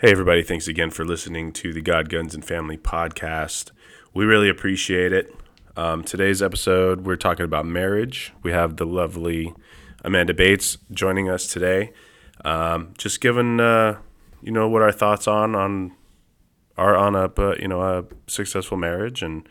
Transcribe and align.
Hey, 0.00 0.12
everybody. 0.12 0.42
Thanks 0.42 0.66
again 0.66 0.88
for 0.88 1.04
listening 1.04 1.52
to 1.52 1.74
the 1.74 1.82
God, 1.82 2.08
Guns, 2.08 2.34
and 2.34 2.42
Family 2.42 2.78
podcast. 2.78 3.70
We 4.14 4.24
really 4.24 4.48
appreciate 4.48 5.12
it. 5.12 5.30
Um, 5.76 6.04
today's 6.04 6.40
episode, 6.40 7.04
we're 7.04 7.16
talking 7.16 7.44
about 7.44 7.66
marriage. 7.66 8.32
We 8.42 8.50
have 8.50 8.78
the 8.78 8.86
lovely 8.86 9.52
Amanda 10.02 10.32
Bates 10.32 10.78
joining 10.90 11.28
us 11.28 11.46
today. 11.46 11.92
Um, 12.46 12.94
just 12.96 13.20
giving, 13.20 13.60
uh, 13.60 13.98
you 14.40 14.50
know, 14.50 14.70
what 14.70 14.80
our 14.80 14.90
thoughts 14.90 15.28
on 15.28 15.54
on 15.54 15.94
are 16.78 16.96
on 16.96 17.14
a 17.14 17.30
uh, 17.36 17.56
you 17.60 17.68
know 17.68 17.82
a 17.82 18.06
successful 18.26 18.78
marriage 18.78 19.20
and 19.20 19.46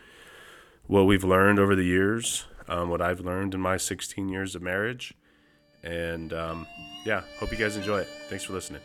what 0.88 1.02
we've 1.02 1.22
learned 1.22 1.60
over 1.60 1.76
the 1.76 1.84
years, 1.84 2.46
um, 2.66 2.88
what 2.88 3.00
I've 3.00 3.20
learned 3.20 3.54
in 3.54 3.60
my 3.60 3.76
16 3.76 4.28
years 4.28 4.56
of 4.56 4.62
marriage, 4.62 5.14
and 5.84 6.32
um, 6.32 6.66
yeah, 7.04 7.22
hope 7.38 7.52
you 7.52 7.56
guys 7.56 7.76
enjoy 7.76 8.00
it. 8.00 8.08
Thanks 8.28 8.42
for 8.42 8.52
listening. 8.52 8.82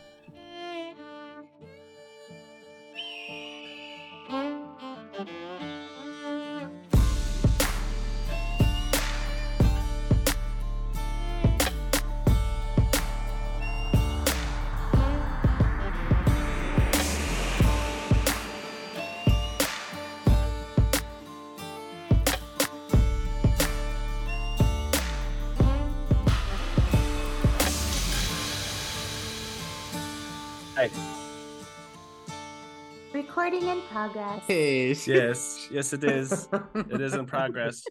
Progress. 34.46 35.04
Hey, 35.06 35.12
Yes, 35.14 35.68
yes, 35.70 35.92
it 35.92 36.04
is. 36.04 36.48
it 36.74 37.00
is 37.00 37.14
in 37.14 37.26
progress. 37.34 37.82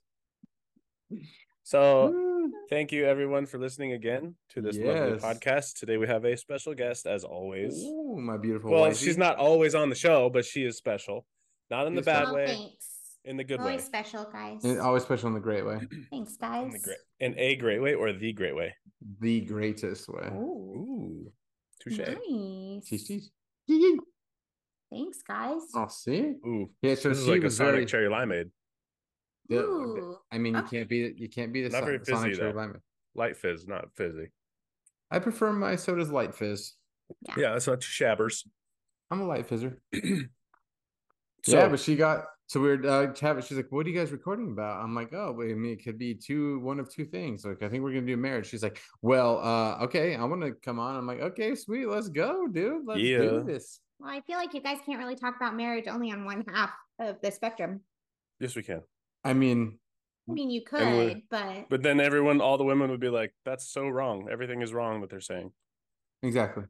So, 1.64 2.50
thank 2.70 2.92
you 2.92 3.06
everyone 3.06 3.46
for 3.46 3.58
listening 3.58 3.94
again 3.94 4.36
to 4.50 4.62
this 4.62 4.78
lovely 4.78 5.18
podcast. 5.20 5.80
Today 5.80 5.98
we 5.98 6.08
have 6.08 6.26
a 6.26 6.38
special 6.38 6.74
guest, 6.74 7.06
as 7.06 7.24
always. 7.24 7.84
Ooh, 7.84 8.18
my 8.22 8.38
beautiful. 8.38 8.72
Well, 8.72 8.82
wifey. 8.82 9.06
she's 9.06 9.18
not 9.18 9.38
always 9.38 9.76
on 9.76 9.90
the 9.90 9.96
show, 9.96 10.30
but 10.30 10.46
she 10.46 10.64
is 10.66 10.78
special. 10.78 11.26
Not 11.70 11.88
in 11.88 11.96
the 11.96 12.02
She's 12.02 12.06
bad 12.06 12.26
Oh, 12.28 12.34
way, 12.36 12.46
thanks. 12.48 12.88
in 13.26 13.38
the 13.38 13.44
good 13.44 13.60
Always 13.60 13.66
way, 13.70 13.72
Always 13.74 13.86
special, 13.86 14.30
guys. 14.32 14.64
And 14.64 14.80
always 14.80 15.02
special 15.04 15.28
in 15.30 15.34
the 15.34 15.40
great 15.40 15.66
way, 15.66 15.80
Thanks, 16.12 16.38
guys. 16.38 16.66
in 16.66 16.70
the 16.72 16.80
great, 16.80 16.98
in 17.20 17.34
a 17.40 17.56
great 17.56 17.80
way 17.82 17.96
or 17.96 18.14
the 18.14 18.34
great 18.34 18.56
way. 18.56 18.76
the 19.20 19.42
greatest 19.42 20.08
way. 20.08 20.28
Ooh, 20.32 20.78
Ooh, 20.78 21.32
touche. 21.82 21.98
nice. 21.98 22.88
Cheese, 22.88 23.08
cheese. 23.08 23.32
Thanks, 24.96 25.22
guys. 25.28 25.62
Oh, 25.76 25.88
see, 25.90 26.20
Ooh, 26.46 26.70
yeah. 26.82 26.96
So 26.96 27.10
this 27.10 27.18
is 27.20 27.26
she 27.26 27.32
like 27.32 27.42
a 27.42 27.46
was 27.46 27.58
Sonic 27.58 27.74
very. 27.74 27.86
cherry 27.86 28.08
limeade, 28.10 28.50
yeah, 29.50 29.60
Ooh. 29.60 30.18
I 30.32 30.38
mean, 30.38 30.54
you 30.54 30.60
Okay. 30.62 30.78
can't 30.78 30.90
be 30.90 31.14
you 31.18 31.28
can't 31.28 31.52
be 31.52 31.64
the 31.64 31.70
Not 31.70 31.80
son- 31.80 31.86
very 31.86 32.00
Sonic 32.06 32.30
fizzy, 32.32 32.40
Cherry 32.42 32.54
though. 32.54 32.74
Light 33.14 33.36
fizz, 33.38 33.68
not 33.68 33.94
fizzy. 33.96 34.28
I 35.12 35.20
prefer 35.20 35.52
my 35.52 35.76
sodas 35.76 36.10
light 36.12 36.34
fizz. 36.34 36.74
Yeah. 37.28 37.34
Yeah, 37.38 37.52
that's 37.54 37.68
not 37.68 37.82
too 37.82 37.88
shabbers. 37.88 38.48
I'm 39.12 39.22
a 39.22 39.26
light 39.26 39.48
fizzer. 39.50 39.78
So, 41.44 41.60
yeah, 41.60 41.68
but 41.68 41.80
she 41.80 41.96
got 41.96 42.26
so 42.48 42.60
weird. 42.60 42.88
Uh, 42.88 43.14
chat. 43.14 43.44
She's 43.44 43.56
like, 43.58 43.72
"What 43.72 43.86
are 43.86 43.90
you 43.92 43.96
guys 43.96 44.12
recording 44.12 44.52
about?" 44.52 44.84
I'm 44.84 44.96
like, 44.96 45.14
"Oh, 45.14 45.32
wait, 45.32 45.52
I 45.52 45.54
mean, 45.54 45.74
it 45.74 45.84
could 45.84 46.00
be 46.00 46.16
two, 46.16 46.58
one 46.62 46.80
of 46.80 46.90
two 46.92 47.06
things. 47.06 47.46
Like, 47.46 47.62
I 47.62 47.70
think 47.70 47.84
we're 47.84 47.94
gonna 47.94 48.08
do 48.08 48.18
marriage." 48.18 48.48
She's 48.48 48.64
like, 48.64 48.82
"Well, 49.04 49.38
uh, 49.46 49.84
okay, 49.84 50.16
I 50.16 50.24
want 50.24 50.42
to 50.42 50.54
come 50.54 50.80
on." 50.80 50.96
I'm 50.96 51.06
like, 51.06 51.20
"Okay, 51.22 51.54
sweet, 51.54 51.86
let's 51.86 52.10
go, 52.10 52.48
dude. 52.48 52.88
Let's 52.88 53.00
Yeah. 53.02 53.20
do 53.20 53.44
this." 53.44 53.80
Well, 54.06 54.14
I 54.14 54.22
feel 54.22 54.38
like 54.38 54.54
you 54.54 54.62
guys 54.62 54.78
can't 54.86 55.00
really 55.00 55.16
talk 55.16 55.36
about 55.36 55.56
marriage 55.56 55.88
only 55.88 56.12
on 56.12 56.26
one 56.26 56.46
half 56.54 56.70
of 57.00 57.20
the 57.24 57.32
spectrum. 57.32 57.82
yes, 58.40 58.56
we 58.56 58.62
can. 58.62 58.84
I 59.24 59.34
mean, 59.34 59.80
I 60.30 60.34
mean, 60.34 60.52
you 60.52 60.62
could, 60.64 61.24
but 61.32 61.70
But 61.70 61.82
then 61.82 62.00
everyone, 62.00 62.40
all 62.40 62.60
the 62.60 62.64
women 62.64 62.92
would 62.92 63.00
be 63.00 63.10
like, 63.10 63.34
"That's 63.46 63.68
so 63.68 63.88
wrong. 63.88 64.28
Everything 64.32 64.62
is 64.62 64.74
wrong 64.74 65.02
what 65.02 65.10
they're 65.10 65.20
saying." 65.22 65.52
Exactly. 66.22 66.66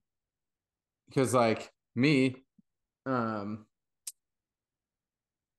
Because 1.09 1.33
like 1.33 1.73
me, 1.93 2.45
um 3.05 3.65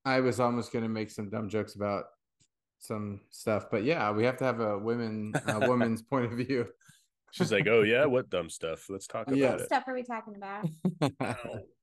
I 0.06 0.20
was 0.20 0.40
almost 0.40 0.72
gonna 0.72 0.88
make 0.88 1.10
some 1.10 1.28
dumb 1.28 1.50
jokes 1.50 1.74
about 1.74 2.04
some 2.78 3.20
stuff, 3.30 3.66
but 3.70 3.84
yeah, 3.84 4.10
we 4.12 4.24
have 4.24 4.38
to 4.38 4.44
have 4.44 4.60
a 4.60 4.78
women 4.78 5.34
a 5.46 5.60
woman's 5.68 6.00
point 6.00 6.32
of 6.32 6.38
view. 6.38 6.68
She's 7.32 7.52
like, 7.52 7.66
"Oh 7.66 7.82
yeah, 7.82 8.06
what 8.06 8.30
dumb 8.30 8.48
stuff? 8.48 8.88
Let's 8.88 9.06
talk 9.06 9.26
about 9.26 9.36
Yeah. 9.38 9.50
what 9.56 9.66
stuff 9.66 9.84
are 9.86 9.94
we 9.94 10.04
talking 10.04 10.36
about? 10.36 10.68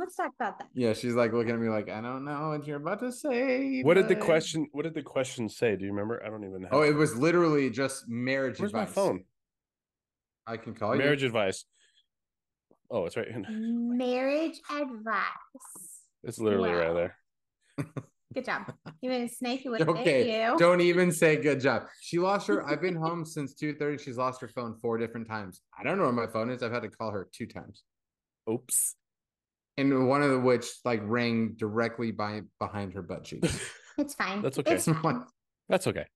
Let's 0.00 0.16
talk 0.16 0.32
about 0.40 0.58
that. 0.58 0.68
yeah, 0.74 0.94
she's 0.94 1.12
like 1.14 1.32
looking 1.34 1.52
at 1.52 1.58
me 1.60 1.68
like, 1.68 1.90
I 1.90 2.00
don't 2.00 2.24
know 2.24 2.48
what 2.48 2.66
you're 2.66 2.78
about 2.78 3.00
to 3.00 3.12
say. 3.12 3.82
What 3.82 3.94
did 3.94 4.08
the 4.08 4.16
question? 4.16 4.66
What 4.72 4.82
did 4.82 4.94
the 4.94 5.02
question 5.02 5.48
say? 5.48 5.76
Do 5.76 5.84
you 5.84 5.90
remember? 5.90 6.22
I 6.24 6.30
don't 6.30 6.42
even. 6.42 6.62
Have 6.62 6.72
Oh, 6.72 6.82
it 6.82 6.94
was 6.94 7.14
literally 7.16 7.68
just 7.68 8.08
marriage 8.08 8.58
Where's 8.58 8.72
my 8.72 8.86
phone? 8.86 9.24
I 10.46 10.56
can 10.56 10.74
call 10.74 10.94
Marriage 10.96 11.00
you. 11.00 11.04
Marriage 11.04 11.22
advice. 11.24 11.64
Oh, 12.90 13.04
it's 13.04 13.16
right. 13.16 13.28
in- 13.28 13.44
Marriage 13.98 14.60
advice. 14.74 15.22
It's 16.24 16.38
literally 16.38 16.70
right 16.72 16.94
there. 16.94 17.16
Good 18.34 18.44
job. 18.44 18.72
Even 19.02 19.28
Snake, 19.28 19.64
you 19.64 19.72
would 19.72 19.82
okay. 19.82 20.00
Okay, 20.00 20.44
you. 20.44 20.56
don't 20.56 20.80
even 20.80 21.10
say 21.10 21.34
good 21.36 21.60
job. 21.60 21.82
She 22.00 22.20
lost 22.20 22.46
her. 22.46 22.64
I've 22.64 22.80
been 22.80 22.94
home 23.06 23.24
since 23.24 23.54
two 23.54 23.74
thirty. 23.74 24.00
She's 24.00 24.16
lost 24.16 24.40
her 24.40 24.46
phone 24.48 24.76
four 24.80 24.98
different 24.98 25.26
times. 25.28 25.62
I 25.76 25.82
don't 25.82 25.98
know 25.98 26.04
where 26.04 26.12
my 26.12 26.28
phone 26.28 26.48
is. 26.48 26.62
I've 26.62 26.70
had 26.70 26.82
to 26.82 26.88
call 26.90 27.10
her 27.10 27.28
two 27.32 27.46
times, 27.46 27.82
Oops. 28.48 28.94
And 29.76 30.08
one 30.08 30.22
of 30.22 30.30
the 30.30 30.38
which 30.40 30.66
like 30.84 31.00
rang 31.04 31.54
directly 31.56 32.10
by 32.12 32.42
behind 32.58 32.92
her 32.94 33.02
butt 33.02 33.24
cheeks. 33.24 33.58
It's 33.98 34.14
fine. 34.14 34.40
That's 34.40 34.58
okay. 34.58 34.74
It's 34.76 34.86
fine. 34.86 35.24
That's 35.68 35.86
okay. 35.86 36.06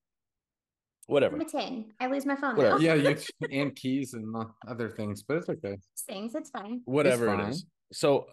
Whatever. 1.05 1.35
I'm 1.35 1.41
a 1.41 1.45
10. 1.45 1.91
I 1.99 2.07
lose 2.07 2.25
my 2.25 2.35
phone 2.35 2.55
Whatever. 2.55 2.79
now. 2.79 2.83
yeah, 2.83 2.93
you 2.95 3.15
and 3.51 3.75
keys 3.75 4.13
and 4.15 4.33
other 4.67 4.89
things, 4.89 5.21
but 5.21 5.37
it's 5.37 5.49
okay. 5.49 5.77
Things, 6.07 6.33
it's 6.33 6.49
fine. 6.49 6.81
Whatever 6.85 7.27
it's 7.27 7.35
fine. 7.43 7.49
is. 7.51 7.65
So 7.93 8.25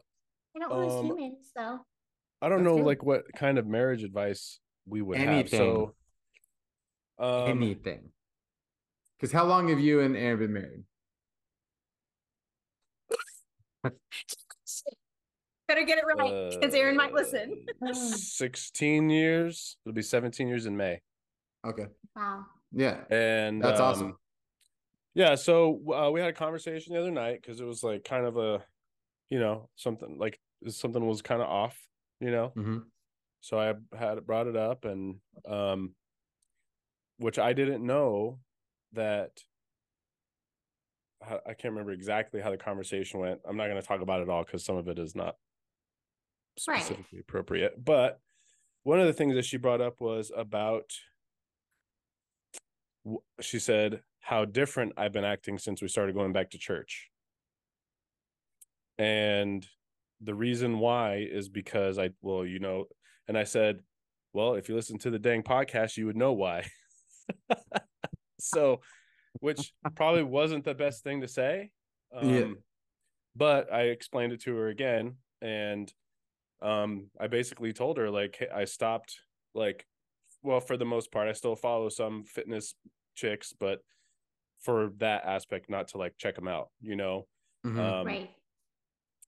I 0.56 0.60
don't 0.60 0.72
lose 0.74 0.92
Um, 0.92 1.04
humans, 1.06 1.50
so 1.54 1.80
I 2.40 2.48
don't 2.48 2.64
That's 2.64 2.64
know 2.64 2.76
good. 2.78 2.86
like 2.86 3.02
what 3.02 3.24
kind 3.36 3.58
of 3.58 3.66
marriage 3.66 4.04
advice 4.04 4.58
we 4.86 5.02
would 5.02 5.18
have. 5.18 5.50
So 5.50 5.94
um, 7.18 7.48
Anything. 7.50 8.08
Because 9.18 9.32
how 9.32 9.44
long 9.44 9.68
have 9.68 9.80
you 9.80 10.00
and 10.00 10.16
Aaron 10.16 10.38
been 10.38 10.52
married? 10.54 10.84
better 15.68 15.84
get 15.84 15.98
it 15.98 16.04
right 16.16 16.50
because 16.50 16.74
Aaron 16.74 16.96
might 16.96 17.14
listen. 17.14 17.66
uh, 17.86 17.92
16 17.92 19.10
years. 19.10 19.76
It'll 19.84 19.94
be 19.94 20.02
17 20.02 20.48
years 20.48 20.66
in 20.66 20.76
May. 20.76 21.00
Okay. 21.66 21.86
Wow. 22.16 22.46
Yeah. 22.72 23.04
And 23.10 23.62
That's 23.62 23.80
um, 23.80 23.86
awesome. 23.86 24.16
Yeah, 25.14 25.34
so 25.34 25.80
uh, 25.92 26.10
we 26.10 26.20
had 26.20 26.30
a 26.30 26.32
conversation 26.32 26.94
the 26.94 27.00
other 27.00 27.10
night 27.10 27.40
because 27.42 27.60
it 27.60 27.64
was 27.64 27.82
like 27.82 28.02
kind 28.02 28.24
of 28.24 28.38
a, 28.38 28.64
you 29.28 29.38
know, 29.38 29.68
something 29.76 30.16
like 30.18 30.38
something 30.68 31.06
was 31.06 31.20
kind 31.22 31.42
of 31.42 31.48
off, 31.48 31.78
you 32.20 32.30
know. 32.30 32.48
hmm 32.54 32.78
So 33.40 33.58
I 33.60 33.74
had 33.96 34.24
brought 34.26 34.46
it 34.46 34.56
up, 34.56 34.84
and 34.86 35.16
um, 35.46 35.94
which 37.18 37.38
I 37.38 37.52
didn't 37.52 37.84
know 37.84 38.38
that. 38.94 39.30
I 41.22 41.34
I 41.34 41.54
can't 41.54 41.72
remember 41.72 41.92
exactly 41.92 42.40
how 42.40 42.50
the 42.50 42.56
conversation 42.56 43.20
went. 43.20 43.40
I'm 43.46 43.56
not 43.56 43.68
going 43.68 43.80
to 43.80 43.86
talk 43.86 44.00
about 44.00 44.22
it 44.22 44.28
all 44.30 44.44
because 44.44 44.64
some 44.64 44.76
of 44.76 44.88
it 44.88 44.98
is 44.98 45.14
not 45.14 45.36
Right. 46.68 46.82
specifically 46.82 47.20
appropriate. 47.20 47.82
But 47.82 48.20
one 48.82 49.00
of 49.00 49.06
the 49.06 49.12
things 49.12 49.34
that 49.34 49.44
she 49.44 49.56
brought 49.56 49.80
up 49.80 50.00
was 50.00 50.30
about. 50.36 50.92
She 53.40 53.58
said 53.58 54.02
how 54.20 54.44
different 54.44 54.92
I've 54.96 55.12
been 55.12 55.24
acting 55.24 55.58
since 55.58 55.82
we 55.82 55.88
started 55.88 56.14
going 56.14 56.32
back 56.32 56.50
to 56.50 56.58
church. 56.58 57.10
And 58.98 59.66
the 60.20 60.34
reason 60.34 60.78
why 60.78 61.26
is 61.28 61.48
because 61.48 61.98
I, 61.98 62.10
well, 62.20 62.46
you 62.46 62.60
know, 62.60 62.84
and 63.26 63.36
I 63.36 63.42
said, 63.42 63.80
well, 64.32 64.54
if 64.54 64.68
you 64.68 64.76
listen 64.76 64.98
to 64.98 65.10
the 65.10 65.18
dang 65.18 65.42
podcast, 65.42 65.96
you 65.96 66.06
would 66.06 66.16
know 66.16 66.32
why. 66.32 66.66
so, 68.38 68.80
which 69.40 69.72
probably 69.96 70.22
wasn't 70.22 70.64
the 70.64 70.74
best 70.74 71.02
thing 71.02 71.22
to 71.22 71.28
say. 71.28 71.70
Um, 72.14 72.28
Yeah. 72.30 72.44
But 73.34 73.72
I 73.72 73.84
explained 73.84 74.32
it 74.32 74.42
to 74.42 74.54
her 74.54 74.68
again. 74.68 75.16
And 75.40 75.92
um, 76.62 77.10
I 77.20 77.28
basically 77.28 77.72
told 77.72 77.98
her, 77.98 78.10
like, 78.10 78.36
hey, 78.36 78.48
I 78.54 78.64
stopped, 78.64 79.20
like, 79.54 79.86
well, 80.42 80.60
for 80.60 80.76
the 80.76 80.84
most 80.86 81.12
part, 81.12 81.28
I 81.28 81.32
still 81.32 81.56
follow 81.56 81.88
some 81.90 82.24
fitness 82.24 82.74
chicks, 83.14 83.52
but 83.52 83.82
for 84.60 84.90
that 84.98 85.24
aspect, 85.24 85.70
not 85.70 85.88
to 85.88 85.98
like 85.98 86.16
check 86.18 86.36
them 86.36 86.48
out, 86.48 86.70
you 86.80 86.96
know? 86.96 87.28
Mhm. 87.64 87.98
Um, 88.02 88.04
right. 88.04 88.36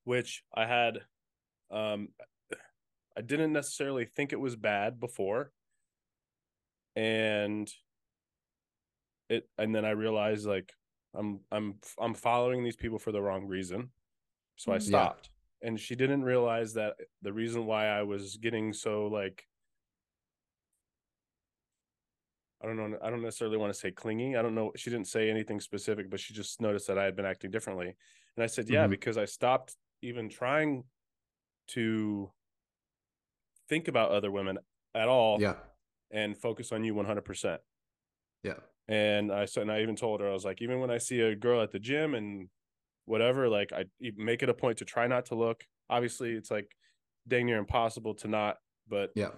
which 0.05 0.45
I 0.55 0.67
had 0.67 1.07
um 1.71 2.11
I 3.17 3.23
didn't 3.23 3.53
necessarily 3.53 4.05
think 4.05 4.33
it 4.33 4.41
was 4.41 4.55
bad 4.57 5.01
before 5.01 5.53
and 6.97 7.73
it 9.29 9.49
and 9.59 9.75
then 9.75 9.85
I 9.85 9.91
realized 9.91 10.47
like 10.47 10.73
I'm 11.15 11.41
I'm 11.51 11.81
I'm 11.99 12.15
following 12.15 12.65
these 12.65 12.77
people 12.77 12.99
for 12.99 13.13
the 13.13 13.23
wrong 13.23 13.47
reason 13.47 13.93
so 14.57 14.73
I 14.73 14.79
Mhm. 14.79 14.83
Yeah. 14.91 15.09
stopped 15.11 15.31
and 15.65 15.81
she 15.81 15.97
didn't 15.97 16.23
realize 16.25 16.75
that 16.75 16.95
the 17.23 17.33
reason 17.33 17.67
why 17.67 17.87
I 17.87 18.03
was 18.03 18.37
getting 18.37 18.73
so 18.73 19.07
like 19.07 19.47
I 22.63 22.67
don't 22.67 22.77
know 22.77 22.99
I 23.03 23.11
don't 23.11 23.23
necessarily 23.23 23.57
want 23.57 23.73
to 23.73 23.79
say 23.79 23.91
clingy. 23.91 24.37
I 24.37 24.43
don't 24.43 24.55
know 24.55 24.73
she 24.77 24.91
didn't 24.91 25.09
say 25.09 25.29
anything 25.31 25.61
specific, 25.61 26.09
but 26.11 26.21
she 26.21 26.33
just 26.35 26.61
noticed 26.61 26.87
that 26.87 26.99
I 26.99 27.05
had 27.05 27.17
been 27.17 27.27
acting 27.27 27.51
differently. 27.51 27.97
And 28.37 28.45
I 28.45 28.47
said, 28.47 28.69
"Yeah, 28.69 28.87
Mhm. 28.87 28.91
because 28.91 29.19
I 29.19 29.25
stopped 29.27 29.77
even 30.03 30.29
trying 30.29 30.85
to 31.69 32.33
think 33.69 33.89
about 33.89 34.11
other 34.11 34.31
women 34.31 34.59
at 34.95 35.09
all 35.09 35.41
Yeah. 35.41 35.57
and 36.11 36.37
focus 36.39 36.73
on 36.73 36.85
you 36.85 36.95
100%." 36.95 37.63
Yeah. 38.43 38.61
And 38.89 39.33
I 39.33 39.47
said, 39.47 39.63
and 39.63 39.73
I 39.73 39.81
even 39.81 39.97
told 39.97 40.21
her, 40.21 40.29
I 40.29 40.33
was 40.33 40.45
like, 40.45 40.61
even 40.61 40.81
when 40.81 40.91
I 40.91 40.99
see 40.99 41.21
a 41.21 41.35
girl 41.35 41.63
at 41.63 41.71
the 41.71 41.79
gym 41.79 42.15
and 42.15 42.51
whatever, 43.07 43.49
like 43.49 43.73
I 43.73 43.85
make 44.17 44.43
it 44.43 44.49
a 44.49 44.55
point 44.55 44.79
to 44.79 44.85
try 44.85 45.07
not 45.07 45.27
to 45.27 45.35
look. 45.35 45.65
Obviously, 45.91 46.33
it's 46.33 46.51
like 46.51 46.71
dang 47.29 47.47
near 47.47 47.59
impossible 47.59 48.15
to 48.17 48.29
not, 48.29 48.57
but 48.89 49.11
Yeah. 49.15 49.31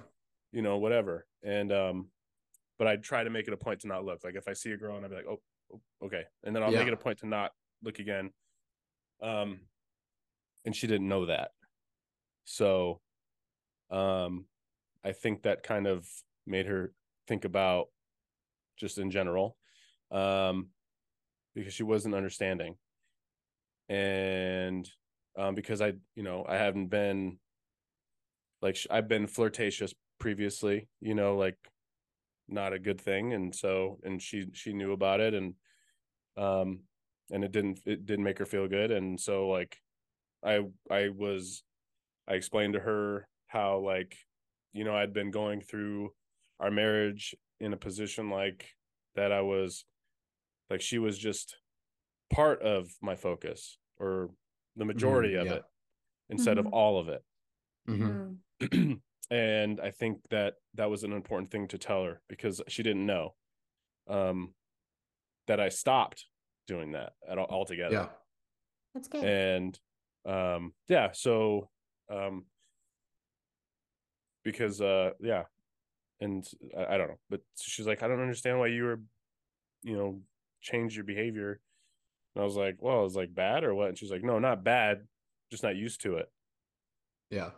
you 0.52 0.62
know, 0.62 0.78
whatever. 0.78 1.26
And 1.42 1.72
um, 1.72 2.08
but 2.78 2.86
I 2.86 2.96
try 2.96 3.24
to 3.24 3.30
make 3.30 3.46
it 3.48 3.54
a 3.54 3.56
point 3.56 3.80
to 3.80 3.88
not 3.88 4.04
look. 4.04 4.24
Like 4.24 4.34
if 4.36 4.48
I 4.48 4.52
see 4.52 4.72
a 4.72 4.76
girl 4.76 4.96
and 4.96 5.04
I'll 5.04 5.10
be 5.10 5.16
like, 5.16 5.26
oh, 5.28 5.40
oh, 5.72 5.80
okay, 6.06 6.24
and 6.44 6.54
then 6.54 6.62
I'll 6.62 6.70
make 6.80 6.88
it 6.88 6.94
a 6.94 6.96
point 6.96 7.18
to 7.20 7.26
not 7.26 7.52
look 7.82 7.98
again. 7.98 8.30
Um, 9.22 9.60
and 10.64 10.74
she 10.76 10.86
didn't 10.86 11.08
know 11.08 11.26
that, 11.26 11.52
so 12.44 13.00
um, 13.90 14.46
I 15.04 15.12
think 15.12 15.42
that 15.42 15.62
kind 15.62 15.86
of 15.86 16.06
made 16.46 16.66
her 16.66 16.92
think 17.28 17.44
about 17.44 17.86
just 18.76 18.98
in 18.98 19.10
general, 19.10 19.56
um, 20.10 20.68
because 21.54 21.72
she 21.72 21.82
wasn't 21.84 22.14
understanding, 22.14 22.76
and 23.88 24.88
um, 25.38 25.54
because 25.54 25.80
I, 25.80 25.94
you 26.14 26.22
know, 26.22 26.44
I 26.48 26.56
haven't 26.56 26.88
been 26.88 27.38
like 28.62 28.78
I've 28.90 29.08
been 29.08 29.26
flirtatious 29.26 29.94
previously, 30.18 30.88
you 31.00 31.14
know, 31.14 31.36
like 31.36 31.56
not 32.48 32.72
a 32.72 32.78
good 32.78 33.00
thing, 33.00 33.32
and 33.32 33.54
so 33.54 33.98
and 34.04 34.20
she 34.20 34.46
she 34.52 34.72
knew 34.72 34.92
about 34.92 35.20
it, 35.20 35.34
and 35.34 35.54
um, 36.36 36.80
and 37.30 37.44
it 37.44 37.52
didn't 37.52 37.80
it 37.84 38.06
didn't 38.06 38.24
make 38.24 38.38
her 38.38 38.46
feel 38.46 38.68
good, 38.68 38.90
and 38.90 39.20
so 39.20 39.48
like 39.48 39.78
I 40.44 40.60
I 40.90 41.08
was 41.08 41.62
I 42.28 42.34
explained 42.34 42.74
to 42.74 42.80
her 42.80 43.28
how 43.46 43.78
like 43.78 44.16
you 44.72 44.84
know 44.84 44.94
I'd 44.96 45.12
been 45.12 45.30
going 45.30 45.60
through 45.60 46.12
our 46.60 46.70
marriage 46.70 47.34
in 47.60 47.72
a 47.72 47.76
position 47.76 48.30
like 48.30 48.66
that 49.14 49.32
I 49.32 49.42
was 49.42 49.84
like 50.70 50.80
she 50.80 50.98
was 50.98 51.18
just 51.18 51.56
part 52.31 52.62
of 52.62 52.90
my 53.00 53.14
focus 53.14 53.78
or 53.99 54.31
the 54.76 54.84
majority 54.84 55.34
of 55.34 55.46
yeah. 55.46 55.55
it 55.55 55.64
instead 56.28 56.58
of 56.58 56.67
Mhm. 56.67 56.73
all 56.73 56.99
of 56.99 57.08
it 57.08 57.25
Mhm. 57.88 58.38
Mhm. 58.61 59.00
and 59.31 59.81
I 59.81 59.90
think 59.90 60.28
that 60.31 60.55
that 60.75 60.90
was 60.90 61.05
an 61.05 61.12
important 61.12 61.50
thing 61.50 61.69
to 61.69 61.78
tell 61.78 62.05
her 62.05 62.20
because 62.28 62.61
she 62.69 62.82
didn't 62.82 63.06
know 63.06 63.34
um 64.08 64.55
that 65.46 65.61
I 65.61 65.69
stopped 65.69 66.26
doing 66.67 66.93
that 66.93 67.14
at 67.28 67.38
all 67.38 67.46
altogether 67.46 67.94
Yeah. 67.94 68.08
That's 68.94 69.08
good. 69.08 69.25
and 69.25 69.81
um 70.25 70.75
yeah 70.88 71.12
so 71.12 71.70
um 72.11 72.46
because 74.43 74.81
uh 74.81 75.12
yeah 75.20 75.44
and 76.20 76.46
I, 76.76 76.94
I 76.94 76.99
don't 76.99 77.08
know 77.08 77.19
but 77.31 77.40
she's 77.58 77.87
like 77.87 78.02
i 78.02 78.08
don't 78.08 78.20
understand 78.20 78.58
why 78.58 78.69
you 78.69 78.84
were 78.84 79.00
you 79.82 79.96
know 79.96 80.23
change 80.61 80.96
your 80.96 81.05
behavior 81.05 81.61
and 82.36 82.42
i 82.42 82.44
was 82.44 82.54
like 82.56 82.76
well 82.80 83.04
it's 83.04 83.16
like 83.16 83.34
bad 83.34 83.64
or 83.64 83.74
what 83.74 83.88
and 83.88 83.98
she's 83.98 84.10
like 84.12 84.22
no 84.22 84.38
not 84.38 84.62
bad 84.62 85.00
just 85.50 85.62
not 85.62 85.74
used 85.74 86.02
to 86.02 86.16
it 86.16 86.30
Yeah. 87.30 87.50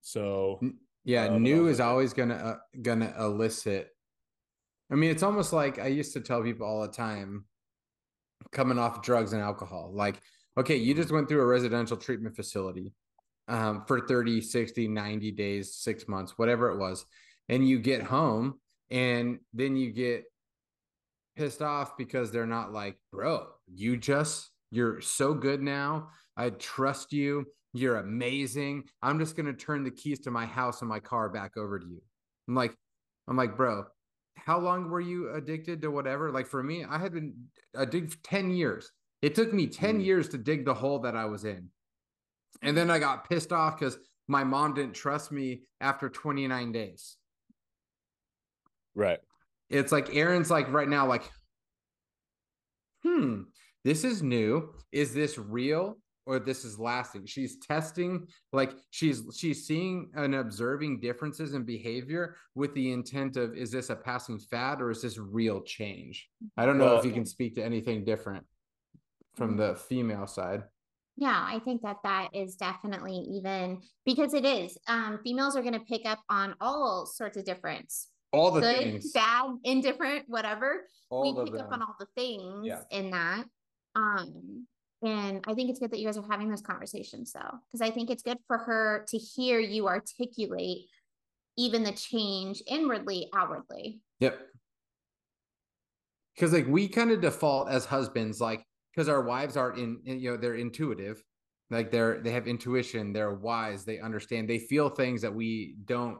so 0.00 0.60
Yeah, 1.04 1.24
Uh, 1.26 1.38
new 1.38 1.66
is 1.68 1.80
always 1.80 2.14
gonna 2.14 2.34
uh, 2.34 2.56
gonna 2.80 3.12
elicit. 3.18 3.90
I 4.90 4.94
mean, 4.94 5.10
it's 5.10 5.22
almost 5.22 5.52
like 5.52 5.78
I 5.78 5.88
used 5.88 6.12
to 6.14 6.20
tell 6.20 6.42
people 6.42 6.66
all 6.66 6.82
the 6.82 6.88
time, 6.88 7.44
coming 8.52 8.78
off 8.78 9.02
drugs 9.02 9.32
and 9.32 9.42
alcohol, 9.42 9.90
like, 9.92 10.20
okay, 10.56 10.76
you 10.76 10.94
just 10.94 11.10
went 11.10 11.28
through 11.28 11.40
a 11.42 11.46
residential 11.46 11.96
treatment 11.96 12.36
facility 12.36 12.92
um, 13.48 13.84
for 13.86 14.06
30, 14.06 14.40
60, 14.40 14.88
90 14.88 15.32
days, 15.32 15.74
six 15.74 16.06
months, 16.08 16.38
whatever 16.38 16.70
it 16.70 16.78
was, 16.78 17.04
and 17.48 17.66
you 17.68 17.78
get 17.78 18.02
home 18.02 18.60
and 18.90 19.38
then 19.52 19.76
you 19.76 19.90
get 19.92 20.24
pissed 21.36 21.62
off 21.62 21.96
because 21.96 22.30
they're 22.30 22.46
not 22.46 22.72
like, 22.72 22.96
bro, 23.12 23.46
you 23.72 23.96
just 23.96 24.50
you're 24.70 25.00
so 25.00 25.34
good 25.34 25.62
now. 25.62 26.08
I 26.36 26.50
trust 26.50 27.12
you. 27.12 27.46
You're 27.72 27.96
amazing. 27.96 28.84
I'm 29.02 29.18
just 29.18 29.36
gonna 29.36 29.52
turn 29.52 29.84
the 29.84 29.90
keys 29.90 30.20
to 30.20 30.30
my 30.30 30.46
house 30.46 30.80
and 30.80 30.88
my 30.88 31.00
car 31.00 31.28
back 31.28 31.56
over 31.56 31.78
to 31.78 31.86
you. 31.86 32.00
I'm 32.48 32.54
like, 32.54 32.74
I'm 33.28 33.36
like, 33.36 33.56
bro, 33.56 33.84
how 34.36 34.58
long 34.58 34.90
were 34.90 35.00
you 35.00 35.32
addicted 35.34 35.82
to 35.82 35.90
whatever? 35.90 36.30
Like 36.30 36.46
for 36.46 36.62
me, 36.62 36.84
I 36.84 36.98
had 36.98 37.12
been 37.12 37.34
addicted 37.74 38.12
for 38.12 38.22
10 38.24 38.50
years. 38.50 38.90
It 39.22 39.34
took 39.34 39.52
me 39.52 39.66
10 39.66 40.00
Mm. 40.00 40.04
years 40.04 40.28
to 40.30 40.38
dig 40.38 40.64
the 40.64 40.74
hole 40.74 40.98
that 41.00 41.16
I 41.16 41.24
was 41.24 41.44
in. 41.44 41.70
And 42.62 42.76
then 42.76 42.90
I 42.90 42.98
got 42.98 43.28
pissed 43.28 43.52
off 43.52 43.78
because 43.78 43.98
my 44.28 44.44
mom 44.44 44.74
didn't 44.74 44.94
trust 44.94 45.32
me 45.32 45.62
after 45.80 46.08
29 46.08 46.72
days. 46.72 47.16
right 48.96 49.18
It's 49.70 49.92
like 49.92 50.14
Aaron's 50.14 50.50
like 50.50 50.70
right 50.72 50.88
now, 50.88 51.06
like, 51.06 51.28
hmm, 53.02 53.42
this 53.84 54.04
is 54.04 54.22
new. 54.22 54.74
Is 54.92 55.14
this 55.14 55.38
real 55.38 55.98
or 56.26 56.38
this 56.38 56.64
is 56.64 56.78
lasting? 56.78 57.26
She's 57.26 57.58
testing, 57.58 58.26
like 58.52 58.72
she's 58.90 59.22
she's 59.36 59.66
seeing 59.66 60.10
and 60.14 60.34
observing 60.34 61.00
differences 61.00 61.54
in 61.54 61.64
behavior 61.64 62.36
with 62.54 62.74
the 62.74 62.92
intent 62.92 63.36
of 63.36 63.56
is 63.56 63.70
this 63.70 63.90
a 63.90 63.96
passing 63.96 64.38
fad 64.38 64.80
or 64.80 64.90
is 64.90 65.02
this 65.02 65.18
real 65.18 65.60
change? 65.62 66.28
I 66.56 66.66
don't 66.66 66.78
know 66.78 66.96
if 66.96 67.04
you 67.04 67.12
can 67.12 67.26
speak 67.26 67.54
to 67.56 67.64
anything 67.64 68.04
different 68.04 68.44
from 69.34 69.56
the 69.56 69.74
female 69.74 70.26
side. 70.26 70.62
Yeah, 71.16 71.44
I 71.46 71.60
think 71.60 71.82
that 71.82 71.98
that 72.02 72.30
is 72.34 72.56
definitely 72.56 73.16
even 73.36 73.80
because 74.04 74.34
it 74.34 74.44
is. 74.44 74.76
Um, 74.88 75.20
females 75.22 75.56
are 75.56 75.62
going 75.62 75.74
to 75.74 75.80
pick 75.80 76.06
up 76.06 76.18
on 76.28 76.54
all 76.60 77.06
sorts 77.06 77.36
of 77.36 77.44
difference, 77.44 78.08
All 78.34 78.50
the 78.50 78.60
good, 78.60 78.76
things. 78.78 79.12
bad, 79.12 79.50
indifferent, 79.64 80.24
whatever. 80.28 80.86
All 81.10 81.34
we 81.44 81.50
pick 81.50 81.60
up 81.60 81.72
on 81.72 81.82
all 81.82 81.94
the 81.98 82.06
things 82.16 82.66
Yeah. 82.66 82.82
in 82.90 83.10
that. 83.10 83.44
Um, 83.94 84.66
and 85.02 85.44
I 85.46 85.54
think 85.54 85.70
it's 85.70 85.78
good 85.78 85.90
that 85.92 85.98
you 86.00 86.06
guys 86.06 86.16
are 86.16 86.26
having 86.28 86.48
those 86.48 86.62
conversations 86.62 87.32
though, 87.32 87.58
because 87.70 87.80
I 87.80 87.90
think 87.90 88.10
it's 88.10 88.22
good 88.22 88.38
for 88.46 88.58
her 88.58 89.04
to 89.08 89.18
hear 89.18 89.60
you 89.60 89.86
articulate 89.86 90.86
even 91.56 91.84
the 91.84 91.92
change 91.92 92.62
inwardly, 92.66 93.28
outwardly. 93.34 94.00
Yep. 94.20 94.38
Because 96.34 96.52
like 96.52 96.66
we 96.66 96.88
kind 96.88 97.12
of 97.12 97.20
default 97.20 97.68
as 97.68 97.84
husbands, 97.84 98.40
like 98.40 98.64
because 98.92 99.08
our 99.08 99.22
wives 99.22 99.56
are 99.56 99.72
in- 99.76 100.00
you 100.04 100.32
know, 100.32 100.36
they're 100.36 100.56
intuitive, 100.56 101.22
like 101.70 101.90
they're 101.92 102.20
they 102.20 102.30
have 102.32 102.48
intuition, 102.48 103.12
they're 103.12 103.34
wise, 103.34 103.84
they 103.84 104.00
understand, 104.00 104.48
they 104.48 104.58
feel 104.58 104.88
things 104.88 105.22
that 105.22 105.32
we 105.34 105.76
don't 105.84 106.18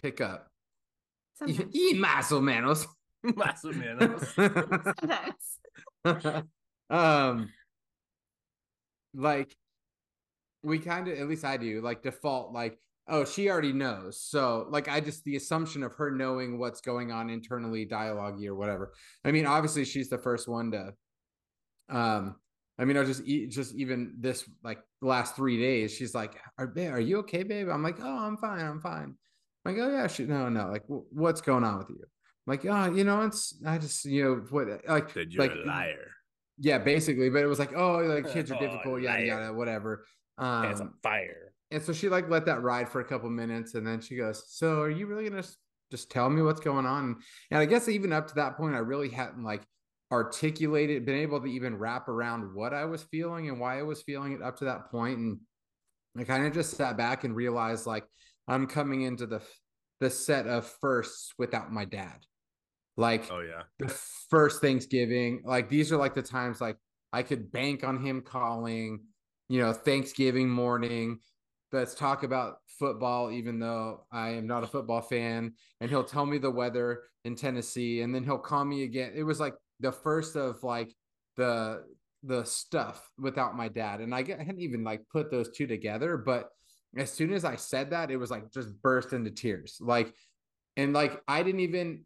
pick 0.00 0.20
up. 0.22 0.49
Sometimes. 1.40 1.70
Y 1.74 1.94
más 1.94 2.32
o 2.32 2.40
menos. 2.40 2.86
Más 3.22 3.64
o 3.64 3.72
menos. 3.72 4.34
Sometimes. 4.34 5.58
um, 6.90 7.50
like 9.14 9.54
we 10.62 10.78
kind 10.78 11.08
of, 11.08 11.18
at 11.18 11.28
least 11.28 11.44
I 11.44 11.56
do, 11.56 11.80
like 11.82 12.02
default, 12.02 12.52
like 12.52 12.78
oh, 13.08 13.24
she 13.24 13.50
already 13.50 13.72
knows. 13.72 14.20
So 14.20 14.66
like 14.70 14.88
I 14.88 15.00
just 15.00 15.24
the 15.24 15.36
assumption 15.36 15.82
of 15.82 15.92
her 15.94 16.10
knowing 16.10 16.58
what's 16.58 16.80
going 16.80 17.12
on 17.12 17.28
internally, 17.28 17.84
dialogue 17.84 18.42
or 18.44 18.54
whatever. 18.54 18.92
I 19.24 19.32
mean, 19.32 19.46
obviously 19.46 19.84
she's 19.84 20.08
the 20.08 20.18
first 20.18 20.48
one 20.48 20.70
to 20.70 20.94
um 21.90 22.36
I 22.78 22.86
mean, 22.86 22.96
I 22.96 23.04
just 23.04 23.26
just 23.26 23.74
even 23.74 24.14
this 24.18 24.48
like 24.64 24.78
last 25.02 25.36
three 25.36 25.60
days, 25.60 25.94
she's 25.94 26.14
like, 26.14 26.40
"Are 26.56 26.66
babe, 26.66 26.92
are 26.92 27.00
you 27.00 27.18
okay, 27.18 27.42
babe?" 27.42 27.68
I'm 27.68 27.82
like, 27.82 27.98
"Oh, 28.00 28.18
I'm 28.18 28.38
fine, 28.38 28.64
I'm 28.64 28.80
fine." 28.80 29.16
I'm 29.64 29.74
like, 29.74 29.82
"Oh 29.82 29.90
yeah, 29.90 30.06
she 30.06 30.24
no, 30.24 30.48
no, 30.48 30.68
like, 30.70 30.82
w- 30.82 31.06
what's 31.10 31.40
going 31.40 31.64
on 31.64 31.78
with 31.78 31.90
you?" 31.90 32.02
I'm 32.02 32.08
like, 32.46 32.64
"Oh, 32.66 32.94
you 32.94 33.04
know, 33.04 33.22
it's 33.22 33.62
I 33.64 33.78
just 33.78 34.04
you 34.04 34.24
know 34.24 34.34
what 34.50 34.68
like 34.88 35.10
Said 35.14 35.32
you're 35.32 35.42
like 35.42 35.52
a 35.52 35.56
liar. 35.66 36.16
yeah, 36.58 36.78
basically, 36.78 37.30
but 37.30 37.42
it 37.42 37.46
was 37.46 37.58
like, 37.58 37.72
oh, 37.74 37.98
like 37.98 38.26
kids 38.28 38.50
are 38.50 38.54
Oh, 38.54 38.58
difficult, 38.58 39.02
yada 39.02 39.22
yada, 39.24 39.52
whatever. 39.52 40.06
Um, 40.38 40.80
on 40.80 40.94
fire. 41.02 41.54
and 41.70 41.82
so 41.82 41.92
she 41.92 42.08
like 42.08 42.28
let 42.28 42.46
that 42.46 42.62
ride 42.62 42.88
for 42.88 43.00
a 43.00 43.04
couple 43.04 43.30
minutes, 43.30 43.74
and 43.74 43.86
then 43.86 44.00
she 44.00 44.16
goes, 44.16 44.44
"So, 44.56 44.80
are 44.82 44.90
you 44.90 45.06
really 45.06 45.28
gonna 45.28 45.44
just 45.90 46.10
tell 46.10 46.30
me 46.30 46.42
what's 46.42 46.60
going 46.60 46.86
on?" 46.86 47.22
And 47.50 47.60
I 47.60 47.66
guess 47.66 47.88
even 47.88 48.12
up 48.12 48.28
to 48.28 48.34
that 48.36 48.56
point, 48.56 48.74
I 48.74 48.78
really 48.78 49.10
hadn't 49.10 49.44
like 49.44 49.64
articulated, 50.12 51.06
been 51.06 51.16
able 51.18 51.40
to 51.40 51.46
even 51.46 51.78
wrap 51.78 52.08
around 52.08 52.54
what 52.54 52.74
I 52.74 52.84
was 52.86 53.02
feeling 53.04 53.48
and 53.48 53.60
why 53.60 53.78
I 53.78 53.82
was 53.82 54.02
feeling 54.02 54.32
it 54.32 54.42
up 54.42 54.56
to 54.58 54.66
that 54.66 54.90
point, 54.90 55.18
and 55.18 55.40
I 56.16 56.24
kind 56.24 56.46
of 56.46 56.52
just 56.52 56.76
sat 56.76 56.96
back 56.96 57.24
and 57.24 57.34
realized 57.36 57.86
like 57.86 58.06
I'm 58.50 58.66
coming 58.66 59.02
into 59.02 59.26
the 59.26 59.40
the 60.00 60.10
set 60.10 60.46
of 60.46 60.66
firsts 60.80 61.32
without 61.38 61.72
my 61.72 61.84
dad, 61.84 62.18
like 62.96 63.30
Oh 63.30 63.40
yeah. 63.40 63.62
the 63.78 63.88
first 64.30 64.60
Thanksgiving. 64.60 65.42
Like 65.44 65.68
these 65.68 65.92
are 65.92 65.96
like 65.96 66.14
the 66.14 66.22
times 66.22 66.60
like 66.60 66.76
I 67.12 67.22
could 67.22 67.52
bank 67.52 67.84
on 67.84 68.04
him 68.04 68.22
calling. 68.22 69.00
you 69.48 69.60
know, 69.60 69.72
Thanksgiving 69.72 70.48
morning. 70.48 71.18
Let's 71.72 71.94
talk 71.94 72.22
about 72.24 72.56
football, 72.78 73.30
even 73.30 73.58
though 73.60 74.06
I 74.12 74.30
am 74.30 74.46
not 74.46 74.64
a 74.64 74.66
football 74.66 75.00
fan. 75.02 75.54
And 75.80 75.90
he'll 75.90 76.04
tell 76.04 76.26
me 76.26 76.38
the 76.38 76.50
weather 76.50 77.02
in 77.24 77.36
Tennessee, 77.36 78.00
and 78.02 78.14
then 78.14 78.24
he'll 78.24 78.38
call 78.38 78.64
me 78.64 78.82
again. 78.84 79.12
It 79.14 79.22
was 79.24 79.38
like 79.40 79.54
the 79.80 79.92
first 79.92 80.36
of 80.36 80.62
like 80.64 80.94
the 81.36 81.84
the 82.22 82.44
stuff 82.44 83.08
without 83.18 83.56
my 83.56 83.68
dad, 83.68 84.00
and 84.00 84.14
I, 84.14 84.18
I 84.18 84.42
hadn't 84.42 84.60
even 84.60 84.82
like 84.84 85.02
put 85.12 85.30
those 85.30 85.50
two 85.50 85.66
together. 85.66 86.16
But 86.16 86.48
as 86.96 87.12
soon 87.12 87.32
as 87.32 87.44
I 87.44 87.56
said 87.56 87.90
that, 87.90 88.10
it 88.10 88.16
was 88.16 88.30
like 88.30 88.50
just 88.50 88.80
burst 88.82 89.12
into 89.12 89.30
tears. 89.30 89.78
Like, 89.80 90.14
and 90.76 90.92
like 90.92 91.20
I 91.28 91.42
didn't 91.42 91.60
even 91.60 92.04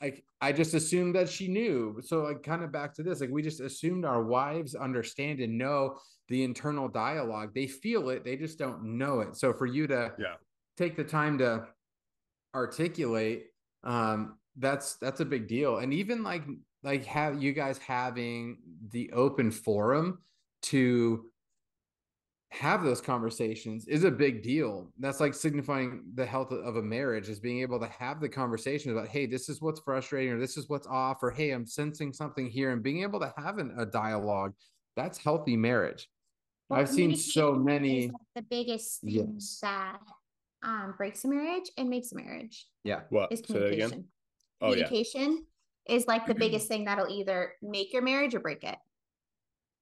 like 0.00 0.24
I 0.40 0.52
just 0.52 0.74
assumed 0.74 1.14
that 1.14 1.28
she 1.28 1.48
knew. 1.48 2.00
So 2.02 2.22
like 2.22 2.42
kind 2.42 2.62
of 2.62 2.72
back 2.72 2.94
to 2.94 3.02
this, 3.02 3.20
like 3.20 3.30
we 3.30 3.42
just 3.42 3.60
assumed 3.60 4.04
our 4.04 4.22
wives 4.22 4.74
understand 4.74 5.40
and 5.40 5.58
know 5.58 5.98
the 6.28 6.42
internal 6.44 6.88
dialogue. 6.88 7.52
They 7.54 7.66
feel 7.66 8.10
it, 8.10 8.24
they 8.24 8.36
just 8.36 8.58
don't 8.58 8.98
know 8.98 9.20
it. 9.20 9.36
So 9.36 9.52
for 9.52 9.66
you 9.66 9.86
to 9.88 10.12
Yeah. 10.18 10.34
take 10.76 10.96
the 10.96 11.04
time 11.04 11.38
to 11.38 11.66
articulate, 12.54 13.46
um, 13.84 14.38
that's 14.56 14.96
that's 14.96 15.20
a 15.20 15.24
big 15.24 15.46
deal. 15.48 15.78
And 15.78 15.94
even 15.94 16.22
like 16.22 16.42
like 16.82 17.04
have 17.06 17.42
you 17.42 17.52
guys 17.52 17.78
having 17.78 18.58
the 18.90 19.12
open 19.12 19.50
forum 19.50 20.18
to 20.62 21.29
have 22.52 22.82
those 22.82 23.00
conversations 23.00 23.86
is 23.86 24.02
a 24.04 24.10
big 24.10 24.42
deal. 24.42 24.90
That's 24.98 25.20
like 25.20 25.34
signifying 25.34 26.02
the 26.14 26.26
health 26.26 26.50
of 26.50 26.76
a 26.76 26.82
marriage 26.82 27.28
is 27.28 27.38
being 27.38 27.60
able 27.60 27.78
to 27.78 27.86
have 27.86 28.20
the 28.20 28.28
conversation 28.28 28.90
about, 28.90 29.06
hey, 29.08 29.26
this 29.26 29.48
is 29.48 29.60
what's 29.62 29.80
frustrating, 29.80 30.32
or 30.32 30.38
this 30.40 30.56
is 30.56 30.68
what's 30.68 30.86
off, 30.88 31.22
or 31.22 31.30
hey, 31.30 31.50
I'm 31.52 31.64
sensing 31.66 32.12
something 32.12 32.48
here, 32.50 32.72
and 32.72 32.82
being 32.82 33.02
able 33.02 33.20
to 33.20 33.32
have 33.38 33.58
an, 33.58 33.74
a 33.78 33.86
dialogue. 33.86 34.52
That's 34.96 35.16
healthy 35.16 35.56
marriage. 35.56 36.08
Well, 36.68 36.80
I've 36.80 36.88
seen 36.88 37.14
so 37.16 37.54
many. 37.54 38.08
like, 38.08 38.16
the 38.34 38.42
biggest 38.42 39.00
thing 39.00 39.32
Yes. 39.34 39.58
that 39.62 40.00
um 40.62 40.94
breaks 40.98 41.24
a 41.24 41.28
marriage 41.28 41.70
and 41.78 41.88
makes 41.88 42.12
a 42.12 42.16
marriage 42.16 42.66
Yeah. 42.84 43.00
What? 43.10 43.32
is 43.32 43.38
Say 43.40 43.54
that 43.54 43.66
again. 43.72 43.88
communication. 43.90 44.04
Oh 44.60 44.74
yeah. 44.74 44.84
communication 44.88 45.46
is 45.88 46.06
like 46.06 46.26
the 46.26 46.34
biggest 46.44 46.68
thing 46.68 46.84
that'll 46.84 47.08
either 47.08 47.52
make 47.62 47.92
your 47.92 48.02
marriage 48.02 48.34
or 48.34 48.40
break 48.40 48.62
it. 48.64 48.76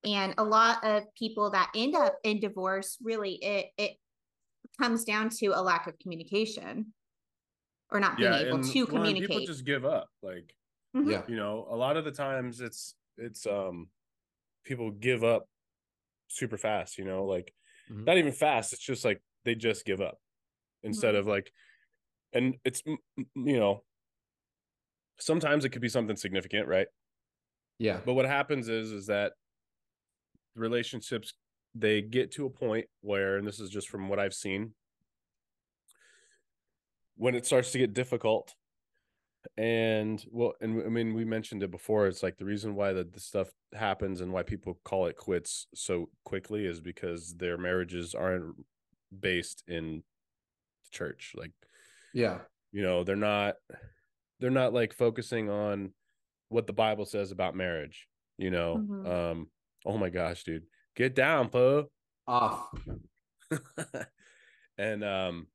And 0.09 0.35
a 0.39 0.45
lot 0.45 0.85
of 0.85 1.05
people 1.15 1.51
that 1.51 1.71
end 1.75 1.95
up 1.95 2.19
in 2.25 2.41
divorce, 2.41 2.97
really, 3.03 3.35
it 3.45 3.67
it 3.77 3.99
comes 4.81 5.05
down 5.05 5.31
to 5.31 5.49
a 5.49 5.63
lack 5.63 5.87
of 5.87 5.99
communication 5.99 6.95
or 7.91 8.01
not 8.01 8.17
being 8.17 8.33
Yeah. 8.33 8.39
able 8.47 8.61
to 8.61 8.81
well, 8.87 8.87
communicate. 8.87 9.29
people 9.29 9.47
just 9.47 9.65
give 9.65 9.85
up. 9.85 10.09
Like 10.23 10.55
Mhm. 10.95 11.11
Yeah. 11.11 11.25
you 11.29 11.37
know, 11.37 11.67
a 11.71 11.77
lot 11.77 11.97
of 11.97 12.05
the 12.05 12.13
times 12.13 12.61
it's 12.61 12.95
it's 13.17 13.47
um 13.47 13.91
people 14.65 14.91
give 14.93 15.25
up 15.25 15.47
super 16.29 16.59
fast. 16.59 16.99
You 16.99 17.05
know, 17.05 17.25
like 17.27 17.55
Mhm. 17.91 18.05
not 18.07 18.19
even 18.19 18.33
fast. 18.33 18.73
It's 18.73 18.83
just 18.83 19.05
like 19.05 19.23
they 19.45 19.55
just 19.55 19.85
give 19.87 20.01
up 20.01 20.19
instead 20.83 21.15
Right. 21.15 21.21
of 21.21 21.27
like, 21.29 21.53
and 22.33 22.57
it's 22.65 22.83
you 22.87 22.99
know, 23.61 23.85
sometimes 25.21 25.65
it 25.65 25.71
could 25.71 25.83
be 25.83 25.89
something 25.89 26.17
significant, 26.17 26.69
right? 26.69 26.89
Yeah. 27.79 28.01
But 28.05 28.15
what 28.15 28.27
happens 28.27 28.69
is 28.69 28.93
is 28.93 29.07
that 29.07 29.33
relationships 30.59 31.35
they 31.75 32.01
get 32.03 32.33
to 32.33 32.47
a 32.47 32.51
point 32.51 32.87
where, 33.03 33.37
and 33.37 33.47
this 33.47 33.61
is 33.61 33.71
just 33.71 33.89
from 33.89 34.09
what 34.09 34.19
I've 34.19 34.35
seen, 34.35 34.75
when 37.17 37.35
it 37.35 37.47
starts 37.47 37.73
to 37.73 37.79
get 37.79 37.93
difficult, 37.95 38.55
and 39.57 40.25
well, 40.31 40.55
and 40.61 40.83
I 40.83 40.89
mean 40.89 41.15
we 41.15 41.25
mentioned 41.25 41.63
it 41.63 41.71
before. 41.71 42.07
It's 42.07 42.23
like 42.23 42.37
the 42.37 42.45
reason 42.45 42.75
why 42.75 42.93
that 42.93 43.13
the 43.13 43.21
stuff 43.21 43.51
happens 43.73 44.21
and 44.21 44.33
why 44.33 44.43
people 44.43 44.79
call 44.85 45.07
it 45.07 45.17
quits 45.17 45.67
so 45.75 46.11
quickly 46.25 46.67
is 46.67 46.81
because 46.81 47.35
their 47.37 47.57
marriages 47.57 48.15
aren't 48.15 48.57
based 49.17 49.63
in 49.67 49.99
the 50.85 50.91
church. 50.91 51.33
Like 51.37 51.53
Yeah. 52.13 52.41
you 52.73 52.83
know 52.83 53.05
they're 53.05 53.17
not 53.17 53.57
they're 54.41 54.51
not 54.51 54.73
like 54.73 54.93
focusing 54.93 55.49
on 55.49 55.93
what 56.51 56.67
the 56.67 56.73
bible 56.73 57.05
says 57.05 57.31
about 57.31 57.55
marriage 57.55 58.09
you 58.39 58.51
know 58.51 58.77
Mhm. 58.77 59.07
um 59.07 59.51
oh 59.89 59.97
my 59.99 60.11
gosh 60.11 60.45
dude 60.45 60.63
get 60.95 61.15
down 61.17 61.49
po 61.49 61.87
Off. 62.27 62.69
and 64.79 65.03
um 65.03 65.47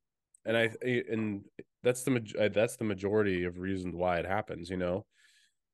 and 0.44 0.56
i 0.56 0.70
and 0.82 1.44
that's 1.84 2.02
the 2.02 2.10
maj- 2.10 2.34
uh, 2.36 2.48
that's 2.48 2.76
the 2.76 2.84
majority 2.84 3.44
of 3.44 3.58
reasons 3.58 3.94
why 3.94 4.18
it 4.18 4.26
happens 4.26 4.68
you 4.68 4.76
know 4.76 5.06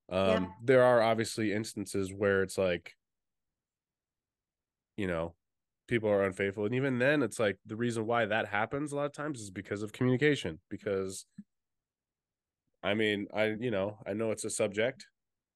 um 0.09 0.43
Yeah. 0.43 0.45
there 0.63 0.83
are 0.83 1.01
obviously 1.01 1.51
instances 1.51 2.13
where 2.13 2.43
it's 2.43 2.57
like 2.57 2.93
you 4.95 5.07
know 5.07 5.33
people 5.87 6.09
are 6.09 6.23
unfaithful 6.23 6.65
and 6.65 6.75
even 6.75 6.99
then 6.99 7.23
it's 7.23 7.39
like 7.39 7.57
the 7.65 7.75
reason 7.75 8.05
why 8.05 8.25
that 8.25 8.47
happens 8.47 8.91
a 8.91 8.95
lot 8.95 9.05
of 9.05 9.13
times 9.13 9.41
is 9.41 9.49
because 9.49 9.81
of 9.81 9.91
communication 9.91 10.59
because 10.69 11.25
i 12.83 12.93
mean 12.93 13.27
i 13.33 13.45
you 13.59 13.71
know 13.71 13.97
i 14.05 14.13
know 14.13 14.31
it's 14.31 14.45
a 14.45 14.49
subject 14.49 15.07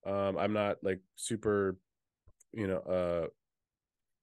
um 0.05 0.38
i'm 0.38 0.53
not 0.53 0.77
like 0.81 1.00
super 1.15 1.77
you 2.55 2.67
know 2.67 2.77
uh 2.79 3.27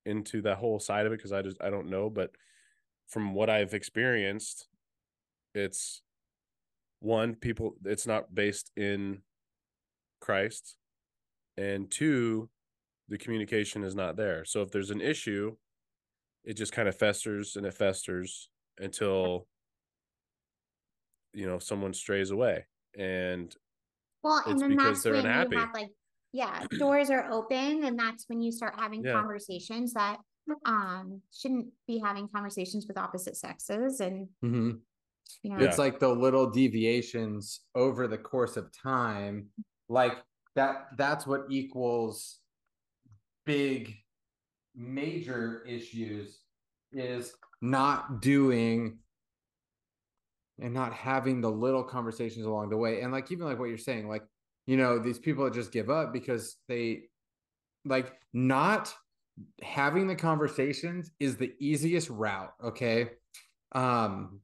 into 0.05 0.43
that 0.43 0.57
whole 0.59 0.81
side 0.81 1.07
of 1.07 1.13
it 1.13 1.17
because 1.19 1.33
i 1.33 1.43
just 1.43 1.63
i 1.63 1.71
don't 1.71 1.89
know 1.89 2.11
but 2.11 2.31
from 3.09 3.35
what 3.35 3.49
i've 3.49 3.75
experienced 3.75 4.67
it's 5.55 6.03
one 7.01 7.35
people 7.35 7.75
it's 7.85 8.07
not 8.07 8.35
based 8.35 8.71
in 8.77 9.19
christ 10.21 10.77
and 11.57 11.91
two 11.91 12.49
the 13.09 13.19
communication 13.19 13.85
is 13.85 13.95
not 13.95 14.17
there 14.17 14.45
so 14.45 14.63
if 14.63 14.71
there's 14.71 14.91
an 14.91 15.01
issue 15.01 15.55
it 16.45 16.55
just 16.57 16.73
kind 16.73 16.89
of 16.89 16.97
festers 16.97 17.55
and 17.57 17.67
it 17.67 17.75
festers 17.75 18.49
until 18.79 19.47
you 21.35 21.47
know 21.47 21.59
someone 21.59 21.93
strays 21.93 22.31
away 22.31 22.65
and 22.99 23.55
Well, 24.23 24.43
and 24.47 24.53
It's 24.55 24.63
then 24.63 24.71
because 24.71 24.85
that's 24.87 25.03
they're 25.03 25.13
when 25.15 25.27
unhappy. 25.27 25.55
you 25.57 25.61
have 25.61 25.75
like, 25.75 25.91
yeah, 26.33 26.65
doors 26.79 27.11
are 27.11 27.31
open, 27.31 27.85
and 27.85 27.99
that's 27.99 28.29
when 28.29 28.41
you 28.41 28.51
start 28.53 28.75
having 28.79 29.05
Yeah. 29.05 29.13
conversations 29.13 29.93
that 29.95 30.19
um 30.67 31.23
shouldn't 31.33 31.69
be 31.87 31.99
having 31.99 32.29
conversations 32.29 32.87
with 32.89 32.99
opposite 32.99 33.37
sexes, 33.37 34.01
and 34.01 34.29
Mhm. 34.43 34.81
you 35.43 35.51
know, 35.51 35.59
Yeah. 35.61 35.69
It's 35.69 35.79
like 35.79 35.99
the 36.01 36.09
little 36.09 36.51
deviations 36.51 37.61
over 37.75 38.09
the 38.09 38.19
course 38.19 38.57
of 38.57 38.73
time. 38.73 39.51
Like 39.89 40.23
that, 40.55 40.89
that's 40.97 41.27
what 41.27 41.43
equals 41.51 42.41
big 43.45 43.95
major 44.75 45.63
issues 45.65 46.41
is 46.93 47.35
not 47.61 48.21
doing 48.21 48.99
and 50.59 50.75
not 50.75 50.93
having 50.93 51.41
the 51.41 51.51
little 51.51 51.83
conversations 51.85 52.47
along 52.47 52.71
the 52.71 52.77
way. 52.77 53.01
And 53.01 53.13
like 53.13 53.31
even 53.33 53.47
like 53.47 53.59
what 53.59 53.69
you're 53.69 53.79
saying, 53.79 54.09
like, 54.09 54.25
you 54.67 54.77
know, 54.77 54.99
these 54.99 55.19
people 55.19 55.45
that 55.45 55.55
just 55.55 55.73
give 55.73 55.91
up 55.91 56.13
because 56.13 56.57
they 56.69 57.05
like 57.85 58.13
not 58.33 58.95
having 59.63 60.07
the 60.07 60.15
conversations 60.15 61.11
is 61.19 61.37
the 61.37 61.53
easiest 61.59 62.11
route. 62.11 62.53
Okay. 62.63 63.11
Um 63.73 64.41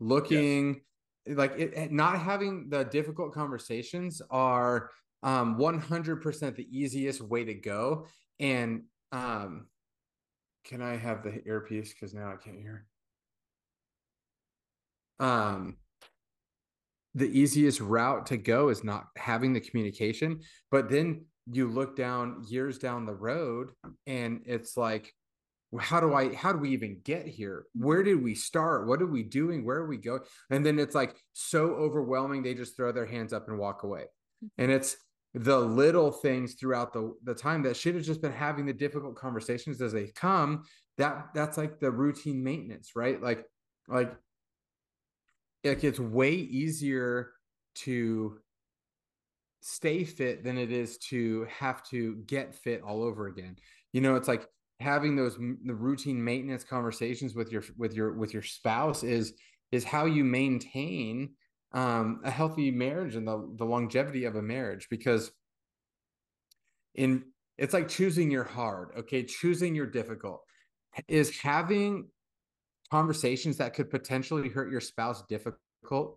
looking 0.00 0.82
like 1.26 1.52
it, 1.58 1.92
not 1.92 2.18
having 2.18 2.68
the 2.68 2.84
difficult 2.84 3.32
conversations 3.32 4.20
are 4.30 4.90
um 5.22 5.56
100% 5.58 6.56
the 6.56 6.78
easiest 6.78 7.22
way 7.22 7.44
to 7.44 7.54
go 7.54 8.06
and 8.40 8.82
um 9.12 9.66
can 10.64 10.82
i 10.82 10.96
have 10.96 11.22
the 11.22 11.42
earpiece 11.46 11.92
because 11.92 12.12
now 12.12 12.30
i 12.30 12.36
can't 12.36 12.58
hear 12.58 12.86
um 15.20 15.76
the 17.14 17.38
easiest 17.38 17.80
route 17.80 18.26
to 18.26 18.36
go 18.36 18.68
is 18.68 18.82
not 18.84 19.06
having 19.16 19.52
the 19.52 19.60
communication 19.60 20.40
but 20.70 20.88
then 20.90 21.24
you 21.52 21.68
look 21.68 21.96
down 21.96 22.42
years 22.48 22.78
down 22.78 23.04
the 23.04 23.14
road 23.14 23.70
and 24.06 24.42
it's 24.46 24.76
like 24.76 25.12
how 25.78 26.00
do 26.00 26.14
i 26.14 26.32
how 26.34 26.52
do 26.52 26.58
we 26.58 26.70
even 26.70 27.00
get 27.04 27.26
here? 27.26 27.66
Where 27.74 28.02
did 28.02 28.22
we 28.22 28.34
start? 28.34 28.86
What 28.86 29.02
are 29.02 29.06
we 29.06 29.22
doing? 29.22 29.64
Where 29.64 29.78
are 29.78 29.88
we 29.88 29.96
going 29.96 30.20
and 30.50 30.64
then 30.64 30.78
it's 30.78 30.94
like 30.94 31.16
so 31.32 31.74
overwhelming 31.74 32.42
they 32.42 32.54
just 32.54 32.76
throw 32.76 32.92
their 32.92 33.06
hands 33.06 33.32
up 33.32 33.48
and 33.48 33.58
walk 33.58 33.82
away. 33.82 34.04
And 34.58 34.70
it's 34.70 34.96
the 35.34 35.58
little 35.58 36.12
things 36.12 36.54
throughout 36.54 36.92
the 36.92 37.14
the 37.24 37.34
time 37.34 37.62
that 37.62 37.76
should 37.76 37.94
have 37.94 38.04
just 38.04 38.22
been 38.22 38.32
having 38.32 38.66
the 38.66 38.72
difficult 38.72 39.16
conversations 39.16 39.80
as 39.80 39.92
they 39.92 40.12
come 40.14 40.62
that 40.96 41.26
that's 41.34 41.58
like 41.58 41.80
the 41.80 41.90
routine 41.90 42.42
maintenance 42.42 42.92
right? 42.94 43.20
Like 43.20 43.44
like 43.88 44.14
like 45.64 45.84
it's 45.84 46.00
way 46.00 46.32
easier 46.32 47.32
to 47.74 48.38
stay 49.60 50.04
fit 50.04 50.44
than 50.44 50.58
it 50.58 50.70
is 50.70 50.98
to 50.98 51.46
have 51.50 51.82
to 51.82 52.16
get 52.26 52.54
fit 52.54 52.82
all 52.82 53.02
over 53.02 53.28
again 53.28 53.56
you 53.92 54.00
know 54.00 54.14
it's 54.14 54.28
like 54.28 54.46
having 54.80 55.16
those 55.16 55.36
the 55.64 55.74
routine 55.74 56.22
maintenance 56.22 56.64
conversations 56.64 57.34
with 57.34 57.50
your 57.50 57.64
with 57.78 57.94
your 57.94 58.12
with 58.12 58.32
your 58.32 58.42
spouse 58.42 59.02
is 59.02 59.32
is 59.72 59.84
how 59.84 60.04
you 60.04 60.22
maintain 60.22 61.30
um 61.72 62.20
a 62.24 62.30
healthy 62.30 62.70
marriage 62.70 63.14
and 63.14 63.26
the 63.26 63.48
the 63.56 63.64
longevity 63.64 64.24
of 64.24 64.36
a 64.36 64.42
marriage 64.42 64.88
because 64.90 65.32
in 66.94 67.24
it's 67.56 67.74
like 67.74 67.88
choosing 67.88 68.30
your 68.30 68.44
hard, 68.44 68.90
okay? 68.98 69.22
Choosing 69.22 69.74
your 69.74 69.86
difficult. 69.86 70.42
Is 71.08 71.38
having 71.38 72.08
conversations 72.94 73.56
that 73.56 73.74
could 73.74 73.90
potentially 73.90 74.48
hurt 74.48 74.70
your 74.70 74.80
spouse 74.80 75.24
difficult? 75.28 76.16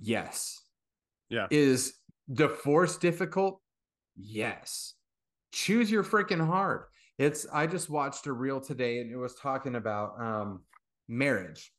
Yes. 0.00 0.58
Yeah. 1.28 1.46
Is 1.50 1.92
divorce 2.32 2.96
difficult? 2.96 3.60
Yes. 4.16 4.94
Choose 5.52 5.90
your 5.90 6.02
freaking 6.02 6.44
heart. 6.44 6.88
It's 7.18 7.46
I 7.52 7.66
just 7.66 7.90
watched 7.90 8.26
a 8.26 8.32
reel 8.32 8.60
today 8.62 9.00
and 9.00 9.12
it 9.12 9.16
was 9.16 9.34
talking 9.34 9.74
about 9.74 10.18
um 10.18 10.62
marriage. 11.06 11.70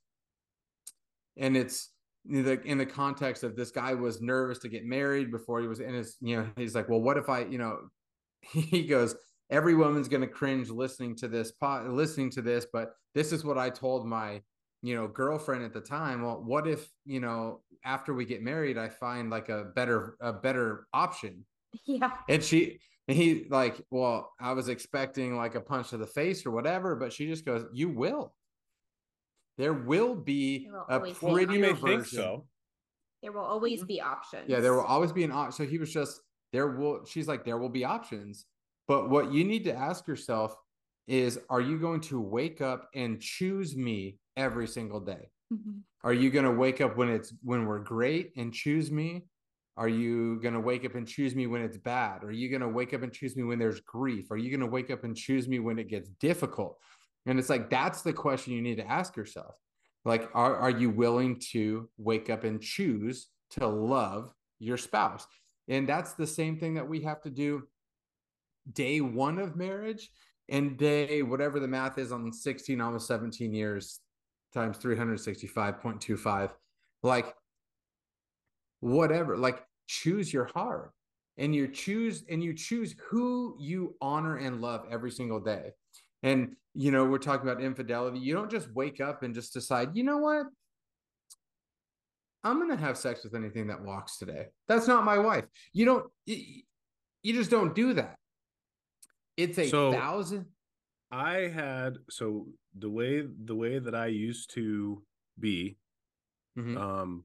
And 1.35 1.57
it's 1.57 1.89
in 2.29 2.43
the 2.43 2.61
in 2.61 2.77
the 2.77 2.85
context 2.85 3.43
of 3.43 3.55
this 3.55 3.71
guy 3.71 3.95
was 3.95 4.21
nervous 4.21 4.59
to 4.59 4.69
get 4.69 4.85
married 4.85 5.31
before 5.31 5.61
he 5.61 5.67
was 5.67 5.79
in 5.79 5.95
his, 5.95 6.15
you 6.21 6.37
know, 6.37 6.47
he's 6.57 6.75
like, 6.75 6.89
well, 6.89 7.01
what 7.01 7.17
if 7.17 7.27
I, 7.27 7.45
you 7.45 7.57
know, 7.57 7.79
he 8.41 8.85
goes, 8.85 9.15
every 9.49 9.75
woman's 9.75 10.07
going 10.07 10.21
to 10.21 10.27
cringe 10.27 10.69
listening 10.69 11.15
to 11.17 11.27
this 11.27 11.51
pot, 11.51 11.87
listening 11.89 12.29
to 12.31 12.41
this, 12.41 12.65
but 12.71 12.93
this 13.15 13.31
is 13.31 13.43
what 13.43 13.57
I 13.57 13.69
told 13.69 14.05
my, 14.05 14.41
you 14.81 14.95
know, 14.95 15.07
girlfriend 15.07 15.63
at 15.63 15.73
the 15.73 15.81
time. 15.81 16.21
Well, 16.21 16.43
what 16.43 16.67
if, 16.67 16.89
you 17.05 17.19
know, 17.19 17.61
after 17.85 18.13
we 18.13 18.25
get 18.25 18.41
married, 18.41 18.77
I 18.77 18.89
find 18.89 19.29
like 19.29 19.49
a 19.49 19.65
better, 19.75 20.17
a 20.21 20.33
better 20.33 20.87
option. 20.93 21.45
Yeah. 21.85 22.11
And 22.27 22.43
she, 22.43 22.79
and 23.07 23.17
he 23.17 23.45
like, 23.49 23.81
well, 23.89 24.33
I 24.39 24.51
was 24.53 24.67
expecting 24.67 25.37
like 25.37 25.55
a 25.55 25.61
punch 25.61 25.89
to 25.89 25.97
the 25.97 26.07
face 26.07 26.45
or 26.45 26.51
whatever, 26.51 26.95
but 26.95 27.13
she 27.13 27.27
just 27.27 27.45
goes, 27.45 27.65
you 27.73 27.89
will. 27.89 28.33
There 29.57 29.73
will 29.73 30.15
be 30.15 30.69
will 30.71 30.85
a 30.89 30.93
always 31.23 31.47
be 31.47 31.53
you 31.55 31.59
may 31.59 31.73
think 31.73 32.05
so. 32.05 32.45
There 33.23 33.31
will 33.31 33.41
always 33.41 33.79
mm-hmm. 33.79 33.87
be 33.87 34.01
options. 34.01 34.43
Yeah, 34.47 34.59
there 34.59 34.73
will 34.73 34.81
always 34.81 35.11
be 35.11 35.23
an 35.23 35.31
option. 35.31 35.65
So 35.65 35.69
he 35.69 35.79
was 35.79 35.91
just 35.91 36.21
there 36.53 36.67
will 36.67 37.05
she's 37.05 37.27
like 37.27 37.43
there 37.43 37.57
will 37.57 37.69
be 37.69 37.83
options. 37.83 38.45
But 38.87 39.09
what 39.09 39.31
you 39.31 39.43
need 39.43 39.65
to 39.65 39.75
ask 39.75 40.07
yourself 40.07 40.55
is 41.07 41.39
are 41.49 41.61
you 41.61 41.77
going 41.79 42.01
to 42.01 42.19
wake 42.19 42.61
up 42.61 42.89
and 42.93 43.19
choose 43.21 43.75
me 43.75 44.19
every 44.35 44.67
single 44.67 44.99
day? 44.99 45.29
Mhm. 45.53 45.81
Are 46.03 46.13
you 46.13 46.29
going 46.29 46.45
to 46.45 46.51
wake 46.51 46.81
up 46.81 46.97
when 46.97 47.09
it's 47.09 47.33
when 47.41 47.65
we're 47.65 47.79
great 47.79 48.33
and 48.35 48.53
choose 48.53 48.91
me? 48.91 49.27
Are 49.77 49.87
you 49.89 50.39
going 50.41 50.53
to 50.53 50.59
wake 50.59 50.85
up 50.85 50.95
and 50.95 51.07
choose 51.07 51.35
me 51.35 51.47
when 51.47 51.61
it's 51.61 51.77
bad? 51.77 52.23
Are 52.23 52.31
you 52.31 52.49
going 52.49 52.61
to 52.61 52.67
wake 52.67 52.93
up 52.93 53.03
and 53.03 53.13
choose 53.13 53.35
me 53.35 53.43
when 53.43 53.59
there's 53.59 53.79
grief? 53.81 54.31
Are 54.31 54.37
you 54.37 54.49
going 54.49 54.61
to 54.67 54.73
wake 54.73 54.89
up 54.89 55.03
and 55.03 55.15
choose 55.15 55.47
me 55.47 55.59
when 55.59 55.77
it 55.77 55.87
gets 55.87 56.09
difficult? 56.09 56.79
And 57.25 57.37
it's 57.37 57.49
like 57.49 57.69
that's 57.69 58.01
the 58.01 58.13
question 58.13 58.53
you 58.53 58.61
need 58.61 58.77
to 58.77 58.87
ask 58.87 59.15
yourself. 59.15 59.55
Like 60.05 60.29
are 60.33 60.55
are 60.55 60.69
you 60.69 60.89
willing 60.89 61.39
to 61.51 61.89
wake 61.97 62.29
up 62.29 62.43
and 62.43 62.61
choose 62.61 63.27
to 63.51 63.67
love 63.67 64.33
your 64.59 64.77
spouse? 64.77 65.27
And 65.67 65.87
that's 65.87 66.13
the 66.13 66.27
same 66.27 66.57
thing 66.57 66.75
that 66.75 66.87
we 66.87 67.01
have 67.01 67.21
to 67.21 67.29
do 67.29 67.67
day 68.73 69.01
1 69.01 69.39
of 69.39 69.55
marriage 69.55 70.09
and 70.49 70.77
day 70.77 71.21
whatever 71.21 71.59
the 71.59 71.67
math 71.67 71.97
is 71.97 72.11
on 72.11 72.31
16 72.31 72.79
almost 72.79 73.07
17 73.07 73.53
years 73.53 73.99
times 74.53 74.77
365.25 74.77 76.51
like 77.03 77.33
whatever 78.79 79.37
like 79.37 79.63
choose 79.87 80.31
your 80.31 80.49
heart 80.53 80.91
and 81.37 81.53
you 81.53 81.67
choose 81.67 82.23
and 82.29 82.43
you 82.43 82.53
choose 82.53 82.95
who 83.09 83.55
you 83.59 83.95
honor 84.01 84.37
and 84.37 84.61
love 84.61 84.85
every 84.91 85.11
single 85.11 85.39
day. 85.39 85.71
And 86.23 86.55
you 86.73 86.91
know 86.91 87.05
we're 87.05 87.19
talking 87.19 87.47
about 87.47 87.63
infidelity. 87.63 88.19
You 88.19 88.33
don't 88.33 88.51
just 88.51 88.71
wake 88.73 88.99
up 88.99 89.23
and 89.23 89.33
just 89.33 89.53
decide 89.53 89.95
you 89.95 90.03
know 90.03 90.17
what? 90.17 90.47
I'm 92.43 92.59
gonna 92.59 92.77
have 92.77 92.97
sex 92.97 93.23
with 93.23 93.35
anything 93.35 93.67
that 93.67 93.83
walks 93.83 94.17
today. 94.17 94.47
That's 94.67 94.87
not 94.87 95.03
my 95.03 95.17
wife. 95.17 95.45
You 95.73 95.85
don't 95.85 96.05
you 96.25 97.33
just 97.33 97.51
don't 97.51 97.75
do 97.75 97.93
that 97.93 98.16
it's 99.37 99.57
a 99.57 99.67
So- 99.69 99.91
thousand 99.91 100.45
I 101.09 101.47
had 101.47 101.99
so 102.09 102.47
the 102.73 102.89
way 102.89 103.21
the 103.21 103.55
way 103.55 103.79
that 103.79 103.95
I 103.95 104.07
used 104.07 104.49
to 104.55 105.05
be, 105.39 105.77
Mhm. 106.57 106.77
um, 106.77 107.23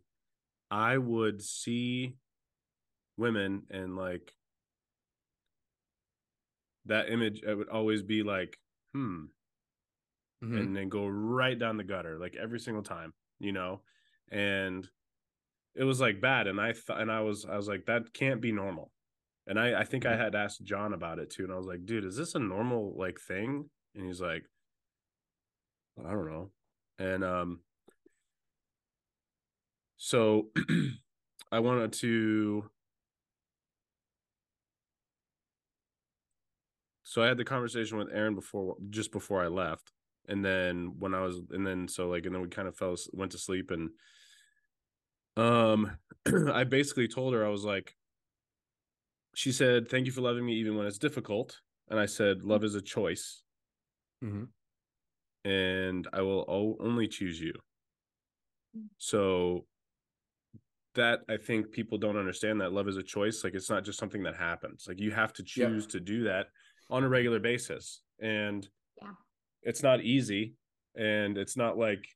I 0.70 0.98
would 0.98 1.42
see 1.42 2.16
women 3.16 3.66
and 3.70 3.96
like 3.96 4.37
that 6.85 7.11
image. 7.11 7.42
It 7.42 7.55
would 7.55 7.68
always 7.68 8.03
be 8.03 8.22
like, 8.22 8.61
hmm, 8.92 9.27
Mhm. 10.42 10.61
and 10.61 10.77
then 10.77 10.88
go 10.88 11.07
right 11.09 11.59
down 11.59 11.77
the 11.77 11.85
gutter 11.85 12.18
like 12.18 12.37
every 12.37 12.61
single 12.61 12.83
time, 12.83 13.14
you 13.40 13.53
know, 13.53 13.85
and 14.29 14.88
it 15.75 15.85
was 15.85 16.01
like 16.01 16.20
bad. 16.20 16.46
And 16.46 16.61
I 16.61 16.72
thought, 16.72 17.01
and 17.01 17.11
I 17.11 17.20
was, 17.20 17.44
I 17.44 17.57
was 17.57 17.68
like, 17.68 17.87
that 17.87 18.12
can't 18.12 18.40
be 18.40 18.53
normal. 18.53 18.91
And 19.46 19.59
I, 19.59 19.81
I 19.81 19.85
think 19.85 20.07
I 20.07 20.14
Mhm. 20.14 20.18
had 20.18 20.35
asked 20.35 20.62
John 20.64 20.92
about 20.92 21.18
it 21.18 21.31
too, 21.31 21.44
and 21.44 21.52
I 21.52 21.57
was 21.57 21.66
like, 21.66 21.85
dude, 21.85 22.05
is 22.05 22.16
this 22.16 22.35
a 22.35 22.38
normal 22.38 22.94
like 22.96 23.18
thing? 23.20 23.70
And 23.94 24.07
he's 24.07 24.20
like, 24.20 24.46
I 25.98 26.11
don't 26.11 26.26
know. 26.31 26.50
And 26.98 27.24
um, 27.24 27.61
so 29.96 30.50
I 31.52 31.61
wanted 31.61 31.92
to. 31.94 32.70
So 37.05 37.22
I 37.22 37.26
had 37.26 37.37
the 37.37 37.44
conversation 37.44 37.98
with 37.98 38.09
Aaron 38.12 38.35
before, 38.35 38.76
just 38.90 39.12
before 39.12 39.42
I 39.42 39.48
left, 39.48 39.92
and 40.28 40.44
then 40.44 40.98
when 40.98 41.14
I 41.14 41.20
was, 41.20 41.40
and 41.50 41.66
then 41.66 41.88
so 41.88 42.09
like, 42.09 42.26
and 42.26 42.35
then 42.35 42.42
we 42.42 42.48
kind 42.48 42.68
of 42.68 42.76
fell, 42.76 42.96
went 43.12 43.33
to 43.33 43.38
sleep, 43.38 43.70
and 43.70 43.90
um, 45.37 45.90
I 46.52 46.64
basically 46.64 47.09
told 47.09 47.35
her 47.35 47.44
I 47.44 47.48
was 47.50 47.64
like, 47.64 47.96
she 49.35 49.53
said, 49.53 49.88
"Thank 49.88 50.07
you 50.07 50.12
for 50.12 50.21
loving 50.21 50.45
me 50.45 50.55
even 50.55 50.77
when 50.77 50.87
it's 50.87 50.99
difficult," 50.99 51.61
and 51.88 51.99
I 51.99 52.07
said, 52.07 52.45
"Love 52.45 52.64
is 52.64 52.75
a 52.75 52.83
choice." 52.83 53.42
Mhm. 54.23 54.49
and 55.45 56.07
I 56.12 56.21
will 56.23 56.45
o- 56.49 56.77
only 56.79 57.09
choose 57.09 57.40
you. 57.40 57.53
Mm. 58.77 58.88
So 58.99 59.66
that 60.95 61.21
I 61.29 61.37
think 61.38 61.73
people 61.73 61.99
don't 61.99 62.16
understand 62.16 62.61
that 62.61 62.73
love 62.73 62.87
is 62.87 62.97
a 62.97 63.03
choice. 63.03 63.42
Like 63.42 63.55
it's 63.55 63.71
not 63.71 63.83
just 63.85 63.99
something 63.99 64.23
that 64.25 64.37
happens. 64.37 64.87
Like 64.87 65.01
you 65.01 65.11
have 65.11 65.33
to 65.35 65.42
Yep. 65.42 65.49
choose 65.49 65.87
to 65.88 66.01
do 66.01 66.25
that 66.25 66.49
on 66.90 67.03
a 67.03 67.09
regular 67.09 67.40
basis. 67.40 68.03
And 68.21 68.68
Yeah. 69.01 69.14
it's 69.62 69.83
not 69.83 70.03
easy 70.03 70.55
and 70.95 71.38
it's 71.38 71.57
not 71.57 71.77
like 71.79 72.07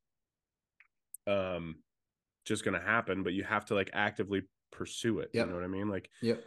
um 1.26 1.82
just 2.44 2.64
gonna 2.64 2.80
happen, 2.80 3.22
but 3.24 3.32
you 3.32 3.42
have 3.42 3.64
to 3.66 3.74
like 3.74 3.90
actively 3.92 4.42
pursue 4.70 5.18
it. 5.20 5.30
Yep. 5.32 5.46
You 5.46 5.50
know 5.50 5.56
what 5.56 5.64
I 5.64 5.68
mean? 5.68 5.88
Like 5.88 6.10
yep 6.22 6.44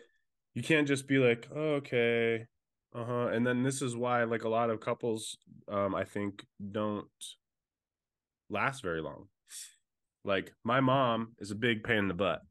you 0.54 0.64
can't 0.64 0.88
just 0.88 1.08
be 1.08 1.18
like, 1.18 1.48
oh, 1.56 1.76
okay, 1.76 2.46
uh 2.94 3.06
huh. 3.06 3.28
And 3.28 3.46
then 3.46 3.64
this 3.64 3.82
is 3.82 3.96
why, 3.96 4.24
like, 4.24 4.44
a 4.44 4.50
lot 4.50 4.70
of 4.70 4.80
couples, 4.80 5.38
um, 5.72 5.96
I 5.96 6.04
think, 6.04 6.46
don't 6.72 7.08
last 8.50 8.82
very 8.84 9.02
long. 9.02 9.28
Like, 10.26 10.54
my 10.64 10.80
mom 10.82 11.34
is 11.40 11.52
a 11.52 11.56
big 11.56 11.84
pain 11.84 12.00
in 12.00 12.08
the 12.08 12.14
butt, 12.14 12.42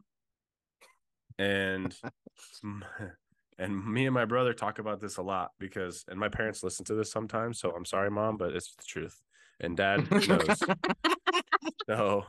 and 1.38 1.94
and 3.58 3.86
me 3.86 4.06
and 4.06 4.14
my 4.14 4.24
brother 4.24 4.52
talk 4.52 4.78
about 4.78 5.00
this 5.00 5.16
a 5.16 5.22
lot 5.22 5.50
because, 5.58 6.04
and 6.08 6.18
my 6.18 6.28
parents 6.28 6.62
listen 6.62 6.84
to 6.86 6.94
this 6.94 7.10
sometimes. 7.10 7.60
So 7.60 7.70
I'm 7.70 7.84
sorry, 7.84 8.10
mom, 8.10 8.36
but 8.36 8.54
it's 8.54 8.74
the 8.74 8.84
truth, 8.86 9.20
and 9.60 9.76
dad 9.76 10.10
knows. 10.10 10.60
so 11.88 12.24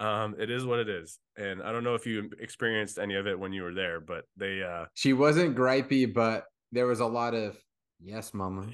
um 0.00 0.34
it 0.38 0.50
is 0.50 0.64
what 0.66 0.78
it 0.78 0.88
is 0.88 1.18
and 1.36 1.62
i 1.62 1.72
don't 1.72 1.84
know 1.84 1.94
if 1.94 2.06
you 2.06 2.30
experienced 2.40 2.98
any 2.98 3.14
of 3.14 3.26
it 3.26 3.38
when 3.38 3.52
you 3.52 3.62
were 3.62 3.74
there 3.74 4.00
but 4.00 4.24
they 4.36 4.62
uh 4.62 4.84
she 4.94 5.12
wasn't 5.12 5.56
gripey 5.56 6.12
but 6.12 6.44
there 6.72 6.86
was 6.86 7.00
a 7.00 7.06
lot 7.06 7.34
of 7.34 7.56
yes 8.00 8.34
mama. 8.34 8.66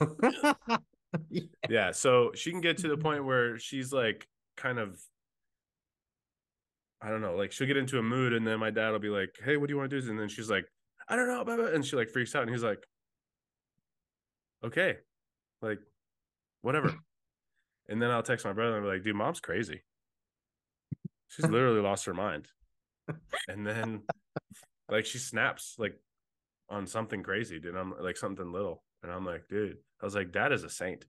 Yeah. 1.68 1.92
So 1.92 2.32
she 2.34 2.50
can 2.50 2.60
get 2.60 2.78
to 2.78 2.88
the 2.88 2.96
point 2.96 3.24
where 3.24 3.58
she's 3.58 3.92
like 3.92 4.26
kind 4.56 4.78
of 4.78 5.00
i 7.00 7.08
don't 7.08 7.20
know 7.20 7.36
like 7.36 7.52
she'll 7.52 7.66
get 7.66 7.76
into 7.76 7.98
a 7.98 8.02
mood 8.02 8.32
and 8.32 8.44
then 8.44 8.58
my 8.58 8.70
dad 8.70 8.90
will 8.90 8.98
be 8.98 9.08
like 9.08 9.30
hey 9.44 9.56
what 9.56 9.68
do 9.68 9.72
you 9.72 9.78
want 9.78 9.88
to 9.88 10.00
do? 10.00 10.10
And 10.10 10.18
then 10.18 10.28
she's 10.28 10.50
like 10.50 10.66
i 11.08 11.14
don't 11.14 11.28
know 11.28 11.44
blah, 11.44 11.56
blah," 11.56 11.66
and 11.66 11.84
she 11.84 11.94
like 11.96 12.08
freaks 12.10 12.34
out 12.34 12.42
and 12.42 12.50
he's 12.50 12.62
like 12.62 12.84
okay 14.64 14.96
like 15.62 15.78
whatever. 16.62 16.94
And 17.88 18.02
then 18.02 18.10
i'll 18.10 18.22
text 18.22 18.44
my 18.44 18.52
brother 18.52 18.76
and 18.76 18.84
be 18.84 18.90
like 18.90 19.02
dude 19.02 19.16
mom's 19.16 19.40
crazy 19.40 19.82
she's 21.28 21.46
literally 21.46 21.80
lost 21.80 22.04
her 22.06 22.14
mind 22.14 22.46
and 23.48 23.66
then 23.66 24.02
like 24.90 25.06
she 25.06 25.18
snaps 25.18 25.74
like 25.78 25.98
on 26.68 26.86
something 26.86 27.22
crazy 27.22 27.58
dude 27.58 27.74
i'm 27.76 27.94
like 28.00 28.16
something 28.16 28.52
little 28.52 28.82
and 29.02 29.10
i'm 29.12 29.24
like 29.24 29.46
dude 29.48 29.76
i 30.02 30.04
was 30.04 30.14
like 30.14 30.32
dad 30.32 30.52
is 30.52 30.64
a 30.64 30.70
saint 30.70 31.06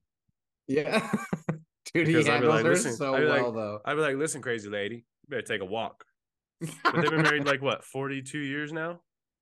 yeah 0.67 1.09
dude 1.93 2.07
he 2.07 2.13
Because 2.13 2.27
I'd 2.29 2.33
handles 2.33 2.53
like, 2.55 2.63
her 2.65 2.69
listen, 2.71 2.93
so 2.93 3.15
I'd 3.15 3.23
like- 3.23 3.41
well 3.41 3.51
though 3.51 3.79
I'd 3.85 3.95
be 3.95 4.01
like, 4.01 4.15
listen, 4.17 4.41
crazy 4.41 4.69
lady, 4.69 4.95
you 4.97 5.03
better 5.29 5.41
take 5.41 5.61
a 5.61 5.65
walk. 5.65 6.03
But 6.61 6.95
they've 6.95 7.09
been 7.09 7.23
married 7.23 7.45
like 7.53 7.61
what, 7.61 7.83
42 7.83 8.37
years 8.37 8.71
now? 8.71 8.99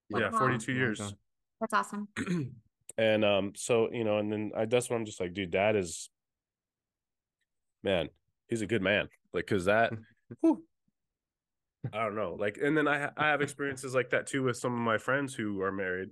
Yeah, 0.09 0.29
42 0.31 0.71
Long 0.71 0.79
years. 0.79 0.99
time. 0.99 1.11
That's 1.59 1.73
awesome. 1.73 2.07
and 2.97 3.25
um, 3.25 3.51
so 3.55 3.89
you 3.91 4.03
know, 4.05 4.19
and 4.19 4.31
then 4.31 4.51
I 4.55 4.65
that's 4.65 4.89
when 4.89 4.99
I'm 4.99 5.05
just 5.05 5.19
like, 5.19 5.33
dude, 5.33 5.51
dad 5.51 5.75
is 5.75 6.09
man, 7.83 8.09
he's 8.47 8.61
a 8.61 8.67
good 8.67 8.81
man. 8.81 9.09
Like, 9.33 9.47
cause 9.47 9.65
that 9.65 9.91
whew, 10.41 10.63
I 11.93 12.03
don't 12.03 12.15
know. 12.15 12.35
Like, 12.39 12.57
and 12.61 12.75
then 12.77 12.87
I 12.87 13.09
I 13.17 13.27
have 13.27 13.41
experiences 13.41 13.93
like 13.95 14.09
that 14.11 14.27
too 14.27 14.43
with 14.43 14.57
some 14.57 14.73
of 14.73 14.79
my 14.79 14.97
friends 14.97 15.33
who 15.33 15.61
are 15.61 15.71
married. 15.71 16.09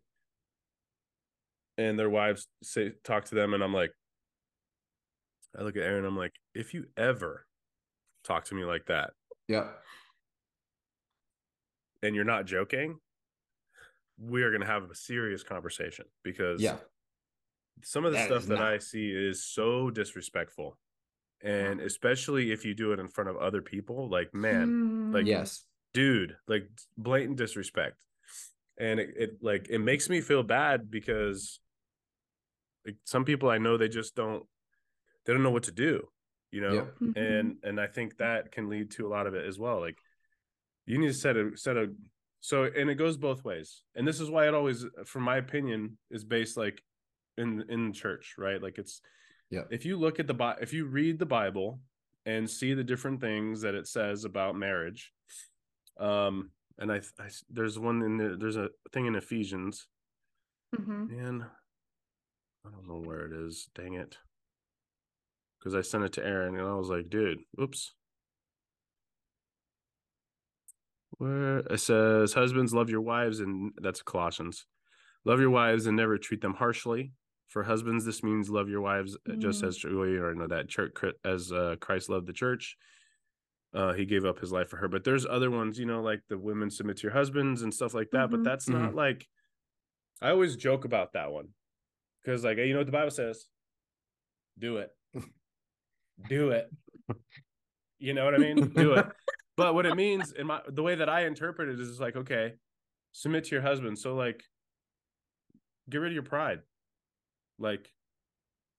and 1.77 1.99
their 1.99 2.09
wives 2.09 2.47
say 2.63 2.93
talk 3.03 3.25
to 3.25 3.35
them 3.35 3.53
and 3.53 3.61
I'm 3.61 3.73
like 3.73 3.91
I 5.59 5.63
look 5.63 5.75
at 5.75 5.83
Aaron 5.83 6.05
I'm 6.05 6.15
like 6.17 6.31
if 6.53 6.73
you 6.73 6.85
ever 6.95 7.45
talk 8.23 8.45
to 8.45 8.55
me 8.55 8.63
like 8.63 8.85
that 8.85 9.11
Yeah. 9.49 9.67
and 12.01 12.15
you're 12.15 12.23
not 12.23 12.45
joking 12.45 12.99
we 14.17 14.43
are 14.43 14.49
going 14.51 14.61
to 14.61 14.67
have 14.67 14.89
a 14.89 14.95
serious 14.95 15.43
conversation 15.43 16.05
because 16.23 16.61
Yeah. 16.61 16.77
some 17.83 18.05
of 18.05 18.13
the 18.13 18.19
That 18.19 18.27
stuff 18.27 18.43
that 18.45 18.55
not- 18.59 18.73
I 18.73 18.77
see 18.77 19.11
is 19.11 19.43
so 19.43 19.89
disrespectful 19.89 20.77
and 21.43 21.81
especially 21.81 22.51
if 22.51 22.65
you 22.65 22.73
do 22.73 22.91
it 22.93 22.99
in 22.99 23.07
front 23.07 23.29
of 23.29 23.37
other 23.37 23.61
people 23.61 24.09
like 24.09 24.33
man 24.33 25.11
like 25.13 25.25
Mm. 25.25 25.29
Yes. 25.29 25.65
dude 25.93 26.35
like 26.47 26.69
blatant 26.97 27.37
disrespect 27.37 28.03
and 28.77 28.99
it, 28.99 29.09
it 29.17 29.29
like 29.41 29.67
it 29.69 29.79
makes 29.79 30.09
me 30.09 30.21
feel 30.21 30.43
bad 30.43 30.89
because 30.91 31.59
like 32.85 32.95
some 33.05 33.25
people 33.25 33.49
i 33.49 33.57
know 33.57 33.77
they 33.77 33.87
just 33.89 34.15
don't 34.15 34.43
they 35.25 35.33
don't 35.33 35.43
know 35.43 35.51
what 35.51 35.63
to 35.63 35.71
do 35.71 36.07
you 36.51 36.61
know 36.61 36.73
Yep. 36.73 36.95
Mhm. 37.01 37.17
and 37.17 37.57
and 37.63 37.79
i 37.79 37.87
think 37.87 38.17
that 38.17 38.51
can 38.51 38.69
lead 38.69 38.91
to 38.91 39.07
a 39.07 39.09
lot 39.09 39.27
of 39.27 39.33
it 39.35 39.45
as 39.45 39.57
well 39.59 39.79
like 39.79 39.97
you 40.85 40.97
need 40.97 41.07
to 41.07 41.13
set 41.13 41.35
a 41.37 41.51
set 41.55 41.77
a 41.77 41.91
so 42.41 42.63
and 42.63 42.89
it 42.89 42.95
goes 42.95 43.17
both 43.17 43.43
ways 43.43 43.81
and 43.95 44.07
this 44.07 44.19
is 44.19 44.29
why 44.29 44.47
it 44.47 44.53
always 44.53 44.85
from 45.05 45.23
my 45.23 45.37
opinion 45.37 45.97
is 46.11 46.23
based 46.23 46.57
like 46.57 46.81
in 47.37 47.63
in 47.69 47.91
church 47.91 48.35
right 48.37 48.61
like 48.61 48.77
it's 48.77 49.01
Yeah. 49.51 49.61
if 49.69 49.85
you 49.85 49.97
look 49.97 50.19
at 50.19 50.27
the 50.27 50.33
Bi- 50.33 50.57
if 50.59 50.73
you 50.73 50.85
read 50.85 51.19
the 51.19 51.25
bible 51.25 51.79
and 52.25 52.49
see 52.49 52.73
the 52.73 52.83
different 52.83 53.21
things 53.21 53.61
that 53.61 53.75
it 53.75 53.87
says 53.87 54.25
about 54.25 54.55
marriage 54.55 55.13
um 55.99 56.49
and 56.79 56.91
i, 56.91 56.97
I 57.19 57.29
there's 57.49 57.77
one 57.79 58.01
in 58.01 58.17
the, 58.17 58.35
there's 58.39 58.57
a 58.57 58.69
thing 58.91 59.05
in 59.05 59.15
ephesians. 59.15 59.87
Mhm. 60.75 61.09
and 61.27 61.43
i 62.65 62.69
don't 62.69 62.87
know 62.87 63.01
where 63.05 63.25
it 63.27 63.33
is. 63.33 63.69
Dang 63.75 63.93
it. 63.93 64.17
Because 65.59 65.75
i 65.75 65.81
sent 65.81 66.03
it 66.03 66.13
to 66.13 66.25
aaron 66.25 66.57
and 66.57 66.67
i 66.67 66.73
was 66.73 66.89
like 66.89 67.09
dude 67.09 67.39
oops. 67.61 67.93
Where 71.17 71.59
it 71.59 71.79
says 71.79 72.33
husbands 72.33 72.73
love 72.73 72.89
your 72.89 73.01
wives 73.01 73.39
and 73.39 73.71
that's 73.81 74.01
colossians. 74.01 74.65
Love 75.23 75.39
your 75.39 75.49
wives 75.49 75.85
and 75.87 75.95
never 75.95 76.17
treat 76.17 76.41
them 76.41 76.53
harshly 76.55 77.13
for 77.47 77.63
husbands 77.63 78.03
this 78.05 78.23
means 78.23 78.49
love 78.49 78.69
your 78.69 78.81
wives 78.81 79.15
uh, 79.29 79.35
just 79.35 79.63
Mm. 79.63 79.67
as 79.67 79.83
we 79.83 79.91
already 80.17 80.39
know 80.39 80.47
that 80.47 80.67
church 80.67 80.93
as 81.23 81.51
uh, 81.51 81.75
christ 81.79 82.09
loved 82.09 82.27
the 82.27 82.33
church 82.33 82.77
uh, 83.73 83.91
he 83.93 84.05
gave 84.05 84.23
up 84.23 84.39
his 84.39 84.53
life 84.53 84.69
for 84.69 84.77
her. 84.77 84.87
But 84.87 85.03
there's 85.03 85.25
other 85.25 85.51
ones 85.51 85.77
you 85.77 85.85
know 85.85 86.01
like 86.01 86.21
the 86.29 86.37
women 86.37 86.69
submit 86.69 86.97
to 86.97 87.03
your 87.03 87.11
husbands 87.11 87.61
and 87.61 87.73
stuff 87.73 87.93
like 87.93 88.09
that 88.11 88.29
but 88.31 88.39
Mhm. 88.39 88.43
that's 88.45 88.69
not 88.69 88.95
like 88.95 89.27
i 90.21 90.29
always 90.29 90.55
joke 90.55 90.85
about 90.85 91.13
that 91.13 91.31
one 91.31 91.49
because 92.23 92.43
like 92.43 92.57
you 92.57 92.71
know 92.73 92.79
what 92.79 92.85
the 92.85 92.91
bible 92.93 93.11
says? 93.11 93.47
Do 94.57 94.77
it. 94.77 94.89
Do 96.29 96.51
it. 96.51 96.71
You 97.99 98.13
know 98.13 98.23
what 98.25 98.33
i 98.33 98.37
mean? 98.37 98.69
Do 98.75 98.93
it. 98.93 99.05
But 99.57 99.73
what 99.73 99.85
it 99.85 99.95
means 99.95 100.31
in 100.31 100.47
my 100.47 100.61
the 100.69 100.81
way 100.83 100.95
that 100.95 101.09
i 101.09 101.25
interpret 101.25 101.69
it 101.69 101.79
is 101.79 101.99
like 101.99 102.15
okay 102.15 102.53
submit 103.11 103.43
to 103.45 103.51
your 103.55 103.61
husband. 103.61 103.99
So 103.99 104.15
like 104.15 104.41
get 105.89 105.97
rid 105.99 106.11
of 106.11 106.13
your 106.13 106.23
pride 106.23 106.59
like 107.57 107.89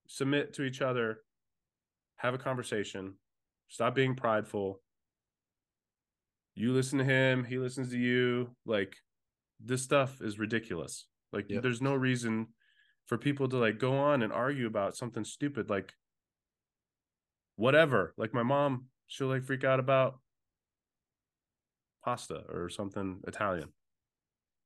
submit 0.07 0.55
to 0.55 0.62
each 0.62 0.81
other 0.83 1.19
have 2.17 2.35
a 2.35 2.39
conversation 2.39 3.15
stop 3.69 3.95
being 3.95 4.15
prideful. 4.15 4.81
You 6.55 6.73
listen 6.73 6.99
to 6.99 7.05
him 7.05 7.45
he 7.45 7.59
listens 7.59 7.91
to 7.91 7.99
you 7.99 8.51
like 8.65 8.97
this 9.61 9.83
stuff 9.83 10.21
is 10.21 10.39
ridiculous. 10.39 11.07
Like 11.33 11.47
Yep. 11.49 11.62
there's 11.62 11.83
no 11.83 11.95
reason 11.95 12.49
for 13.07 13.19
people 13.19 13.49
to 13.49 13.57
like 13.57 13.79
go 13.79 13.97
on 13.99 14.23
and 14.23 14.33
argue 14.33 14.67
about 14.67 14.97
something 14.97 15.25
stupid 15.25 15.69
like 15.69 15.93
whatever. 17.57 18.15
Like 18.17 18.33
my 18.33 18.43
mom 18.43 18.87
she'll 19.07 19.29
like 19.29 19.45
freak 19.45 19.65
out 19.65 19.81
about 19.81 20.19
pasta 22.05 22.45
or 22.49 22.69
something 22.69 23.19
italian 23.27 23.69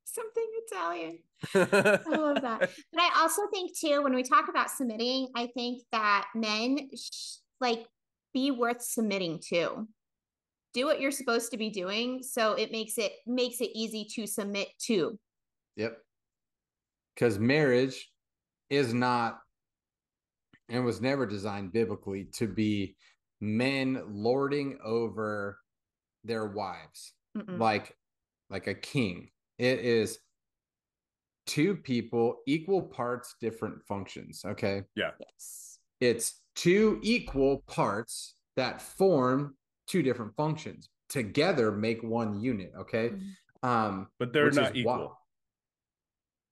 Something 0.05 0.47
Italian. 0.67 1.19
I 1.55 2.15
love 2.17 2.41
that. 2.41 2.69
But 2.93 3.01
I 3.01 3.11
also 3.19 3.43
think 3.53 3.77
too, 3.77 4.03
when 4.03 4.13
we 4.13 4.23
talk 4.23 4.49
about 4.49 4.69
submitting, 4.69 5.29
I 5.35 5.47
think 5.47 5.83
that 5.91 6.27
men 6.35 6.89
sh- 6.95 7.37
like 7.59 7.85
be 8.33 8.51
worth 8.51 8.81
submitting 8.81 9.39
to. 9.49 9.87
Do 10.73 10.85
what 10.85 11.01
you're 11.01 11.11
supposed 11.11 11.51
to 11.51 11.57
be 11.57 11.69
doing, 11.69 12.23
so 12.23 12.53
it 12.53 12.71
makes 12.71 12.97
it 12.97 13.13
makes 13.27 13.59
it 13.59 13.71
easy 13.73 14.07
to 14.15 14.25
submit 14.25 14.69
to. 14.87 15.17
Yep. 15.75 15.97
Because 17.13 17.39
marriage 17.39 18.09
is 18.69 18.93
not 18.93 19.39
and 20.69 20.85
was 20.85 21.01
never 21.01 21.25
designed 21.25 21.73
biblically 21.73 22.25
to 22.33 22.47
be 22.47 22.95
men 23.41 24.01
lording 24.07 24.77
over 24.83 25.59
their 26.23 26.47
wives 26.47 27.13
Mm-mm. 27.37 27.59
like 27.59 27.95
like 28.49 28.67
a 28.67 28.73
king. 28.73 29.29
It 29.61 29.79
is 29.81 30.17
two 31.45 31.75
people, 31.75 32.37
equal 32.47 32.81
parts, 32.81 33.35
different 33.39 33.83
functions. 33.83 34.41
Okay. 34.43 34.81
Yeah. 34.95 35.11
yes. 35.19 35.77
It's 35.99 36.41
two 36.55 36.99
equal 37.03 37.63
parts 37.67 38.33
that 38.55 38.81
form 38.81 39.55
two 39.85 40.01
different 40.01 40.35
functions 40.35 40.89
together 41.09 41.71
make 41.71 42.01
one 42.01 42.41
unit. 42.41 42.71
Okay. 42.75 43.09
Mhm. 43.11 43.69
Um, 43.69 44.07
but 44.17 44.33
they're 44.33 44.49
not 44.49 44.75
equal 44.75 45.15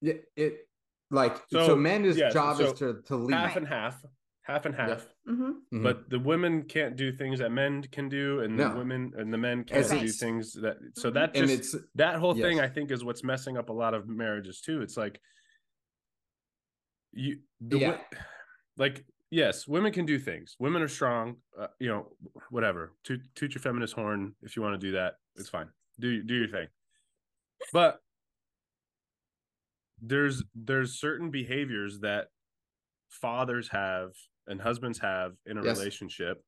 Yeah, 0.01 0.13
it 0.35 0.69
like 1.09 1.35
so, 1.51 1.65
So, 1.65 1.75
men's 1.75 2.15
yes, 2.15 2.31
job 2.31 2.57
so 2.57 2.65
is 2.65 2.73
to 2.79 3.01
to 3.07 3.15
lead. 3.15 3.33
half 3.35 3.55
and 3.55 3.67
half 3.67 4.05
half 4.49 4.65
and 4.65 4.75
half. 4.75 5.07
Hmm 5.25 5.51
Mhm. 5.71 5.83
but 5.83 6.09
the 6.09 6.17
women 6.19 6.63
can't 6.63 6.95
do 6.95 7.11
things 7.11 7.37
that 7.39 7.51
men 7.51 7.83
can 7.83 8.09
do 8.09 8.39
and 8.41 8.59
the 8.59 8.69
women 8.71 9.13
and 9.15 9.31
the 9.31 9.37
men 9.37 9.63
can't 9.63 9.79
As 9.81 9.89
do 9.91 9.97
it's- 9.97 10.19
things 10.19 10.53
that 10.53 10.77
so 10.95 11.09
Mhm. 11.09 11.13
that 11.13 11.35
and 11.37 11.47
just 11.47 11.75
it's 11.75 11.85
that 11.95 12.15
whole 12.19 12.33
thing 12.33 12.59
i 12.59 12.67
think 12.67 12.89
is 12.91 13.03
what's 13.03 13.23
messing 13.23 13.55
up 13.57 13.69
a 13.69 13.73
lot 13.73 13.93
of 13.93 14.07
marriages 14.07 14.59
too. 14.61 14.81
It's 14.81 14.97
like 14.97 15.21
you 17.11 17.41
the 17.61 17.77
Yeah. 17.79 17.89
wo- 17.91 18.05
like 18.77 19.05
yes 19.29 19.67
women 19.67 19.91
can 19.93 20.05
do 20.05 20.17
things. 20.19 20.55
Women 20.59 20.81
are 20.81 20.87
strong 20.87 21.41
uh, 21.57 21.67
you 21.79 21.87
know 21.89 22.17
whatever. 22.49 22.95
Toot, 23.03 23.21
toot 23.35 23.53
your 23.53 23.61
feminist 23.61 23.93
horn 23.93 24.35
if 24.41 24.55
you 24.55 24.61
want 24.63 24.79
to 24.79 24.87
do 24.87 24.91
that 24.93 25.15
it's 25.35 25.49
fine. 25.49 25.69
Do 25.99 26.23
do 26.23 26.35
your 26.35 26.47
thing. 26.47 26.67
But 27.73 28.01
there's 30.01 30.43
there's 30.55 30.99
certain 30.99 31.29
behaviors 31.29 31.99
that 31.99 32.29
fathers 33.09 33.69
have 33.69 34.11
and 34.49 34.59
husbands 34.61 34.99
have 34.99 35.35
in 35.45 35.57
a 35.57 35.63
Yes. 35.63 35.77
relationship 35.77 36.43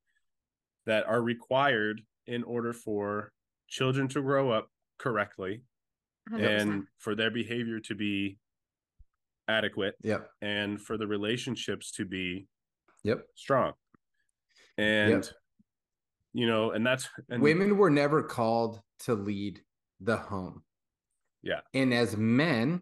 that 0.86 1.06
are 1.06 1.22
required 1.22 2.02
in 2.26 2.44
order 2.44 2.74
for 2.74 3.32
children 3.68 4.08
to 4.10 4.22
grow 4.22 4.52
up 4.52 4.70
correctly 4.98 5.64
100%. 6.30 6.62
and 6.62 6.88
for 6.98 7.16
their 7.16 7.32
behavior 7.32 7.80
to 7.80 7.96
be 7.96 8.38
adequate 9.48 9.96
yep, 10.02 10.30
and 10.42 10.82
for 10.82 10.98
the 10.98 11.08
relationships 11.08 11.92
to 11.92 12.06
be 12.06 12.48
yep. 13.04 13.28
strong 13.36 13.74
and 14.78 15.32
you 16.34 16.48
know 16.48 16.72
and 16.72 16.86
that's 16.86 17.10
and 17.30 17.42
Women 17.42 17.78
were 17.78 17.90
never 17.90 18.24
called 18.24 18.82
to 19.00 19.14
lead 19.16 19.62
the 20.00 20.18
home. 20.18 20.64
Yeah. 21.44 21.62
And 21.74 21.94
as 21.94 22.16
men, 22.16 22.82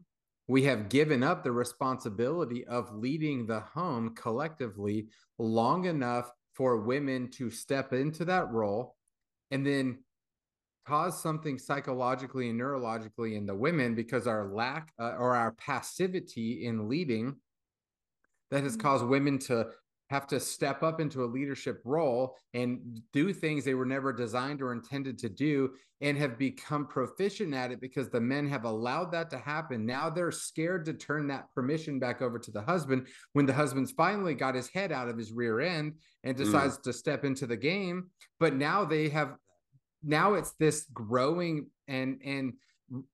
we 0.50 0.64
have 0.64 0.90
given 0.90 1.22
up 1.22 1.44
the 1.44 1.52
responsibility 1.52 2.66
of 2.66 2.92
leading 2.96 3.46
the 3.46 3.60
home 3.60 4.16
collectively 4.16 5.08
long 5.38 5.86
enough 5.86 6.32
for 6.54 6.78
women 6.78 7.30
to 7.30 7.52
step 7.52 7.94
into 7.94 8.26
that 8.26 8.52
role 8.52 8.96
and 9.52 9.66
then 9.66 10.00
cause 10.88 11.22
something 11.22 11.60
psychologically 11.60 12.50
and 12.50 12.60
neurologically 12.60 13.36
in 13.36 13.46
the 13.46 13.54
women 13.54 13.94
because 13.94 14.26
our 14.26 14.52
lack 14.52 14.92
uh, 15.00 15.14
or 15.20 15.36
our 15.36 15.52
passivity 15.52 16.66
in 16.66 16.90
leading 16.90 17.36
that 18.50 18.64
has 18.64 18.76
Mhm. 18.76 18.82
caused 18.82 19.06
women 19.06 19.38
to 19.38 19.72
have 20.10 20.26
to 20.28 20.39
step 20.39 20.82
up 20.82 21.00
into 21.00 21.24
a 21.24 21.26
leadership 21.26 21.82
role 21.86 22.36
and 22.54 23.00
do 23.13 23.32
things 23.32 23.63
they 23.63 23.76
were 23.76 23.86
never 23.86 24.12
designed 24.12 24.62
or 24.62 24.74
intended 24.74 25.19
to 25.19 25.30
do 25.30 25.69
and 26.02 26.17
have 26.17 26.38
become 26.38 26.88
proficient 26.88 27.54
at 27.54 27.72
it 27.72 27.80
because 27.80 28.10
the 28.10 28.19
men 28.19 28.48
have 28.48 28.63
allowed 28.65 29.12
that 29.12 29.30
to 29.30 29.38
happen. 29.38 29.86
Now 29.86 30.10
they're 30.10 30.32
scared 30.32 30.86
to 30.86 30.93
turn 30.93 31.28
that 31.28 31.45
permission 31.54 32.00
back 32.00 32.22
over 32.22 32.39
to 32.39 32.52
the 32.52 32.62
husband 32.62 33.08
when 33.34 33.45
the 33.45 33.54
husband's 33.54 33.91
finally 33.91 34.34
got 34.34 34.56
his 34.56 34.69
head 34.69 34.91
out 34.91 35.10
of 35.10 35.17
his 35.17 35.32
rear 35.32 35.60
end 35.60 35.93
and 36.24 36.36
Mm. 36.36 36.39
decides 36.39 36.78
to 36.80 36.93
step 36.93 37.24
into 37.24 37.45
the 37.45 37.58
game. 37.58 38.10
But 38.39 38.56
now 38.56 38.86
they 38.86 39.10
have 39.10 39.36
now 40.02 40.34
it's 40.36 40.54
this 40.54 40.86
growing 40.93 41.67
and 41.88 42.19
and 42.24 42.54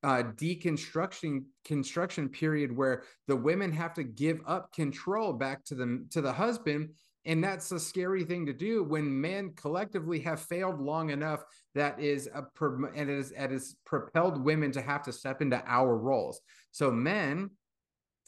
uh, 0.04 0.24
deconstruction 0.36 1.44
construction 1.64 2.30
period 2.30 2.76
where 2.76 3.04
the 3.28 3.36
women 3.36 3.72
have 3.72 3.94
to 3.94 4.04
give 4.04 4.40
up 4.46 4.72
control 4.74 5.34
back 5.34 5.64
to 5.66 5.76
the 5.76 6.06
to 6.12 6.22
the 6.22 6.32
husband 6.32 6.90
and 7.28 7.44
that's 7.44 7.72
a 7.72 7.80
scary 7.80 8.24
thing 8.24 8.46
to 8.46 8.54
do 8.54 8.84
when 8.84 9.20
men 9.20 9.52
collectively 9.56 10.20
have 10.20 10.40
failed 10.40 10.80
long 10.80 11.10
enough 11.10 11.44
that 11.74 12.00
is 12.00 12.30
a 12.34 12.44
and 12.62 13.10
it 13.10 13.10
is 13.10 13.32
it 13.32 13.52
has 13.52 13.76
propelled 13.86 14.44
women 14.44 14.72
to 14.72 14.82
have 14.82 15.04
to 15.04 15.12
step 15.12 15.42
into 15.42 15.62
our 15.66 15.98
roles 15.98 16.40
so 16.72 16.92
men 16.92 17.50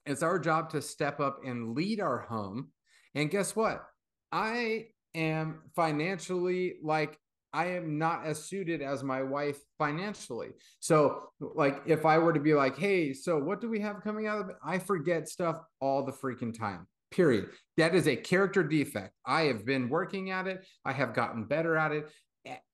it's 0.08 0.24
our 0.24 0.40
job 0.40 0.70
to 0.70 0.82
step 0.82 1.20
up 1.20 1.42
and 1.46 1.76
lead 1.76 2.00
our 2.00 2.20
home. 2.20 2.70
And 3.14 3.30
guess 3.30 3.56
what? 3.56 3.84
I 4.32 4.88
am 5.14 5.62
financially 5.76 6.76
like 6.82 7.20
I 7.54 7.68
am 7.68 7.98
not 7.98 8.26
as 8.26 8.44
suited 8.44 8.82
as 8.82 9.04
my 9.04 9.22
wife 9.24 9.58
financially. 9.78 10.50
So, 10.80 11.30
like, 11.40 11.82
if 11.86 12.06
I 12.06 12.18
were 12.18 12.34
to 12.34 12.40
be 12.40 12.54
like, 12.54 12.78
hey, 12.78 13.14
so 13.14 13.38
what 13.40 13.62
do 13.62 13.70
we 13.70 13.80
have 13.80 14.02
coming 14.04 14.28
out 14.28 14.40
of 14.42 14.50
it? 14.50 14.56
I 14.64 14.80
forget 14.80 15.28
stuff 15.28 15.60
all 15.80 16.04
the 16.06 16.12
freaking 16.12 16.58
time. 16.58 16.88
Period. 17.10 17.50
That 17.78 17.96
is 17.96 18.08
a 18.08 18.16
character 18.16 18.64
defect. 18.64 19.14
I 19.26 19.44
have 19.44 19.66
been 19.66 19.90
working 19.90 20.30
at 20.32 20.46
it. 20.48 20.66
I 20.84 20.92
have 20.92 21.14
gotten 21.14 21.46
better 21.46 21.78
at 21.78 21.92
it. 21.94 22.10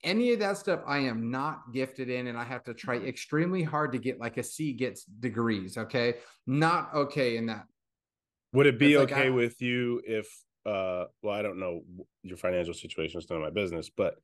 Any 0.04 0.34
of 0.34 0.40
that 0.40 0.58
stuff 0.58 0.82
I 0.86 1.00
am 1.00 1.32
not 1.32 1.72
gifted 1.74 2.10
in, 2.10 2.28
and 2.28 2.38
I 2.38 2.44
have 2.44 2.64
to 2.66 2.74
try 2.74 2.96
extremely 2.98 3.64
hard 3.64 3.92
to 3.94 3.98
get 4.00 4.20
like 4.20 4.38
a 4.38 4.44
C 4.44 4.74
gets 4.74 5.04
degrees. 5.04 5.78
Okay. 5.78 6.16
Not 6.46 6.94
okay 6.94 7.38
in 7.38 7.48
that. 7.48 7.66
Would 8.54 8.68
it 8.68 8.78
be 8.78 8.94
It's 8.94 9.00
like 9.00 9.12
okay 9.12 9.28
I- 9.28 9.32
with 9.32 9.62
you 9.62 10.02
if 10.06 10.28
uh 10.66 11.06
well 11.22 11.34
I 11.34 11.42
don't 11.42 11.60
know 11.60 11.82
your 12.22 12.38
financial 12.38 12.74
situation 12.74 13.20
is 13.20 13.30
none 13.30 13.38
of 13.38 13.44
my 13.44 13.50
business, 13.50 13.90
but 13.90 14.16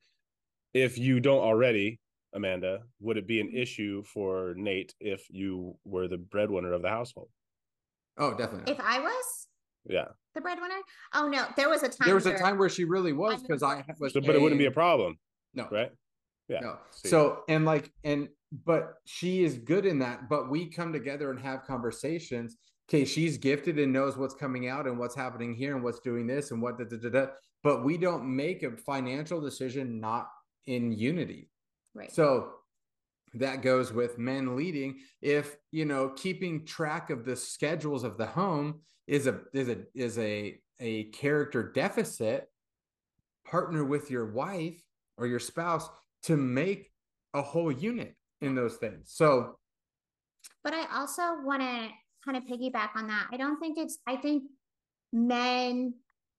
if 0.74 0.98
you 0.98 1.20
don't 1.20 1.40
already, 1.40 1.98
Amanda, 2.34 2.80
would 3.00 3.16
it 3.16 3.26
be 3.26 3.40
an 3.40 3.48
mm-hmm. 3.48 3.56
issue 3.56 4.02
for 4.04 4.54
Nate 4.56 4.94
if 5.00 5.24
you 5.30 5.76
were 5.84 6.08
the 6.08 6.18
breadwinner 6.18 6.72
of 6.72 6.82
the 6.82 6.88
household? 6.88 7.28
Oh, 8.18 8.34
definitely. 8.34 8.72
If 8.72 8.80
I 8.80 9.00
was 9.00 9.48
Yeah. 9.88 10.08
the 10.34 10.40
breadwinner, 10.40 10.80
oh 11.14 11.28
no, 11.28 11.46
there 11.56 11.68
was 11.68 11.82
a 11.82 11.88
time. 11.88 12.06
There 12.06 12.14
was 12.14 12.26
a 12.26 12.36
time 12.36 12.58
where 12.58 12.68
she 12.68 12.84
really 12.84 13.12
was 13.12 13.34
I'm 13.34 13.42
because 13.42 13.62
I 13.62 13.84
was. 13.98 14.12
So, 14.12 14.20
but 14.20 14.34
it 14.34 14.40
wouldn't 14.40 14.58
be 14.58 14.66
a 14.66 14.70
problem, 14.70 15.18
No. 15.54 15.68
right? 15.70 15.90
Yeah. 16.48 16.60
No. 16.60 16.78
See. 16.90 17.08
So 17.08 17.44
and 17.48 17.64
like 17.64 17.90
and 18.04 18.28
but 18.64 18.94
she 19.06 19.42
is 19.44 19.58
good 19.58 19.86
in 19.86 20.00
that. 20.00 20.28
But 20.28 20.50
we 20.50 20.66
come 20.66 20.92
together 20.92 21.30
and 21.30 21.40
have 21.40 21.64
conversations. 21.64 22.56
Okay, 22.88 23.04
she's 23.04 23.38
gifted 23.38 23.78
and 23.78 23.92
knows 23.92 24.16
what's 24.16 24.34
coming 24.34 24.68
out 24.68 24.86
and 24.86 24.98
what's 24.98 25.14
happening 25.14 25.54
here 25.54 25.76
and 25.76 25.84
what's 25.84 26.00
doing 26.00 26.26
this 26.26 26.50
and 26.50 26.60
what 26.60 26.76
da, 26.76 26.84
da, 26.84 26.96
da, 26.96 27.08
da. 27.08 27.26
But 27.62 27.84
we 27.84 27.96
don't 27.96 28.24
make 28.24 28.64
a 28.64 28.76
financial 28.76 29.40
decision 29.40 30.00
not 30.00 30.26
in 30.66 30.92
unity. 30.92 31.50
right. 31.94 32.12
So 32.12 32.52
that 33.34 33.62
goes 33.62 33.92
with 33.92 34.18
men 34.18 34.56
leading. 34.56 34.98
If 35.22 35.56
you 35.70 35.84
know, 35.84 36.10
keeping 36.16 36.66
track 36.66 37.10
of 37.10 37.24
the 37.24 37.36
schedules 37.36 38.04
of 38.04 38.18
the 38.18 38.26
home 38.26 38.80
is 39.06 39.26
a 39.26 39.40
is 39.52 39.68
a 39.68 39.78
is 39.94 40.18
a 40.18 40.58
a 40.80 41.04
character 41.04 41.70
deficit, 41.72 42.48
partner 43.44 43.84
with 43.84 44.10
your 44.10 44.32
wife 44.32 44.82
or 45.18 45.26
your 45.26 45.38
spouse 45.38 45.88
to 46.22 46.36
make 46.36 46.90
a 47.34 47.42
whole 47.42 47.70
unit 47.70 48.16
in 48.40 48.54
those 48.54 48.76
things. 48.76 49.12
So 49.12 49.56
But 50.64 50.74
I 50.74 50.86
also 50.98 51.36
want 51.44 51.62
to 51.62 51.88
kind 52.24 52.36
of 52.36 52.44
piggyback 52.44 52.90
on 52.96 53.06
that. 53.08 53.26
I 53.32 53.36
don't 53.36 53.58
think 53.60 53.78
it's, 53.78 53.98
I 54.06 54.16
think 54.16 54.44
men 55.12 55.94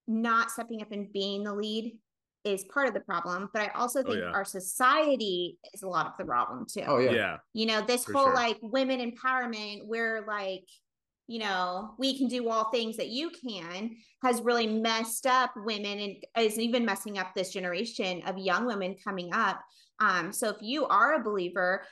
not 0.07 0.51
stepping 0.51 0.81
up 0.81 0.91
and 0.91 1.11
being 1.11 1.43
the 1.43 1.53
lead 1.53 1.97
is 2.43 2.63
part 2.65 2.87
of 2.87 2.93
the 2.93 2.99
problem. 3.01 3.49
But 3.53 3.61
I 3.63 3.67
also 3.69 3.99
Oh, 3.99 4.03
think 4.03 4.17
yeah. 4.19 4.31
our 4.31 4.45
society 4.45 5.57
is 5.73 5.83
a 5.83 5.87
lot 5.87 6.07
of 6.07 6.13
the 6.17 6.25
problem 6.25 6.65
too. 6.71 6.83
oh 6.87 6.97
yeah. 6.97 7.11
yeah. 7.11 7.37
You 7.53 7.65
know, 7.67 7.81
this 7.81 8.05
For 8.05 8.13
whole 8.13 8.25
sure. 8.25 8.33
like 8.35 8.57
women 8.61 8.99
empowerment, 8.99 9.85
where 9.85 10.25
like, 10.27 10.67
you 11.27 11.39
know, 11.39 11.93
we 11.97 12.17
can 12.17 12.27
do 12.27 12.49
all 12.49 12.71
things 12.71 12.97
that 12.97 13.09
you 13.09 13.29
can, 13.29 13.95
has 14.23 14.41
really 14.41 14.67
messed 14.67 15.25
up 15.25 15.51
women 15.55 15.99
and 15.99 16.15
is 16.45 16.59
even 16.59 16.83
messing 16.85 17.17
up 17.17 17.33
this 17.35 17.51
generation 17.51 18.21
of 18.25 18.37
young 18.37 18.65
women 18.65 18.95
coming 19.03 19.33
up. 19.33 19.61
Um, 19.99 20.33
so 20.33 20.49
if 20.49 20.57
you 20.61 20.87
are 20.87 21.13
a 21.13 21.23
believer, 21.23 21.83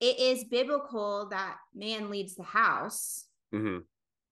it 0.00 0.18
is 0.20 0.44
biblical 0.44 1.28
that 1.30 1.56
man 1.74 2.10
leads 2.10 2.36
the 2.36 2.44
house. 2.44 3.26
hmm 3.52 3.78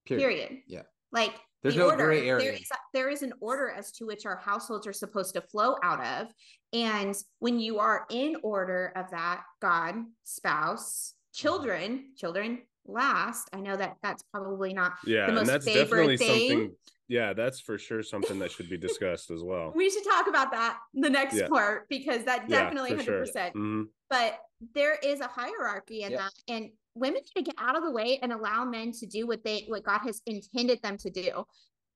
Period. 0.05 0.59
Yeah. 0.67 0.83
Like 1.11 1.33
There's 1.65 1.75
the 1.75 1.79
no 1.81 1.89
order, 1.89 2.05
gray 2.05 2.29
area. 2.29 2.53
is 2.53 2.69
a- 2.71 2.75
there 2.93 3.09
is 3.09 3.23
an 3.23 3.33
order 3.41 3.69
as 3.71 3.91
to 3.93 4.05
which 4.05 4.27
our 4.27 4.35
households 4.37 4.85
are 4.85 4.93
supposed 4.93 5.33
to 5.33 5.41
flow 5.41 5.75
out 5.81 5.99
of, 6.05 6.31
and 6.73 7.15
when 7.39 7.59
you 7.59 7.79
are 7.79 8.05
in 8.11 8.37
order 8.43 8.93
of 8.95 9.09
that, 9.09 9.41
God, 9.63 9.95
spouse, 10.23 11.15
children, 11.33 12.11
children 12.17 12.61
last. 12.85 13.49
I 13.51 13.61
know 13.61 13.75
that 13.75 13.95
that's 14.03 14.21
probably 14.31 14.73
not. 14.73 14.93
Yeah. 15.07 15.25
most 15.31 15.39
And 15.39 15.47
that's 15.47 15.65
favorite 15.65 16.17
definitely 16.17 16.17
thing. 16.17 16.75
Something. 17.07 17.15
Yeah, 17.15 17.33
that's 17.33 17.59
for 17.59 17.77
sure 17.77 18.03
something 18.03 18.39
that 18.39 18.51
should 18.51 18.69
be 18.69 18.77
discussed 18.77 19.31
as 19.31 19.41
well. 19.43 19.73
We 19.75 19.89
should 19.89 20.03
talk 20.03 20.27
about 20.27 20.51
that 20.51 20.79
the 20.93 21.09
next 21.09 21.35
Yeah. 21.35 21.47
part 21.47 21.87
because 21.89 22.23
that 22.25 22.49
definitely 22.49 22.91
for 22.91 22.95
hundred 22.97 23.05
sure. 23.05 23.19
percent. 23.19 23.53
hmm 23.53 23.83
But 24.09 24.39
there 24.73 24.95
is 25.03 25.19
a 25.19 25.27
hierarchy 25.27 26.01
in 26.03 26.11
Yep. 26.11 26.19
that, 26.19 26.33
and 26.47 26.71
women 26.93 27.21
need 27.23 27.33
to 27.35 27.41
get 27.43 27.55
out 27.57 27.75
of 27.75 27.83
the 27.83 27.91
way 27.91 28.19
and 28.21 28.31
allow 28.31 28.63
men 28.65 28.91
to 28.93 29.05
do 29.05 29.27
what 29.27 29.43
they 29.43 29.65
what 29.67 29.83
God 29.83 29.99
has 29.99 30.21
intended 30.25 30.81
them 30.81 30.97
to 30.97 31.09
do. 31.09 31.43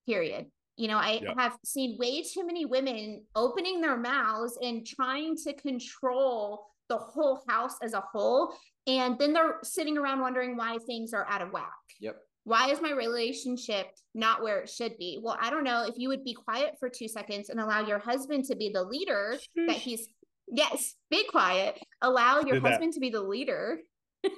Period. 0.08 0.52
You 0.76 0.88
know, 0.88 0.98
I 0.98 1.20
Yep. 1.22 1.38
have 1.38 1.58
seen 1.66 1.98
way 2.00 2.24
too 2.24 2.46
many 2.46 2.66
women 2.66 3.26
opening 3.36 3.82
their 3.82 3.98
mouths 3.98 4.58
and 4.62 4.86
trying 4.88 5.36
to 5.38 5.54
control 5.54 6.66
the 6.88 6.98
whole 6.98 7.44
house 7.48 7.76
as 7.84 7.94
a 7.94 8.02
whole, 8.02 8.54
and 8.88 9.20
then 9.20 9.32
they're 9.34 9.60
sitting 9.62 9.98
around 9.98 10.22
wondering 10.22 10.58
why 10.58 10.78
things 10.88 11.14
are 11.14 11.28
out 11.30 11.42
of 11.42 11.52
whack. 11.52 11.72
Yep. 12.00 12.18
Why 12.44 12.72
is 12.72 12.82
my 12.82 12.92
relationship 12.92 13.88
not 14.16 14.42
where 14.42 14.60
it 14.60 14.70
should 14.70 14.98
be? 14.98 15.20
Well, 15.22 15.38
I 15.40 15.50
don't 15.50 15.64
know. 15.64 15.86
If 15.86 15.96
you 15.98 16.08
would 16.10 16.24
be 16.24 16.34
quiet 16.34 16.76
for 16.80 16.90
two 16.90 17.08
seconds 17.08 17.50
and 17.50 17.60
allow 17.60 17.86
your 17.86 18.00
husband 18.00 18.46
to 18.46 18.56
be 18.56 18.70
the 18.74 18.84
leader 18.84 19.38
that 19.68 19.76
he's 19.76 20.08
yes, 20.48 20.96
be 21.12 21.26
quiet. 21.28 21.80
Allow 22.02 22.42
your 22.42 22.60
husband 22.60 22.94
to 22.94 23.00
be 23.00 23.10
the 23.10 23.22
leader 23.22 23.80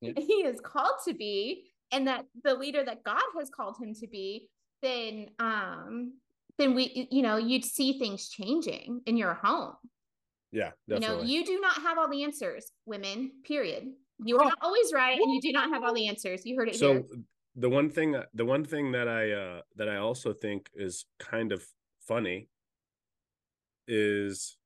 Yeah. 0.00 0.12
he 0.16 0.32
is 0.44 0.60
called 0.60 0.96
to 1.06 1.14
be, 1.14 1.70
and 1.92 2.08
that 2.08 2.24
the 2.42 2.54
leader 2.54 2.84
that 2.84 3.04
God 3.04 3.22
has 3.38 3.50
called 3.50 3.76
him 3.80 3.94
to 3.94 4.08
be, 4.08 4.48
then 4.82 5.28
um 5.38 6.14
then 6.56 6.74
we 6.74 7.08
you 7.10 7.22
know 7.22 7.36
you'd 7.36 7.64
see 7.64 7.98
things 7.98 8.28
changing 8.28 9.02
in 9.06 9.16
your 9.16 9.34
home. 9.34 9.74
Yeah, 10.50 10.70
You 10.86 11.00
know, 11.00 11.22
you 11.22 11.44
do 11.44 11.60
not 11.60 11.82
have 11.82 11.98
all 11.98 12.08
the 12.08 12.24
answers, 12.24 12.72
women, 12.86 13.32
period. 13.44 13.84
You 14.24 14.38
are 14.38 14.44
not 14.44 14.58
always 14.62 14.92
right 14.92 15.18
and 15.18 15.32
you 15.32 15.40
do 15.40 15.52
not 15.52 15.70
have 15.70 15.82
all 15.84 15.94
the 15.94 16.08
answers. 16.08 16.44
You 16.44 16.56
heard 16.56 16.68
it 16.68 16.76
so 16.76 16.92
here. 16.92 17.02
the 17.56 17.68
one 17.70 17.88
thing 17.90 18.16
the 18.34 18.44
one 18.44 18.64
thing 18.64 18.92
that 18.92 19.08
i 19.08 19.30
uh 19.32 19.60
that 19.76 19.88
i 19.88 19.96
also 19.96 20.32
think 20.32 20.68
is 20.74 21.06
kind 21.18 21.50
of 21.52 21.64
funny 22.06 22.48
is 23.86 24.56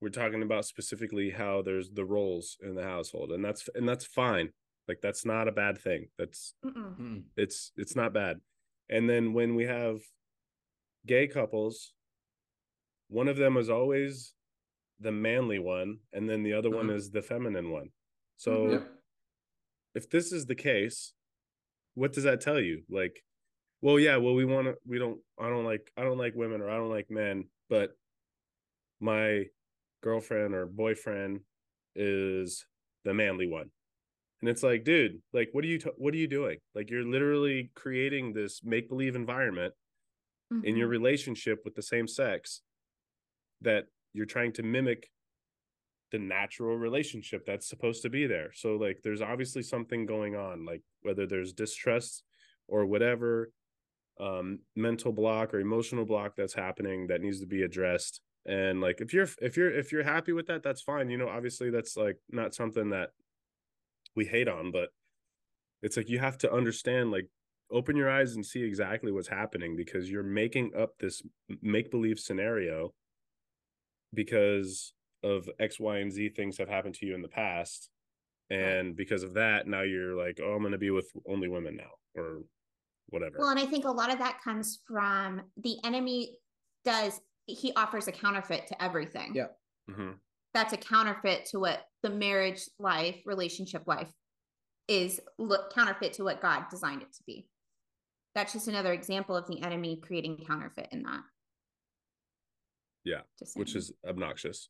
we're 0.00 0.08
talking 0.08 0.42
about 0.42 0.64
specifically 0.64 1.30
how 1.30 1.62
there's 1.62 1.90
the 1.90 2.04
roles 2.04 2.56
in 2.62 2.74
the 2.74 2.82
household 2.82 3.30
and 3.32 3.44
that's 3.44 3.68
and 3.74 3.88
that's 3.88 4.04
fine 4.04 4.50
like 4.88 4.98
that's 5.00 5.24
not 5.24 5.48
a 5.48 5.52
bad 5.52 5.78
thing 5.78 6.06
that's 6.18 6.54
Mm-mm. 6.64 6.98
Mm. 7.00 7.22
it's 7.36 7.72
it's 7.76 7.96
not 7.96 8.12
bad 8.12 8.40
and 8.90 9.08
then 9.08 9.32
when 9.32 9.54
we 9.54 9.64
have 9.64 10.00
gay 11.06 11.26
couples 11.26 11.92
one 13.08 13.28
of 13.28 13.36
them 13.36 13.56
is 13.56 13.70
always 13.70 14.34
the 15.00 15.12
manly 15.12 15.58
one 15.58 15.98
and 16.12 16.28
then 16.28 16.42
the 16.42 16.52
other 16.52 16.70
one 16.70 16.88
Mhm. 16.88 16.96
is 16.96 17.10
the 17.10 17.22
feminine 17.22 17.70
one 17.70 17.88
so. 18.36 18.70
Yep. 18.70 18.90
if 19.94 20.10
this 20.10 20.32
is 20.32 20.46
the 20.46 20.54
case, 20.56 21.12
what 21.94 22.12
does 22.12 22.24
that 22.24 22.40
tell 22.40 22.58
you? 22.60 22.82
Like, 22.90 23.22
well, 23.80 23.98
yeah, 23.98 24.16
well, 24.16 24.34
we 24.34 24.44
want 24.44 24.66
to, 24.66 24.74
we 24.86 24.98
don't, 24.98 25.20
I 25.38 25.48
don't 25.48 25.64
like, 25.64 25.90
I 25.96 26.02
don't 26.02 26.18
like 26.18 26.34
women 26.34 26.60
or 26.60 26.68
I 26.70 26.76
don't 26.76 26.90
like 26.90 27.10
men, 27.10 27.44
but 27.68 27.90
my 29.00 29.44
girlfriend 30.02 30.54
or 30.54 30.66
boyfriend 30.66 31.40
is 31.94 32.66
the 33.04 33.14
manly 33.14 33.46
one. 33.46 33.70
And 34.40 34.48
it's 34.48 34.62
like, 34.62 34.84
dude, 34.84 35.22
like, 35.32 35.50
what 35.52 35.64
are 35.64 35.68
you, 35.68 35.78
t- 35.78 35.90
what 35.96 36.12
are 36.12 36.18
you 36.18 36.26
doing? 36.28 36.58
Like, 36.74 36.90
you're 36.90 37.04
literally 37.04 37.70
creating 37.74 38.32
this 38.32 38.62
make 38.64 38.88
believe 38.88 39.14
environment 39.16 39.74
in 40.62 40.76
your 40.76 40.88
Mhm. 40.88 40.90
relationship 40.90 41.60
with 41.64 41.74
the 41.74 41.82
same 41.82 42.06
sex 42.06 42.62
that 43.62 43.86
you're 44.12 44.26
trying 44.26 44.52
to 44.52 44.62
mimic 44.62 45.10
the 46.14 46.18
natural 46.20 46.76
relationship 46.76 47.44
that's 47.44 47.68
supposed 47.68 48.00
to 48.02 48.08
be 48.08 48.24
there. 48.24 48.52
So 48.54 48.76
like 48.76 49.00
there's 49.02 49.20
obviously 49.20 49.62
something 49.62 50.06
going 50.06 50.36
on 50.36 50.64
like 50.64 50.82
whether 51.02 51.26
there's 51.26 51.52
distrust 51.52 52.22
or 52.68 52.86
whatever 52.86 53.50
um 54.20 54.60
mental 54.76 55.10
block 55.10 55.52
or 55.52 55.58
emotional 55.58 56.04
block 56.04 56.36
that's 56.36 56.54
happening 56.54 57.08
that 57.08 57.20
needs 57.20 57.40
to 57.40 57.48
be 57.48 57.62
addressed. 57.62 58.20
And 58.46 58.80
like 58.80 59.00
if 59.00 59.12
you're 59.12 59.26
if 59.42 59.56
you're 59.56 59.74
if 59.76 59.90
you're 59.90 60.04
happy 60.04 60.32
with 60.32 60.46
that 60.46 60.62
that's 60.62 60.82
fine. 60.82 61.10
You 61.10 61.18
know, 61.18 61.28
obviously 61.28 61.70
that's 61.70 61.96
like 61.96 62.18
not 62.30 62.54
something 62.54 62.90
that 62.90 63.10
we 64.14 64.24
hate 64.24 64.46
on, 64.46 64.70
but 64.70 64.90
it's 65.82 65.96
like 65.96 66.08
you 66.08 66.20
have 66.20 66.38
to 66.38 66.52
understand 66.52 67.10
like 67.10 67.26
open 67.72 67.96
your 67.96 68.08
eyes 68.08 68.36
and 68.36 68.46
see 68.46 68.62
exactly 68.62 69.10
what's 69.10 69.26
happening 69.26 69.74
because 69.74 70.08
you're 70.08 70.22
making 70.22 70.70
up 70.78 70.90
this 71.00 71.22
make 71.60 71.90
believe 71.90 72.20
scenario 72.20 72.94
because 74.14 74.94
of 75.24 75.48
X, 75.58 75.80
Y, 75.80 75.98
and 75.98 76.12
Z 76.12 76.28
things 76.30 76.58
have 76.58 76.68
happened 76.68 76.94
to 76.96 77.06
you 77.06 77.14
in 77.14 77.22
the 77.22 77.28
past. 77.28 77.90
And 78.50 78.94
because 78.94 79.22
of 79.22 79.34
that, 79.34 79.66
now 79.66 79.82
you're 79.82 80.14
like, 80.14 80.38
oh, 80.42 80.52
I'm 80.52 80.60
going 80.60 80.72
to 80.72 80.78
be 80.78 80.90
with 80.90 81.10
only 81.28 81.48
women 81.48 81.76
now 81.76 81.90
or 82.14 82.42
whatever. 83.08 83.36
Well, 83.38 83.48
and 83.48 83.58
I 83.58 83.64
think 83.66 83.86
a 83.86 83.90
lot 83.90 84.12
of 84.12 84.18
that 84.18 84.40
comes 84.44 84.80
from 84.86 85.42
the 85.56 85.78
enemy 85.82 86.36
does 86.84 87.20
he 87.46 87.72
offers 87.74 88.06
a 88.06 88.12
counterfeit 88.12 88.66
to 88.68 88.82
everything. 88.82 89.34
Yeah. 89.34 89.46
hmm 89.90 90.12
That's 90.52 90.72
a 90.74 90.76
counterfeit 90.76 91.46
to 91.46 91.58
what 91.58 91.80
the 92.02 92.10
marriage 92.10 92.62
life, 92.78 93.16
relationship 93.24 93.82
life 93.86 94.12
is 94.88 95.20
look 95.38 95.72
counterfeit 95.74 96.12
to 96.14 96.24
what 96.24 96.42
God 96.42 96.64
designed 96.70 97.00
it 97.02 97.12
to 97.14 97.22
be. 97.26 97.48
that's 98.34 98.52
just 98.52 98.68
another 98.68 98.92
example 98.92 99.34
of 99.36 99.46
the 99.46 99.62
enemy 99.62 100.00
creating 100.02 100.44
counterfeit 100.46 100.88
in 100.92 101.02
that. 101.04 101.22
Yeah, 103.04 103.20
which 103.54 103.74
is 103.74 103.92
obnoxious. 104.06 104.68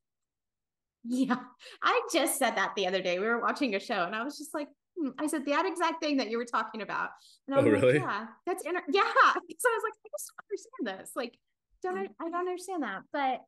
Yeah, 1.06 1.36
I 1.82 2.00
just 2.12 2.38
said 2.38 2.52
that 2.56 2.72
the 2.76 2.86
other 2.86 3.02
day. 3.02 3.18
We 3.18 3.26
were 3.26 3.40
watching 3.40 3.74
a 3.74 3.80
show, 3.80 4.04
and 4.04 4.14
I 4.14 4.24
was 4.24 4.38
just 4.38 4.54
like, 4.54 4.68
hmm, 4.98 5.10
I 5.18 5.26
said 5.26 5.44
that 5.46 5.66
exact 5.66 6.02
thing 6.02 6.16
that 6.16 6.30
you 6.30 6.38
were 6.38 6.46
talking 6.46 6.82
about. 6.82 7.10
And 7.46 7.54
I 7.54 7.60
Oh, 7.60 7.62
was 7.64 7.72
like, 7.72 7.82
really? 7.82 7.98
yeah, 7.98 8.26
that's 8.46 8.64
inter- 8.64 8.82
yeah. 8.90 9.02
So 9.02 9.08
I 9.10 9.34
was 9.34 9.82
like, 9.84 9.92
I 10.04 10.08
just 10.10 10.32
don't 10.32 10.86
understand 10.88 11.00
this. 11.00 11.10
Like, 11.14 11.38
don't 11.82 11.98
I, 11.98 12.08
I 12.24 12.30
don't 12.30 12.48
understand 12.48 12.82
that. 12.84 13.02
But 13.12 13.40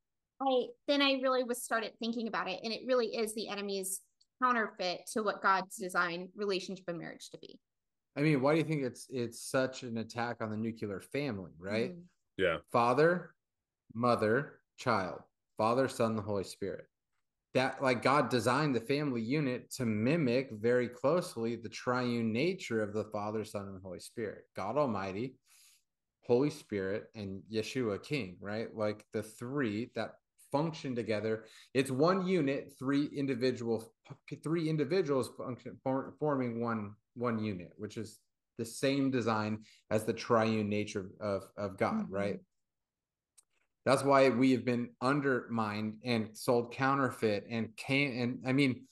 I 0.43 0.67
then 0.87 1.01
I 1.01 1.19
really 1.23 1.45
was 1.45 1.63
started 1.63 1.93
thinking 1.99 2.29
about 2.29 2.49
it, 2.49 2.61
and 2.63 2.73
it 2.73 2.83
really 2.87 3.07
is 3.07 3.35
the 3.35 3.49
enemy's 3.49 4.01
counterfeit 4.43 5.01
to 5.15 5.23
what 5.23 5.43
God's 5.43 5.77
designed 5.77 6.29
relationship 6.37 6.85
and 6.89 6.99
marriage 6.99 7.31
to 7.31 7.39
be. 7.39 7.59
I 8.17 8.21
mean, 8.21 8.43
why 8.43 8.53
do 8.53 8.59
you 8.59 8.65
think 8.65 8.83
it's 8.83 9.07
it's 9.11 9.41
such 9.41 9.83
an 9.83 9.97
attack 9.99 10.43
on 10.43 10.51
the 10.51 10.57
nuclear 10.59 11.01
family, 11.01 11.53
right? 11.59 11.93
Mm. 11.93 12.03
Yeah, 12.37 12.59
Father, 12.71 13.35
mother, 13.95 14.61
child, 14.77 15.21
Father, 15.57 15.89
Son, 15.89 16.17
the 16.17 16.23
Holy 16.23 16.45
Spirit. 16.45 16.85
That 17.55 17.83
like 17.83 18.03
God 18.03 18.29
designed 18.29 18.75
the 18.75 18.81
family 18.81 19.23
unit 19.23 19.71
to 19.77 19.87
mimic 19.87 20.51
very 20.53 20.89
closely 20.89 21.57
the 21.57 21.71
triune 21.71 22.33
nature 22.33 22.83
of 22.83 22.93
the 22.93 23.05
Father, 23.05 23.45
Son, 23.45 23.67
and 23.69 23.81
Holy 23.83 24.01
Spirit. 24.01 24.45
God 24.55 24.77
Almighty, 24.77 25.37
Holy 26.27 26.51
Spirit, 26.51 27.05
and 27.15 27.43
Yeshua 27.51 28.03
King, 28.03 28.37
right? 28.41 28.69
Like 28.75 29.05
the 29.13 29.23
three 29.23 29.91
that 29.95 30.17
function 30.53 30.95
together. 30.95 31.45
It's 31.73 31.91
one 31.91 32.27
unit, 32.27 32.73
three 32.79 33.07
individual, 33.07 33.93
three 34.43 34.69
individuals 34.69 35.31
function 35.39 35.79
for, 35.83 36.15
forming 36.19 36.61
one 36.61 36.95
one 37.15 37.43
unit, 37.43 37.73
which 37.79 37.97
is 37.97 38.19
the 38.59 38.65
same 38.65 39.11
design 39.11 39.65
as 39.91 40.05
the 40.05 40.13
triune 40.13 40.69
nature 40.69 41.11
of 41.21 41.45
of 41.57 41.79
God, 41.79 42.07
Mhm. 42.09 42.11
right? 42.11 42.41
That's 43.87 44.03
why 44.03 44.29
we 44.31 44.51
have 44.51 44.65
been 44.65 44.91
undermined 45.01 45.99
and 46.05 46.37
sold 46.37 46.75
counterfeit 46.75 47.47
and 47.49 47.69
can 47.77 48.13
and 48.19 48.39
I 48.45 48.53
mean, 48.53 48.85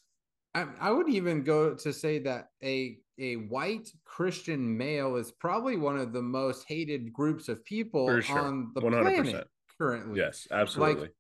I, 0.55 0.67
I 0.81 0.91
would 0.93 1.09
even 1.09 1.43
go 1.43 1.75
to 1.75 1.93
say 1.93 2.21
that 2.21 2.47
a 2.63 2.99
a 3.19 3.35
white 3.35 3.91
Christian 4.05 4.77
male 4.77 5.17
is 5.17 5.33
probably 5.33 5.77
one 5.77 5.99
of 5.99 6.13
the 6.13 6.23
most 6.23 6.65
hated 6.69 7.13
groups 7.13 7.49
of 7.49 7.65
people 7.65 8.21
sure. 8.21 8.39
on 8.39 8.71
the 8.75 8.81
100%. 8.81 9.03
planet 9.03 9.49
currently 9.79 10.21
yes, 10.21 10.47
absolutely. 10.53 11.03
Like, 11.03 11.13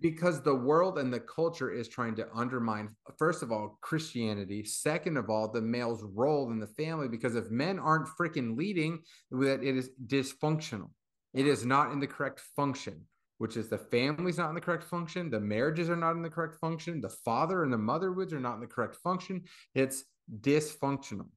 because 0.00 0.42
the 0.42 0.54
world 0.54 0.98
and 0.98 1.12
the 1.12 1.20
culture 1.20 1.70
is 1.70 1.88
trying 1.88 2.16
to 2.16 2.26
undermine 2.34 2.88
first 3.16 3.44
of 3.44 3.52
all 3.52 3.78
christianity 3.82 4.64
second 4.64 5.16
of 5.16 5.30
all 5.30 5.50
the 5.50 5.60
male's 5.60 6.02
role 6.02 6.50
in 6.50 6.58
the 6.58 6.66
family 6.66 7.08
because 7.08 7.36
if 7.36 7.50
men 7.50 7.78
aren't 7.78 8.08
freaking 8.20 8.56
leading 8.56 8.98
that 9.30 9.62
it 9.62 9.76
is 9.76 9.90
dysfunctional 10.06 10.90
it 11.36 11.46
is 11.46 11.64
not 11.64 11.92
in 11.92 12.00
the 12.00 12.06
correct 12.06 12.40
function 12.56 13.06
which 13.38 13.56
is 13.56 13.68
the 13.68 13.78
family's 13.78 14.38
not 14.38 14.48
in 14.48 14.54
the 14.54 14.60
correct 14.60 14.84
function 14.84 15.30
the 15.30 15.40
marriages 15.40 15.90
are 15.90 15.96
not 15.96 16.16
in 16.16 16.22
the 16.22 16.30
correct 16.30 16.56
function 16.56 17.00
the 17.00 17.08
father 17.08 17.62
and 17.62 17.72
the 17.72 17.78
motherhoods 17.78 18.32
are 18.32 18.40
not 18.40 18.54
in 18.54 18.60
the 18.60 18.66
correct 18.66 18.96
function. 18.96 19.42
It's 19.74 20.04
dysfunctional. 20.40 21.28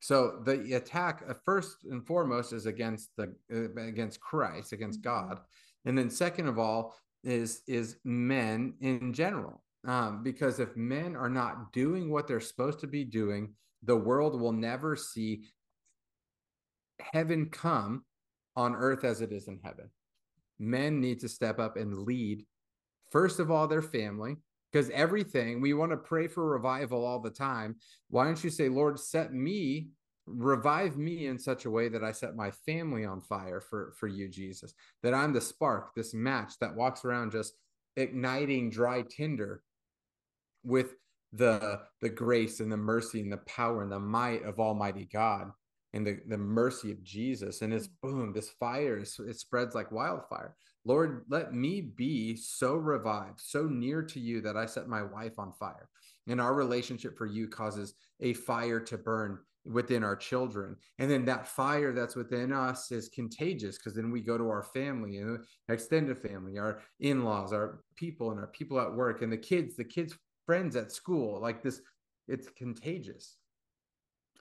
So 0.00 0.40
the 0.44 0.74
attack 0.74 1.24
uh, 1.28 1.34
first 1.44 1.84
and 1.84 2.06
foremost 2.06 2.52
is 2.52 2.66
against 2.66 3.10
the 3.16 3.34
uh, 3.52 3.80
against 3.82 4.20
christ 4.20 4.72
against 4.72 5.00
Mhm. 5.00 5.04
god. 5.04 5.40
And 5.84 5.98
then 5.98 6.10
second 6.10 6.46
of 6.46 6.58
all 6.58 6.94
is 7.24 7.62
is 7.66 7.96
men 8.04 8.74
in 8.80 9.12
general. 9.12 9.64
Um, 9.84 10.22
because 10.22 10.60
if 10.60 10.76
men 10.76 11.16
are 11.16 11.30
not 11.30 11.72
doing 11.72 12.10
what 12.10 12.26
they're 12.26 12.40
supposed 12.40 12.80
to 12.80 12.86
be 12.86 13.04
doing 13.04 13.54
the 13.84 13.96
world 13.96 14.40
will 14.40 14.52
never 14.52 14.96
see 14.96 15.48
heaven 17.12 17.48
come 17.48 18.04
on 18.58 18.74
earth 18.74 19.04
as 19.04 19.20
it 19.20 19.32
is 19.32 19.46
in 19.46 19.60
heaven. 19.62 19.88
Men 20.58 21.00
need 21.00 21.20
to 21.20 21.28
step 21.28 21.60
up 21.60 21.76
and 21.76 21.96
lead 21.96 22.44
first 23.12 23.38
of 23.38 23.52
all 23.52 23.68
their 23.68 23.80
family 23.80 24.36
because 24.70 24.90
everything 24.90 25.60
we 25.60 25.72
want 25.74 25.92
to 25.92 25.96
pray 25.96 26.26
for 26.26 26.44
revival 26.44 27.06
all 27.06 27.20
the 27.20 27.30
time. 27.30 27.76
Why 28.10 28.24
don't 28.24 28.42
you 28.42 28.50
say 28.50 28.68
lord 28.68 28.98
set 28.98 29.32
me 29.32 29.90
revive 30.26 30.98
me 30.98 31.26
in 31.26 31.38
such 31.38 31.64
a 31.64 31.70
way 31.70 31.88
that 31.88 32.04
i 32.04 32.12
set 32.12 32.36
my 32.36 32.50
family 32.66 33.02
on 33.06 33.22
fire 33.22 33.60
for 33.60 33.94
for 33.96 34.08
you 34.08 34.28
jesus. 34.28 34.74
That 35.04 35.14
i'm 35.14 35.32
the 35.32 35.40
spark 35.40 35.94
this 35.94 36.12
match 36.12 36.54
that 36.60 36.74
walks 36.74 37.04
around 37.04 37.30
just 37.30 37.54
igniting 37.96 38.70
dry 38.70 39.04
tinder 39.08 39.62
with 40.64 40.96
the 41.32 41.80
the 42.00 42.08
grace 42.08 42.58
and 42.58 42.72
the 42.72 42.76
mercy 42.76 43.20
and 43.20 43.32
the 43.32 43.38
power 43.38 43.82
and 43.82 43.92
the 43.92 44.00
might 44.00 44.42
of 44.42 44.58
almighty 44.58 45.08
god 45.12 45.52
and 45.94 46.06
the, 46.06 46.18
the 46.28 46.38
mercy 46.38 46.90
of 46.90 47.02
jesus 47.02 47.62
and 47.62 47.72
it's 47.72 47.88
mm. 47.88 47.92
boom 48.02 48.32
this 48.32 48.50
fire 48.50 48.98
is, 48.98 49.18
it 49.18 49.38
spreads 49.38 49.74
like 49.74 49.92
wildfire. 49.92 50.56
Lord 50.84 51.24
let 51.28 51.52
me 51.52 51.80
be 51.80 52.36
so 52.36 52.74
revived 52.74 53.40
so 53.40 53.64
near 53.64 54.02
to 54.02 54.20
you 54.20 54.40
that 54.42 54.56
i 54.56 54.66
set 54.66 54.88
my 54.88 55.02
wife 55.02 55.38
on 55.38 55.52
fire. 55.52 55.88
And 56.26 56.40
our 56.40 56.54
relationship 56.54 57.16
for 57.16 57.26
you 57.26 57.48
causes 57.48 57.94
a 58.20 58.34
fire 58.34 58.80
to 58.80 58.98
burn 58.98 59.38
within 59.64 60.02
our 60.02 60.16
children. 60.16 60.76
And 60.98 61.10
then 61.10 61.24
that 61.26 61.46
fire 61.46 61.92
that's 61.92 62.16
within 62.16 62.52
us 62.52 62.90
is 62.90 63.08
contagious 63.08 63.76
because 63.76 63.94
then 63.94 64.10
we 64.10 64.20
go 64.20 64.38
to 64.38 64.48
our 64.48 64.62
family 64.62 65.18
and 65.18 65.44
extended 65.68 66.18
family 66.18 66.58
our 66.58 66.80
in-laws 67.00 67.52
our 67.52 67.80
people 67.96 68.30
and 68.30 68.40
our 68.40 68.46
people 68.48 68.80
at 68.80 68.92
work 68.92 69.22
and 69.22 69.32
the 69.32 69.36
kids 69.36 69.76
the 69.76 69.84
kids 69.84 70.16
friends 70.46 70.76
at 70.76 70.90
school 70.90 71.40
like 71.40 71.62
this 71.62 71.80
it's 72.26 72.48
contagious 72.56 73.36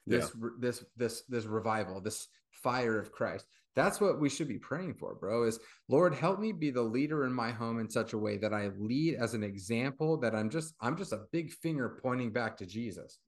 this 0.08 0.32
this 0.60 0.86
this 0.96 1.24
this 1.28 1.46
revival 1.46 2.02
this 2.02 2.28
fire 2.52 3.00
of 3.00 3.12
christ. 3.12 3.46
That's 3.76 4.02
what 4.02 4.20
we 4.20 4.30
should 4.30 4.48
be 4.48 4.58
praying 4.58 4.96
for 4.96 5.14
bro 5.16 5.44
is 5.44 5.60
lord 5.88 6.16
help 6.16 6.40
me 6.40 6.52
be 6.52 6.72
the 6.72 6.82
leader 6.82 7.26
in 7.26 7.34
my 7.34 7.52
home 7.52 7.80
in 7.80 7.90
such 7.90 8.14
a 8.14 8.18
way 8.18 8.38
that 8.38 8.54
i 8.54 8.70
lead 8.80 9.16
as 9.16 9.36
an 9.36 9.44
example 9.44 10.18
that 10.18 10.34
i'm 10.34 10.50
just 10.50 10.74
i'm 10.82 10.98
just 10.98 11.14
a 11.14 11.26
big 11.32 11.52
finger 11.52 12.00
pointing 12.02 12.32
back 12.32 12.58
to 12.58 12.66
jesus. 12.66 13.20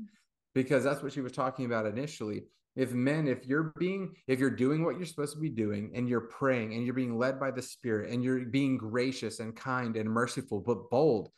Because 0.56 0.84
that's 0.84 1.04
what 1.04 1.14
she 1.14 1.22
was 1.22 1.32
talking 1.32 1.66
about 1.66 1.86
initially. 1.86 2.46
If 2.76 2.94
men 2.94 3.28
if 3.28 3.46
you're 3.46 3.74
being 3.78 4.16
if 4.28 4.40
you're 4.40 4.50
doing 4.50 4.84
what 4.84 4.98
you're 4.98 5.06
supposed 5.06 5.36
to 5.36 5.40
be 5.40 5.50
doing 5.50 5.92
and 5.94 6.10
you're 6.10 6.22
praying 6.22 6.74
and 6.74 6.84
you're 6.84 6.96
being 6.96 7.18
led 7.18 7.40
by 7.40 7.52
the 7.52 7.62
spirit 7.62 8.10
and 8.12 8.24
you're 8.24 8.46
being 8.46 8.78
gracious 8.78 9.40
and 9.40 9.56
kind 9.56 9.96
and 9.96 10.10
merciful 10.10 10.60
but 10.60 10.90
bold 10.90 11.30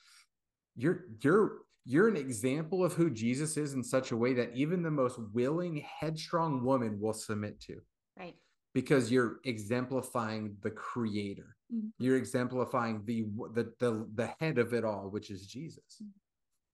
you're 0.76 1.06
you're 1.22 1.60
you're 1.86 2.08
an 2.08 2.16
example 2.18 2.84
of 2.86 2.94
who 2.94 3.10
Jesus 3.10 3.58
is 3.58 3.74
in 3.74 3.84
such 3.84 4.12
a 4.12 4.18
way 4.18 4.34
that 4.34 4.56
even 4.56 4.84
the 4.84 4.92
most 4.92 5.20
willing 5.34 5.78
headstrong 6.00 6.64
woman 6.64 7.00
will 7.00 7.14
submit 7.14 7.60
to 7.62 7.82
Right. 8.18 8.36
because 8.74 9.12
you're 9.12 9.40
exemplifying 9.46 10.58
the 10.62 10.72
creator 10.72 11.56
Mhm. 11.74 11.92
you're 11.98 12.18
exemplifying 12.18 13.04
the 13.06 13.24
the 13.54 13.74
the, 13.80 14.08
the 14.16 14.28
head 14.40 14.58
of 14.58 14.74
it 14.74 14.84
all 14.86 15.10
which 15.10 15.30
is 15.32 15.48
Jesus 15.48 16.02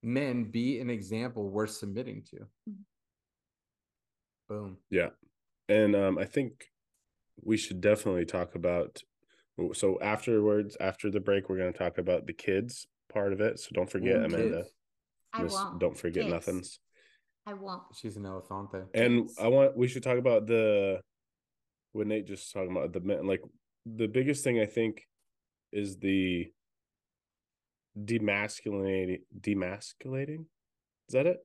men 0.02 0.44
be 0.50 0.78
an 0.80 0.90
example 0.90 1.48
worth 1.50 1.70
submitting 1.70 2.22
to 2.24 2.36
Mhm. 2.68 2.84
boom 4.48 4.78
Yeah. 4.90 5.10
and 5.68 5.94
um, 5.96 6.18
I 6.18 6.24
think 6.24 6.70
we 7.42 7.56
should 7.56 7.80
definitely 7.80 8.24
talk 8.24 8.54
about. 8.56 9.00
So 9.74 10.00
afterwards, 10.00 10.76
after 10.80 11.08
the 11.10 11.20
break, 11.20 11.48
we're 11.48 11.58
going 11.58 11.72
to 11.72 11.78
talk 11.78 11.98
about 11.98 12.26
the 12.26 12.32
kids 12.32 12.86
part 13.12 13.32
of 13.32 13.40
it. 13.40 13.60
So 13.60 13.68
don't 13.74 13.88
forget, 13.90 14.16
Ooh, 14.20 14.24
Amanda. 14.24 14.62
kids. 14.62 14.74
I 15.32 15.42
Miss- 15.42 15.52
won't. 15.52 15.78
Don't 15.80 15.96
forget 15.96 16.24
Kids. 16.24 16.32
nothings. 16.32 16.78
I 17.46 17.54
won't. 17.54 17.82
she's 17.94 18.16
an 18.16 18.24
elefante 18.24 18.84
And 18.94 19.28
I 19.40 19.48
want 19.48 19.76
we 19.76 19.88
should 19.88 20.02
talk 20.02 20.18
about 20.18 20.46
the 20.46 21.00
what 21.92 22.06
Nate 22.06 22.26
just 22.26 22.52
talking 22.52 22.70
about 22.70 22.92
the 22.92 23.00
men 23.00 23.26
like 23.26 23.40
the 23.86 24.06
biggest 24.06 24.44
thing 24.44 24.60
I 24.60 24.66
think 24.66 25.02
is 25.72 25.96
the 25.98 26.46
demasculating 27.98 29.20
demasculating. 29.40 30.44
Is 31.08 31.12
that 31.14 31.26
it? 31.26 31.38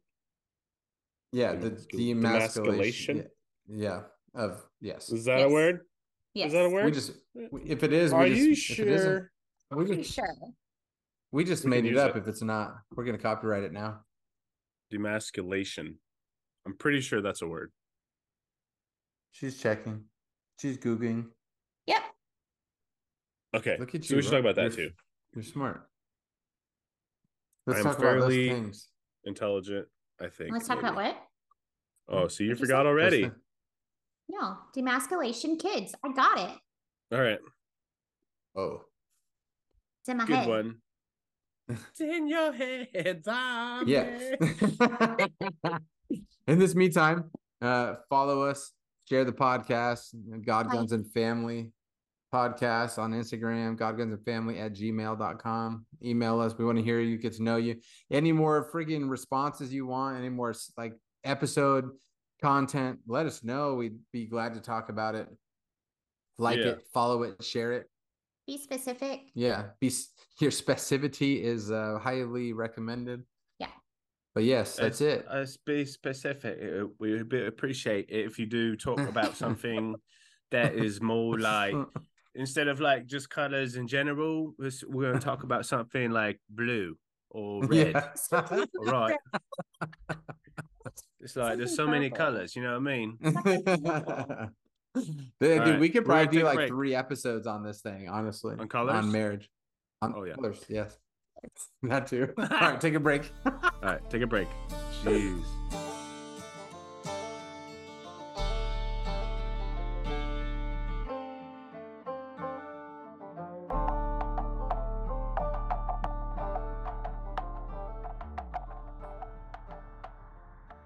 yeah 1.32 1.54
the 1.54 1.72
Demascul- 1.72 2.00
demasculation 2.00 3.16
demasculation? 3.16 3.28
yeah, 3.68 4.02
yeah 4.36 4.42
of 4.44 4.64
yes 4.82 5.10
Is 5.10 5.26
that 5.26 5.42
a 5.44 5.50
word? 5.50 5.82
Yes. 6.36 6.48
Is 6.48 6.54
that 6.54 6.66
a 6.66 6.70
word? 6.70 6.86
we 6.86 6.92
just 6.92 7.12
if 7.66 7.84
it 7.84 7.94
is 7.94 8.12
Are 8.14 8.24
we 8.24 8.30
just, 8.30 8.42
you 8.42 8.52
if 8.52 8.80
it 8.80 8.88
isn't, 8.88 9.08
sure? 9.10 9.32
we 9.72 9.86
Pretty 9.86 10.02
just, 10.04 10.16
sure. 10.16 10.26
We 11.34 11.44
just 11.44 11.64
We 11.66 11.70
made 11.72 11.86
it 11.86 11.98
up 11.98 12.16
it. 12.16 12.20
if 12.20 12.28
it's 12.28 12.42
not 12.42 12.76
we're 12.96 13.04
gonna 13.04 13.18
copyright 13.18 13.64
it 13.64 13.74
now 13.74 14.02
Demasculation. 14.92 15.96
I'm 16.66 16.78
pretty 16.78 17.02
sure 17.02 17.22
that's 17.22 17.42
a 17.42 17.48
word. 17.48 17.72
she's 19.32 19.60
checking 19.60 20.06
she's 20.62 20.78
googling 20.78 21.26
Yep. 21.88 22.04
Okay. 23.56 23.78
look 23.80 23.94
at 23.96 24.06
so 24.06 24.16
we 24.16 24.22
should 24.22 24.32
talk 24.32 24.40
about 24.40 24.56
that 24.56 24.72
You're- 24.78 24.90
too. 24.90 24.94
you're 25.34 25.44
smart 25.44 25.82
let's 27.68 27.80
I'm 27.80 27.86
talk 27.86 27.98
about 28.00 28.20
those 28.20 28.30
fairly- 28.34 28.50
things 28.50 28.88
Intelligent, 29.26 29.88
I 30.20 30.28
think. 30.28 30.52
Let's 30.52 30.68
talk 30.68 30.80
about 30.80 30.96
what? 30.96 31.16
Oh, 32.10 32.28
so 32.28 32.44
you 32.44 32.50
What'd 32.50 32.60
you 32.60 32.66
forgot 32.66 32.86
already. 32.86 33.32
No, 34.28 34.58
demasculation 34.76 35.58
kids. 35.58 35.96
I 36.04 36.12
got 36.12 36.40
it. 36.40 36.60
All 37.16 37.22
right. 37.22 37.40
oh 38.58 38.82
It's 40.02 40.10
in 40.10 40.18
my 40.18 40.26
Good 40.26 40.36
head. 40.36 40.50
one. 40.50 40.82
It's 41.92 42.02
in 42.02 42.28
your 42.28 42.52
head, 42.52 43.24
zombie. 43.24 43.92
yeah 43.92 44.36
in 46.48 46.60
this 46.60 46.76
meantime 46.76 47.32
uh 47.62 47.96
follow 48.10 48.44
us 48.44 48.72
share 49.10 49.26
the 49.26 49.34
podcast, 49.34 50.14
God 50.46 50.68
Hi. 50.68 50.74
Guns 50.74 50.92
and 50.94 51.06
Family 51.12 51.72
podcast 52.34 52.98
on 52.98 53.12
Instagram, 53.12 53.78
God 53.78 53.98
Guns 53.98 54.14
and 54.14 54.26
Family 54.26 54.58
at 54.60 54.74
gmail.com. 54.74 55.86
Email 56.04 56.40
us. 56.40 56.58
We 56.58 56.66
want 56.66 56.78
to 56.80 56.84
hear 56.84 57.00
you, 57.00 57.18
get 57.18 57.34
to 57.34 57.44
know 57.44 57.58
you. 57.58 57.76
Any 58.10 58.32
more 58.32 58.72
friggin' 58.72 59.10
responses 59.10 59.72
you 59.74 59.86
want, 59.86 60.18
any 60.18 60.30
more 60.30 60.56
like 60.78 60.94
episode 61.24 61.90
content, 62.42 63.00
let 63.08 63.26
us 63.28 63.44
know. 63.44 63.76
We'd 63.76 64.00
be 64.12 64.26
glad 64.26 64.54
to 64.56 64.62
talk 64.62 64.90
about 64.90 65.16
it. 65.16 65.28
Like 66.40 66.58
Yeah. 66.58 66.70
it, 66.70 66.88
follow 66.94 67.24
it, 67.24 67.44
share 67.44 67.74
it. 67.74 67.88
Be 68.46 68.58
specific. 68.58 69.22
Yeah, 69.34 69.68
be 69.80 69.92
your 70.40 70.52
specificity 70.52 71.42
is 71.42 71.72
uh, 71.72 71.98
highly 72.02 72.52
recommended. 72.52 73.24
Yeah. 73.60 73.68
But 74.36 74.44
yes, 74.44 74.76
that's 74.76 75.00
it. 75.00 75.26
Let's 75.32 75.56
be 75.58 75.86
specific. 75.86 76.60
We 77.00 77.14
would 77.14 77.30
be- 77.30 77.46
appreciate 77.46 78.10
it 78.10 78.26
if 78.26 78.38
you 78.38 78.46
do 78.46 78.76
talk 78.76 79.00
about 79.00 79.38
something 79.44 79.96
that 80.52 80.76
is 80.76 81.02
more 81.02 81.40
like 81.40 81.74
instead 82.36 82.68
of 82.68 82.82
like 82.82 83.06
just 83.06 83.30
colors 83.30 83.76
in 83.76 83.88
general. 83.88 84.54
We're, 84.60 84.72
we're 84.88 85.10
going 85.10 85.20
to 85.20 85.26
talk 85.26 85.44
about 85.44 85.66
something 85.66 86.12
like 86.12 86.42
blue 86.50 86.98
or 87.30 87.64
red. 87.68 87.94
Yeah. 87.94 88.46
All 88.52 88.86
right. 88.86 89.18
It's 91.22 91.38
like 91.38 91.58
there's 91.58 91.78
so 91.78 91.88
many 91.88 92.10
colors. 92.10 92.58
You 92.58 92.64
know 92.64 92.78
what 92.78 92.92
I 92.92 92.98
mean? 92.98 94.52
Dude, 94.96 95.32
dude, 95.40 95.60
right, 95.60 95.80
we 95.80 95.90
could 95.90 96.06
probably 96.06 96.28
do 96.38 96.44
like 96.46 96.56
break. 96.56 96.70
three 96.70 96.94
episodes 96.96 97.48
on 97.48 97.64
this 97.64 97.82
thing, 97.82 98.08
honestly. 98.10 98.56
On 98.60 98.68
colors? 98.68 98.94
On 98.96 99.12
marriage. 99.12 99.50
On 100.02 100.14
Oh, 100.16 100.24
yeah. 100.24 100.34
colors, 100.36 100.64
yes. 100.70 100.98
That 101.84 102.08
too. 102.08 102.32
All 102.38 102.46
right, 102.48 102.80
take 102.80 102.94
a 102.94 103.00
break. 103.00 103.32
All 103.46 103.54
right, 103.82 104.10
take 104.10 104.22
a 104.22 104.28
break. 104.28 104.48
Jeez. 105.04 105.44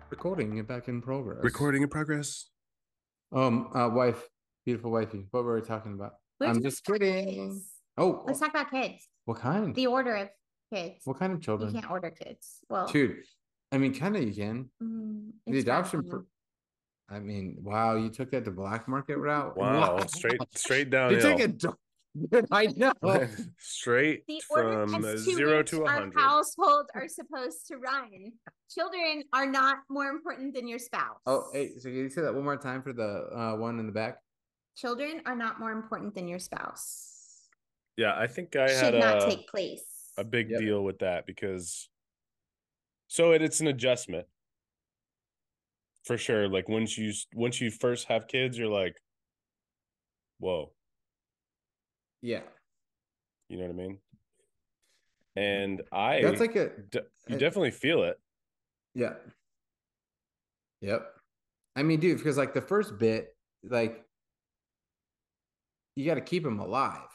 Recording 0.10 0.58
it 0.58 0.68
back 0.68 0.88
in 0.88 1.02
progress. 1.02 1.44
Recording 1.44 1.84
in 1.84 1.90
progress. 1.90 2.46
Um, 3.32 3.70
uh, 3.76 3.90
wife, 3.90 4.22
beautiful 4.66 4.92
wifey. 4.92 5.26
What 5.32 5.44
were 5.44 5.56
we 5.56 5.62
talking 5.62 5.94
about? 5.94 6.14
We're 6.40 6.48
I'm 6.48 6.62
just 6.62 6.86
just 6.86 6.86
kidding. 6.86 7.62
Oh, 7.98 8.24
Let's 8.28 8.40
talk 8.40 8.50
about 8.52 8.72
kids. 8.72 9.08
what 9.26 9.40
kind? 9.40 9.74
The 9.74 9.88
order 9.88 10.16
of 10.16 10.30
kids. 10.74 11.02
What 11.06 11.18
kind 11.20 11.34
of 11.34 11.42
children? 11.42 11.74
You 11.74 11.80
can't 11.82 11.92
order 11.92 12.12
kids. 12.12 12.60
Well, 12.70 12.88
Dude, 12.88 13.18
I 13.72 13.78
mean, 13.80 13.94
kind 13.94 14.16
of 14.16 14.24
you 14.24 14.34
can. 14.34 14.70
mm, 14.82 15.30
The 15.48 15.60
adoption. 15.60 16.00
rational. 16.02 16.20
Pro- 16.20 16.26
I 17.10 17.20
mean, 17.20 17.58
wow, 17.62 17.96
you 17.96 18.10
took 18.10 18.32
that 18.32 18.44
to 18.46 18.52
black 18.52 18.88
market 18.88 19.18
route. 19.18 19.56
Wow, 19.58 19.98
straight 20.08 20.40
straight 20.56 20.90
down. 20.90 21.12
You 21.12 21.22
took 21.22 21.40
it. 21.40 21.64
Dude, 22.32 22.48
I 22.52 22.68
know. 22.76 22.94
straight 23.60 24.26
the 24.28 24.42
from 24.52 25.18
zero 25.18 25.62
to 25.64 25.84
a 25.84 25.90
hundred. 25.90 26.14
households 26.18 26.90
are 26.96 27.08
supposed 27.08 27.68
to 27.68 27.78
run. 27.78 28.32
Children 28.70 29.24
are 29.34 29.46
not 29.46 29.80
more 29.90 30.08
important 30.08 30.54
than 30.56 30.68
your 30.68 30.80
spouse. 30.80 31.18
Oh, 31.26 31.46
hey, 31.54 31.72
so 31.78 31.90
can 31.90 31.96
you 31.96 32.10
say 32.10 32.22
that 32.22 32.34
one 32.34 32.44
more 32.44 32.58
time 32.58 32.82
for 32.82 32.94
the 32.94 33.28
uh, 33.36 33.56
one 33.58 33.80
in 33.80 33.86
the 33.86 33.92
back? 33.92 34.18
Children 34.76 35.22
are 35.26 35.36
not 35.36 35.60
more 35.60 35.72
important 35.72 36.16
than 36.16 36.28
your 36.28 36.40
spouse. 36.40 37.14
Yeah, 37.98 38.14
I 38.18 38.28
think 38.28 38.56
I 38.56 38.68
Should 38.68 38.94
had 38.94 39.00
not 39.00 39.24
a, 39.24 39.26
take 39.26 39.48
place. 39.48 39.84
a 40.18 40.24
big 40.24 40.50
Yep. 40.50 40.60
deal 40.60 40.84
with 40.84 41.00
that 41.00 41.26
because 41.26 41.90
so 43.08 43.32
it, 43.32 43.42
it's 43.42 43.60
an 43.60 43.68
adjustment 43.68 44.28
for 46.06 46.18
sure. 46.18 46.48
Like 46.48 46.70
once 46.70 46.98
you 46.98 47.12
once 47.34 47.60
you 47.60 47.72
first 47.72 48.08
have 48.08 48.28
kids, 48.28 48.58
you're 48.58 48.68
like, 48.70 48.96
whoa, 50.40 50.72
Yeah, 52.22 52.42
you 53.50 53.58
know 53.58 53.64
what 53.66 53.72
I 53.72 53.76
mean? 53.76 53.98
And 55.36 55.82
I 55.92 56.22
that's 56.22 56.40
like 56.40 56.56
a 56.56 56.70
de- 56.90 57.04
you 57.28 57.36
uh, 57.36 57.40
definitely 57.40 57.72
feel 57.72 58.04
it. 58.04 58.20
yeah. 58.96 59.14
Yep. 60.82 61.08
I 61.76 61.84
mean, 61.84 62.00
dude, 62.00 62.18
because 62.18 62.38
like 62.38 62.54
the 62.54 62.62
first 62.62 62.98
bit, 63.00 63.36
like 63.64 64.04
you 65.96 66.06
got 66.06 66.16
to 66.16 66.22
keep 66.22 66.44
them 66.44 66.60
alive. 66.60 67.08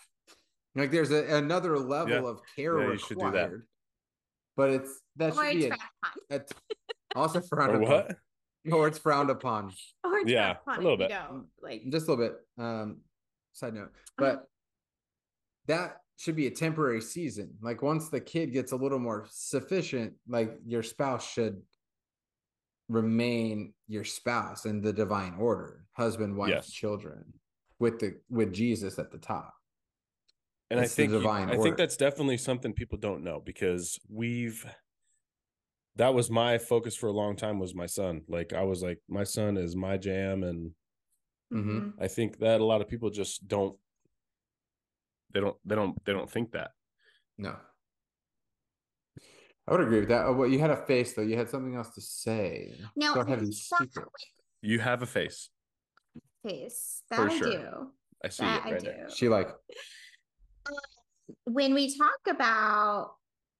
Like 0.74 0.90
there's 0.90 1.11
a, 1.11 1.36
another 1.36 1.78
level 1.78 2.26
of 2.28 2.40
care 2.57 2.80
Yeah, 2.80 2.92
you 2.92 2.98
should 2.98 3.18
do 3.18 3.30
that. 3.30 3.50
required, 3.50 3.66
but 4.57 4.70
it's 4.70 5.00
that 5.16 5.32
or 5.36 5.44
should 5.44 5.59
be 5.59 5.64
it's 5.66 5.74
a, 5.74 5.78
frowned 6.30 6.40
upon. 6.40 6.40
a 7.14 7.18
also 7.18 7.40
frowned 7.48 7.72
Or 7.72 7.82
upon. 7.82 7.88
what? 7.90 8.16
Or 8.72 8.88
it's 8.88 8.98
frowned 8.98 9.30
upon. 9.30 9.72
Or 10.05 10.18
it's 10.18 10.30
Yeah, 10.30 10.55
frowned 10.55 10.59
upon 10.62 10.78
a 10.78 10.82
little 10.82 10.96
bit. 10.96 11.09
don't, 11.11 11.46
like 11.61 11.82
just 11.90 12.09
a 12.09 12.12
little 12.12 12.24
bit 12.26 12.34
um 12.59 12.98
side 13.53 13.74
note 13.74 13.90
Uh-huh. 13.92 13.92
but 14.18 14.48
that 15.66 15.98
should 16.16 16.36
be 16.36 16.46
a 16.46 16.50
temporary 16.50 17.00
season 17.00 17.50
like 17.60 17.82
once 17.82 18.08
the 18.08 18.20
kid 18.20 18.52
gets 18.52 18.72
a 18.72 18.76
little 18.76 18.98
more 18.98 19.26
sufficient 19.30 20.12
like 20.28 20.58
your 20.64 20.82
spouse 20.82 21.28
should 21.32 21.60
remain 22.88 23.72
your 23.88 24.04
spouse 24.04 24.66
in 24.66 24.80
the 24.80 24.92
divine 24.92 25.34
order 25.38 25.86
husband 25.92 26.36
wife 26.36 26.50
Yes. 26.50 26.70
children 26.70 27.24
with 27.78 27.98
the 27.98 28.20
with 28.28 28.52
jesus 28.52 28.98
at 28.98 29.10
the 29.10 29.18
top 29.18 29.52
And 30.70 30.80
I 30.80 30.84
It's 30.84 30.94
the 30.94 31.06
think 31.08 31.22
you- 31.22 31.28
I 31.28 31.42
order. 31.56 31.62
think 31.62 31.76
that's 31.76 31.96
definitely 31.98 32.38
something 32.38 32.72
people 32.72 32.98
don't 32.98 33.22
know 33.22 33.40
because 33.40 33.98
we've 34.08 34.64
that 35.96 36.14
was 36.14 36.30
my 36.30 36.56
focus 36.56 36.96
for 36.96 37.08
a 37.08 37.12
long 37.12 37.36
time 37.36 37.58
was 37.58 37.74
my 37.74 37.84
son. 37.86 38.22
Like 38.26 38.54
I 38.54 38.62
was 38.62 38.82
like 38.82 38.98
my 39.08 39.24
son 39.24 39.58
is 39.58 39.76
my 39.76 39.98
jam 39.98 40.42
and 40.42 40.74
Mhm. 41.52 41.64
mhm. 41.64 41.92
I 42.00 42.08
think 42.08 42.38
that 42.38 42.62
a 42.62 42.64
lot 42.64 42.80
of 42.80 42.88
people 42.88 43.10
just 43.10 43.46
don't 43.46 43.78
they 45.33 45.41
don't 45.41 45.57
they 45.64 45.74
don't 45.74 46.05
they 46.05 46.12
don't 46.12 46.30
think 46.30 46.53
that. 46.53 46.70
no 47.39 47.55
i 49.66 49.70
would 49.72 49.80
agree 49.80 50.01
with 50.01 50.09
that 50.09 50.26
oh, 50.26 50.33
well 50.33 50.49
you 50.49 50.59
had 50.59 50.70
a 50.70 50.76
face 50.76 51.12
though 51.14 51.22
you 51.22 51.37
had 51.37 51.49
something 51.49 51.74
else 51.76 51.91
to 51.95 52.01
say 52.01 52.72
Now, 52.97 53.14
Go 53.14 53.20
ahead 53.20 53.39
and 53.41 53.55
stop. 53.55 53.89
You 54.61 54.78
have 54.78 55.03
a 55.03 55.07
face. 55.07 55.49
face. 56.47 57.03
For 57.09 57.16
That 57.24 57.30
I 57.33 57.39
sure. 57.39 57.51
do. 57.51 57.91
I 58.24 58.28
see 58.28 58.43
That 58.45 58.66
it 58.66 58.68
I 58.68 58.72
right 58.72 58.80
do. 58.80 58.87
there. 58.87 59.09
she 59.14 59.28
like 59.28 59.49
when 61.45 61.74
we 61.74 61.97
talk 61.97 62.20
about 62.28 63.14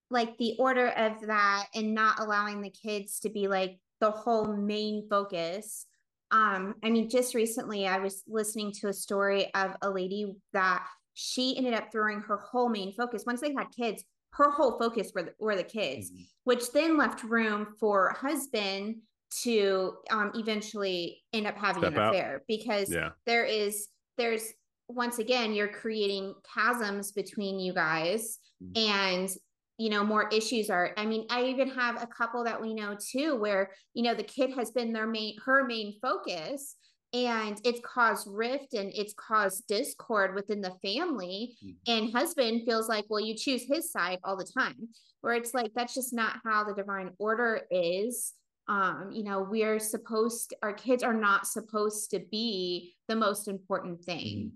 like 0.09 0.37
the 0.37 0.55
order 0.59 0.87
of 0.89 1.21
that 1.27 1.65
and 1.73 1.93
not 1.93 2.19
allowing 2.19 2.61
the 2.61 2.69
kids 2.69 3.19
to 3.21 3.29
be 3.29 3.47
like 3.47 3.79
the 3.99 4.11
whole 4.11 4.55
main 4.55 5.07
focus 5.09 5.85
um 6.31 6.75
i 6.83 6.89
mean 6.89 7.09
just 7.09 7.33
recently 7.35 7.87
i 7.87 7.99
was 7.99 8.23
listening 8.27 8.71
to 8.71 8.87
a 8.87 8.93
story 8.93 9.53
of 9.53 9.75
a 9.81 9.89
lady 9.89 10.35
that 10.53 10.85
she 11.13 11.55
ended 11.57 11.73
up 11.73 11.91
throwing 11.91 12.19
her 12.21 12.37
whole 12.37 12.69
main 12.69 12.93
focus 12.93 13.23
once 13.25 13.41
they 13.41 13.53
had 13.53 13.67
kids 13.75 14.03
her 14.31 14.49
whole 14.49 14.79
focus 14.79 15.11
were 15.13 15.23
the, 15.23 15.33
were 15.39 15.55
the 15.55 15.63
kids 15.63 16.09
Mm-hmm. 16.11 16.23
which 16.45 16.71
then 16.71 16.97
left 16.97 17.23
room 17.23 17.67
for 17.79 18.09
husband 18.19 18.95
to 19.43 19.93
um 20.11 20.31
eventually 20.35 21.21
end 21.33 21.47
up 21.47 21.57
having 21.57 21.83
Step 21.83 21.93
an 21.93 21.99
out. 21.99 22.13
affair 22.15 22.43
because 22.47 22.91
Yeah. 22.91 23.09
there 23.25 23.45
is 23.45 23.87
there's 24.17 24.45
once 24.87 25.19
again 25.19 25.53
you're 25.53 25.67
creating 25.69 26.33
chasms 26.53 27.11
between 27.11 27.59
you 27.59 27.73
guys 27.73 28.39
Mm. 28.63 28.77
and 28.77 29.29
you 29.77 29.89
know 29.89 30.03
more 30.05 30.29
issues 30.29 30.69
are 30.69 30.91
i 30.97 31.05
mean 31.05 31.25
i 31.31 31.45
even 31.45 31.67
have 31.69 32.01
a 32.01 32.07
couple 32.07 32.43
that 32.43 32.61
we 32.61 32.73
know 32.75 32.95
too 32.99 33.35
where 33.35 33.71
you 33.95 34.03
know 34.03 34.13
the 34.13 34.23
kid 34.23 34.51
has 34.55 34.69
been 34.71 34.93
their 34.93 35.07
main 35.07 35.35
her 35.45 35.65
main 35.65 35.95
focus 36.01 36.75
and 37.13 37.61
it's 37.63 37.79
caused 37.85 38.27
rift 38.29 38.73
and 38.73 38.91
it's 38.95 39.13
caused 39.13 39.67
discord 39.67 40.33
within 40.35 40.61
the 40.61 40.73
family. 40.83 41.55
Mm. 41.63 41.75
and 41.87 42.11
husband 42.13 42.63
feels 42.65 42.89
like 42.89 43.05
well 43.09 43.19
you 43.19 43.35
choose 43.35 43.63
his 43.67 43.91
side 43.91 44.19
all 44.23 44.35
the 44.35 44.45
time 44.57 44.89
where 45.21 45.33
it's 45.35 45.53
like 45.53 45.71
that's 45.75 45.93
just 45.93 46.13
not 46.13 46.37
how 46.43 46.63
the 46.63 46.73
divine 46.73 47.11
order 47.19 47.61
is. 47.71 48.33
Um 48.67 49.09
you 49.11 49.23
know 49.23 49.41
we're 49.49 49.79
supposed 49.79 50.53
our 50.63 50.73
kids 50.73 51.03
are 51.03 51.13
not 51.13 51.45
supposed 51.47 52.11
to 52.11 52.19
be 52.31 52.95
the 53.07 53.15
most 53.15 53.47
important 53.47 54.03
thing. 54.03 54.53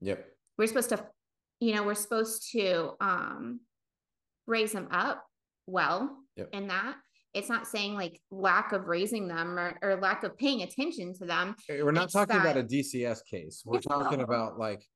Yep. 0.00 0.24
We're 0.58 0.66
supposed 0.68 0.90
to 0.90 1.06
you 1.60 1.74
know 1.74 1.82
we're 1.82 1.94
supposed 1.94 2.50
to 2.52 2.92
um 3.00 3.60
raise 4.46 4.72
them 4.72 4.88
up 4.90 5.24
well 5.66 6.18
Yep. 6.36 6.48
in 6.52 6.66
that 6.68 6.96
it's 7.34 7.48
not 7.48 7.66
saying 7.66 7.94
like 7.94 8.20
lack 8.30 8.72
of 8.72 8.86
raising 8.86 9.26
them 9.28 9.58
or, 9.58 9.76
or 9.82 9.96
lack 9.96 10.22
of 10.22 10.38
paying 10.38 10.62
attention 10.62 11.12
to 11.14 11.24
them 11.26 11.56
We're 11.68 11.90
not 11.92 12.04
It's 12.04 12.12
talking 12.12 12.36
about 12.36 12.56
a 12.56 12.62
DCS 12.62 13.24
case. 13.28 13.62
We're 13.66 13.80
talking 13.80 14.18
No. 14.18 14.24
about 14.24 14.58
like 14.58 14.86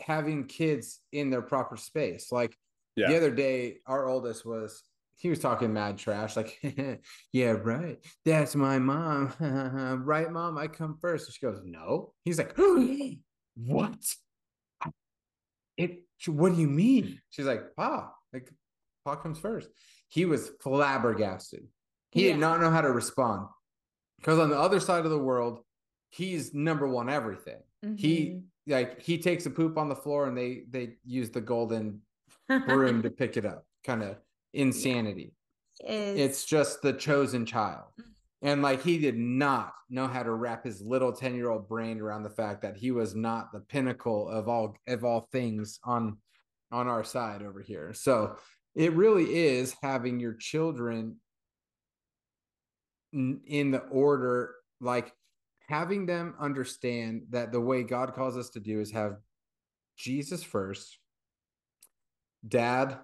having 0.00 0.46
kids 0.46 1.00
in 1.12 1.30
their 1.30 1.42
proper 1.42 1.76
space. 1.76 2.32
Like 2.32 2.56
Yeah. 2.96 3.08
the 3.08 3.16
other 3.16 3.30
day, 3.30 3.78
our 3.86 4.08
oldest 4.08 4.44
was 4.44 4.82
he 5.16 5.30
was 5.30 5.38
talking 5.38 5.72
mad 5.72 5.96
trash, 5.96 6.34
like, 6.36 6.58
yeah, 7.32 7.50
right. 7.50 7.98
That's 8.24 8.56
my 8.56 8.80
mom. 8.80 9.32
right, 10.04 10.30
mom, 10.30 10.58
I 10.58 10.66
come 10.66 10.98
first. 11.00 11.28
And 11.28 11.34
she 11.34 11.46
goes, 11.46 11.60
No. 11.64 12.12
He's 12.24 12.38
like, 12.38 12.56
What? 13.54 13.96
It 15.76 16.04
what 16.26 16.54
do 16.54 16.60
you 16.60 16.68
mean? 16.68 17.20
She's 17.30 17.44
like, 17.46 17.74
Pa, 17.76 18.10
like 18.32 18.50
Pa 19.04 19.16
comes 19.16 19.38
first. 19.38 19.68
He 20.14 20.26
was 20.26 20.50
flabbergasted. 20.60 21.66
He 22.12 22.26
Yeah. 22.26 22.32
did 22.34 22.40
not 22.40 22.60
know 22.60 22.70
how 22.70 22.82
to 22.82 22.92
respond. 22.92 23.48
Because 24.18 24.38
on 24.38 24.48
the 24.48 24.56
other 24.58 24.78
side 24.78 25.04
of 25.04 25.10
the 25.10 25.18
world, 25.18 25.64
he's 26.10 26.54
number 26.54 26.86
one 26.86 27.10
everything. 27.10 27.60
He 27.96 28.42
like 28.68 29.00
he 29.00 29.18
takes 29.18 29.44
a 29.44 29.50
poop 29.50 29.76
on 29.76 29.88
the 29.88 29.96
floor 29.96 30.26
and 30.28 30.38
they 30.38 30.64
they 30.70 30.96
use 31.04 31.30
the 31.30 31.40
golden 31.40 32.00
broom 32.48 33.02
to 33.02 33.10
pick 33.10 33.36
it 33.36 33.44
up. 33.44 33.66
Kind 33.82 34.04
of 34.04 34.16
insanity. 34.54 35.34
is 35.80 36.18
It's 36.20 36.44
just 36.44 36.80
the 36.80 36.92
chosen 36.92 37.44
child. 37.44 37.88
Mm. 38.00 38.04
And 38.42 38.62
like 38.62 38.82
he 38.82 38.98
did 38.98 39.18
not 39.18 39.74
know 39.90 40.06
how 40.06 40.22
to 40.22 40.32
wrap 40.32 40.64
his 40.64 40.80
little 40.80 41.12
10 41.12 41.34
year 41.34 41.50
old 41.50 41.68
brain 41.68 42.00
around 42.00 42.22
the 42.22 42.30
fact 42.30 42.62
that 42.62 42.76
he 42.76 42.92
was 42.92 43.16
not 43.16 43.52
the 43.52 43.60
pinnacle 43.60 44.28
of 44.28 44.48
all 44.48 44.76
of 44.86 45.02
all 45.04 45.28
things 45.32 45.80
on 45.82 46.18
on 46.70 46.86
our 46.86 47.02
side 47.02 47.42
over 47.42 47.60
here. 47.60 47.92
So 47.92 48.36
it 48.74 48.92
really 48.94 49.24
is 49.24 49.74
having 49.82 50.20
your 50.20 50.34
children 50.34 51.16
in 53.12 53.70
the 53.70 53.82
order 53.90 54.54
like 54.80 55.12
having 55.68 56.06
them 56.06 56.34
understand 56.38 57.22
that 57.30 57.52
the 57.52 57.60
way 57.60 57.82
God 57.82 58.14
calls 58.14 58.36
us 58.36 58.50
to 58.50 58.60
do 58.60 58.80
is 58.80 58.90
have 58.92 59.16
Jesus 59.96 60.42
first, 60.42 60.98
dad, 62.46 62.98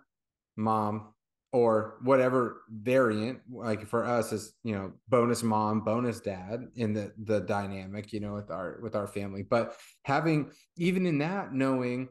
mom, 0.57 1.15
or 1.53 1.99
whatever 2.03 2.63
variant. 2.71 3.41
Like 3.51 3.87
for 3.87 4.05
us, 4.05 4.33
is 4.33 4.53
you 4.63 4.75
know 4.75 4.93
bonus 5.09 5.43
mom, 5.43 5.81
bonus 5.81 6.21
dad 6.21 6.69
in 6.77 6.93
the 6.93 7.13
the 7.25 7.41
dynamic, 7.41 8.13
you 8.13 8.21
know, 8.21 8.35
with 8.35 8.51
our 8.51 8.79
with 8.83 8.95
our 8.95 9.07
family. 9.07 9.43
But 9.43 9.77
having 10.05 10.51
even 10.77 11.07
in 11.07 11.19
that 11.19 11.53
knowing 11.53 12.09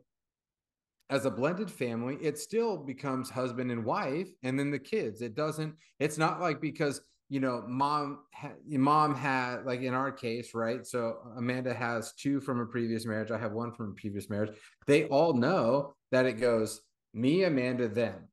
as 1.10 1.26
a 1.26 1.32
blended 1.32 1.72
family, 1.72 2.18
it 2.22 2.38
still 2.38 2.78
becomes 2.78 3.30
husband 3.30 3.72
and 3.72 3.84
wife, 3.84 4.30
and 4.44 4.60
then 4.60 4.70
the 4.70 4.80
kids. 4.80 5.22
It 5.22 5.36
doesn't. 5.36 5.76
It's 6.00 6.18
not 6.18 6.40
like 6.40 6.62
because 6.62 7.02
you 7.30 7.40
know 7.40 7.64
mom 7.68 8.20
mom 8.68 9.16
had 9.16 9.64
like 9.66 9.82
in 9.82 9.94
our 9.94 10.12
case 10.12 10.54
right? 10.54 10.86
So 10.86 11.18
amanda 11.38 11.74
has 11.74 12.14
two 12.14 12.40
from 12.40 12.60
a 12.60 12.66
previous 12.66 13.06
marriage. 13.06 13.32
I 13.32 13.38
have 13.38 13.52
one 13.52 13.72
from 13.72 13.92
a 13.92 13.94
previous 13.94 14.30
marriage. 14.30 14.56
They 14.88 15.06
all 15.06 15.34
know 15.34 15.94
that 16.12 16.26
it 16.26 16.34
goes 16.34 16.82
me 17.14 17.44
amanda 17.44 17.88
them. 17.88 18.28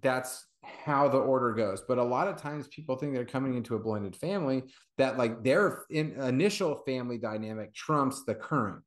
That's 0.00 0.46
how 0.62 1.08
the 1.08 1.18
order 1.18 1.52
goes. 1.52 1.82
But 1.86 1.98
a 1.98 2.02
lot 2.02 2.28
of 2.28 2.36
times 2.36 2.68
people 2.68 2.96
think 2.96 3.14
they're 3.14 3.24
coming 3.24 3.56
into 3.56 3.74
a 3.74 3.80
blended 3.80 4.16
family 4.16 4.62
that 4.96 5.18
like 5.18 5.42
their 5.42 5.84
in, 5.90 6.12
initial 6.12 6.76
family 6.86 7.18
dynamic 7.18 7.74
trumps 7.74 8.24
the 8.24 8.34
current 8.34 8.82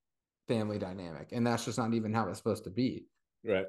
family 0.48 0.80
dynamic. 0.80 1.30
And 1.32 1.46
that's 1.46 1.66
just 1.66 1.78
not 1.78 1.94
even 1.94 2.14
how 2.14 2.28
it's 2.30 2.38
supposed 2.38 2.64
to 2.64 2.70
be 2.70 3.06
Right. 3.48 3.66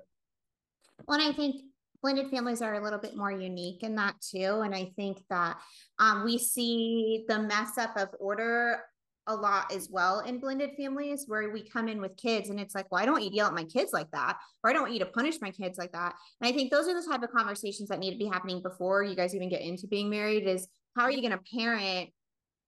Well, 1.06 1.20
and 1.20 1.28
I 1.28 1.36
think 1.36 1.56
blended 2.02 2.30
families 2.30 2.62
are 2.62 2.74
a 2.74 2.82
little 2.82 2.98
bit 2.98 3.16
more 3.16 3.32
unique 3.32 3.82
in 3.82 3.96
that 3.96 4.14
too. 4.20 4.60
And 4.64 4.74
I 4.74 4.92
think 4.96 5.22
that 5.30 5.58
um, 5.98 6.24
we 6.24 6.38
see 6.38 7.24
the 7.28 7.38
mess 7.40 7.78
up 7.78 7.96
of 7.96 8.08
order 8.18 8.80
a 9.28 9.34
lot 9.34 9.72
as 9.72 9.88
well 9.90 10.20
in 10.20 10.38
blended 10.38 10.70
families 10.76 11.24
where 11.26 11.50
we 11.50 11.68
come 11.68 11.88
in 11.88 12.00
with 12.00 12.16
kids 12.16 12.48
and 12.48 12.60
it's 12.60 12.76
like, 12.76 12.86
well, 12.90 13.02
I 13.02 13.04
don't 13.04 13.14
want 13.14 13.24
you 13.24 13.30
to 13.30 13.36
yell 13.36 13.48
at 13.48 13.54
my 13.54 13.64
kids 13.64 13.92
like 13.92 14.10
that, 14.12 14.38
or 14.62 14.70
I 14.70 14.72
don't 14.72 14.82
want 14.82 14.94
you 14.94 15.00
to 15.00 15.06
punish 15.06 15.40
my 15.40 15.50
kids 15.50 15.78
like 15.78 15.92
that. 15.92 16.14
And 16.40 16.48
I 16.48 16.52
think 16.52 16.70
those 16.70 16.86
are 16.86 16.94
the 16.94 17.06
type 17.06 17.24
of 17.24 17.32
conversations 17.32 17.88
that 17.88 17.98
need 17.98 18.12
to 18.12 18.18
be 18.18 18.26
happening 18.26 18.62
before 18.62 19.02
you 19.02 19.16
guys 19.16 19.34
even 19.34 19.48
get 19.48 19.62
into 19.62 19.88
being 19.88 20.08
married 20.08 20.46
is 20.46 20.68
how 20.94 21.02
are 21.02 21.10
you 21.10 21.20
going 21.20 21.32
to 21.36 21.56
parent 21.58 22.10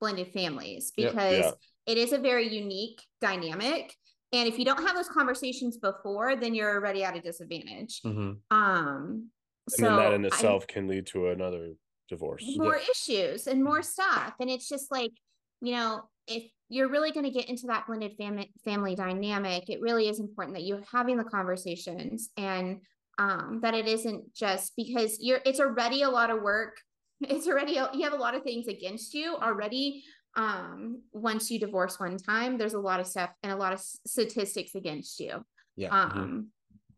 blended 0.01 0.33
families? 0.33 0.93
Yep. 0.97 1.13
Because 1.13 1.33
Yeah. 1.33 1.51
it 1.87 1.97
is 1.99 2.13
a 2.13 2.19
very 2.19 2.53
unique 2.53 3.01
dynamic. 3.21 3.95
And 4.33 4.47
if 4.49 4.59
you 4.59 4.65
don't 4.65 4.85
have 4.85 4.95
those 4.95 5.09
conversations 5.09 5.79
before, 5.79 6.37
then 6.37 6.55
you're 6.55 6.75
already 6.75 7.03
at 7.03 7.17
a 7.17 7.21
disadvantage. 7.21 8.01
Um, 8.05 8.37
And 8.51 9.31
so 9.69 9.83
then 9.85 9.97
that 9.97 10.13
in 10.13 10.25
itself 10.25 10.67
can 10.67 10.87
lead 10.89 11.07
to 11.09 11.29
another 11.29 11.73
divorce. 12.09 12.45
more 12.57 12.77
issues 12.91 13.47
and 13.47 13.63
more 13.65 13.83
stuff, 13.83 14.35
and 14.41 14.51
it's 14.51 14.69
just 14.69 14.91
like 14.91 15.13
you 15.61 15.73
know, 15.73 16.03
if 16.27 16.45
you're 16.69 16.89
really 16.89 17.11
going 17.11 17.25
to 17.25 17.33
get 17.33 17.49
into 17.49 17.67
that 17.67 17.87
blended 17.87 18.13
family 18.17 18.53
family 18.65 18.95
dynamic, 18.95 19.69
it 19.69 19.81
really 19.81 20.09
is 20.09 20.21
important 20.21 20.57
that 20.57 20.63
you're 20.65 20.85
having 20.93 21.17
the 21.17 21.25
conversations 21.25 22.31
and 22.37 22.81
um, 23.19 23.59
that 23.63 23.75
it 23.75 23.87
isn't 23.87 24.33
just 24.35 24.75
because 24.77 25.19
you're. 25.21 25.41
It's 25.45 25.59
already 25.61 26.03
a 26.03 26.11
lot 26.11 26.31
of 26.31 26.43
work. 26.43 26.77
It's 27.21 27.49
already 27.49 27.73
you 27.73 28.05
have 28.05 28.13
a 28.13 28.17
lot 28.17 28.37
of 28.37 28.45
things 28.45 28.69
against 28.69 29.13
you 29.13 29.35
already. 29.35 30.05
Um, 30.37 31.03
once 31.13 31.51
you 31.51 31.59
divorce 31.59 31.99
one 31.99 32.17
time, 32.17 32.59
there's 32.59 32.75
a 32.75 32.81
lot 32.81 33.01
of 33.01 33.07
stuff 33.07 33.31
and 33.43 33.53
a 33.53 33.57
lot 33.57 33.73
of 33.73 33.81
statistics 33.81 34.75
against 34.75 35.19
you 35.21 35.45
yeah 35.79 35.91
um 35.91 36.49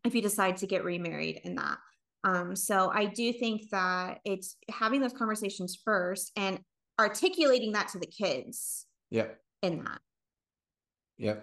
if 0.04 0.14
you 0.14 0.22
decide 0.22 0.56
to 0.56 0.66
get 0.66 0.84
remarried 0.84 1.38
in 1.44 1.54
that 1.54 1.76
um 2.24 2.56
so 2.56 2.90
i 2.94 3.04
do 3.04 3.30
think 3.30 3.68
that 3.70 4.18
it's 4.24 4.56
having 4.70 5.02
those 5.02 5.12
conversations 5.12 5.78
first 5.84 6.32
and 6.36 6.58
articulating 6.98 7.72
that 7.72 7.88
to 7.88 7.98
the 7.98 8.06
kids 8.06 8.86
Yeah. 9.10 9.26
in 9.62 9.84
that 9.84 10.00
Yeah. 11.18 11.36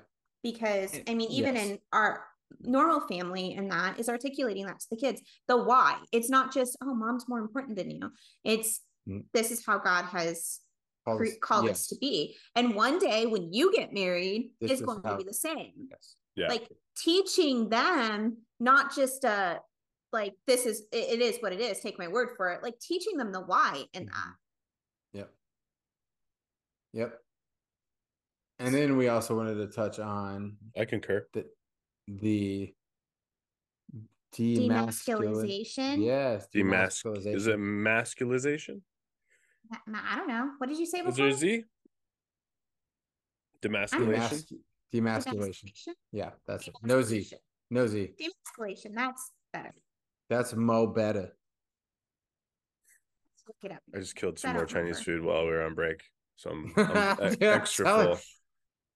because 0.44 1.00
i 1.08 1.14
mean 1.14 1.30
even 1.30 1.56
yes. 1.56 1.68
in 1.68 1.80
our 1.94 2.24
normal 2.62 3.02
family 3.02 3.54
and 3.54 3.72
that 3.72 4.00
is 4.00 4.10
articulating 4.10 4.66
that 4.66 4.80
to 4.80 4.88
the 4.90 4.98
kids 4.98 5.22
the 5.48 5.58
why 5.58 5.98
it's 6.12 6.30
not 6.30 6.52
just 6.52 6.76
oh 6.82 6.96
mom's 6.96 7.28
more 7.28 7.40
important 7.40 7.78
than 7.78 7.92
you 7.92 8.12
it's 8.44 8.82
Mm. 9.08 9.24
this 9.34 9.52
is 9.52 9.66
how 9.66 9.78
god 9.78 10.04
has 10.04 10.60
Call 11.08 11.18
cre- 11.18 11.26
this- 11.26 11.38
yes, 11.64 11.72
us 11.72 11.88
to 11.88 11.96
be 11.98 12.36
and 12.56 12.76
one 12.76 13.00
day 13.00 13.26
when 13.26 13.54
you 13.54 13.74
get 13.74 13.94
married 13.94 14.52
This 14.60 14.72
it's 14.72 14.82
is 14.82 14.86
going 14.86 15.02
how- 15.04 15.12
to 15.12 15.18
be 15.18 15.24
the 15.24 15.34
same 15.34 15.88
yes. 15.90 16.16
Yeah. 16.36 16.48
like 16.50 16.68
teaching 16.98 17.70
them 17.70 18.38
not 18.60 18.94
just 18.94 19.24
uh 19.24 19.60
like 20.12 20.34
this 20.48 20.66
is 20.66 20.82
it, 20.92 21.20
it 21.20 21.22
is 21.22 21.38
what 21.40 21.54
it 21.54 21.62
is 21.62 21.80
take 21.80 21.98
my 21.98 22.08
word 22.10 22.30
for 22.36 22.50
it 22.52 22.62
like 22.64 22.78
teaching 22.80 23.16
them 23.18 23.32
the 23.32 23.42
why 23.42 23.84
in 23.94 24.06
that 24.08 24.34
Yep. 25.14 25.34
Yep. 26.94 27.20
And 28.60 28.74
then 28.76 28.98
we 28.98 29.08
also 29.08 29.36
wanted 29.36 29.56
to 29.56 29.68
touch 29.68 30.00
on 30.00 30.58
I 30.78 30.86
concur. 30.86 31.26
the 31.34 31.46
the 32.08 32.74
demasculization 34.36 36.04
Yes, 36.04 36.48
Demask. 36.54 37.04
demasculization. 37.04 37.36
Is 37.36 37.48
it 37.48 37.58
masculization? 37.60 38.82
Ma- 39.70 39.78
ma- 39.88 40.02
i 40.12 40.16
don't 40.16 40.28
know 40.28 40.52
what 40.58 40.68
did 40.70 40.78
you 40.78 40.86
say 40.86 41.00
Is 41.00 41.16
there 41.16 41.28
before 41.28 41.28
a 41.28 41.34
Z? 41.34 41.64
Demasculation. 43.62 44.44
Demasculation? 44.94 45.70
Yeah, 46.12 46.30
that's 46.46 46.68
it. 46.68 46.76
No 46.84 47.02
Z. 47.02 47.28
No 47.70 47.88
Z. 47.88 48.12
demasculation 48.22 48.94
that's 48.94 49.32
better 49.52 49.74
That's 50.30 50.54
Mo 50.54 50.88
Better. 50.88 51.34
Let's 53.32 53.44
look 53.48 53.58
it 53.64 53.72
up 53.72 53.82
I 53.96 54.00
just 54.00 54.16
killed 54.16 54.40
some 54.40 54.54
more 54.54 54.66
Chinese 54.66 55.02
food 55.02 55.24
while 55.24 55.44
we 55.46 55.52
were 55.52 55.64
on 55.64 55.74
break, 55.74 56.02
so 56.36 56.52
I'm, 56.52 56.74
I'm 56.78 56.98
uh, 56.98 57.16
Dude, 57.30 57.44
I'm 57.44 57.62
extra 57.62 57.86
full. 57.86 58.20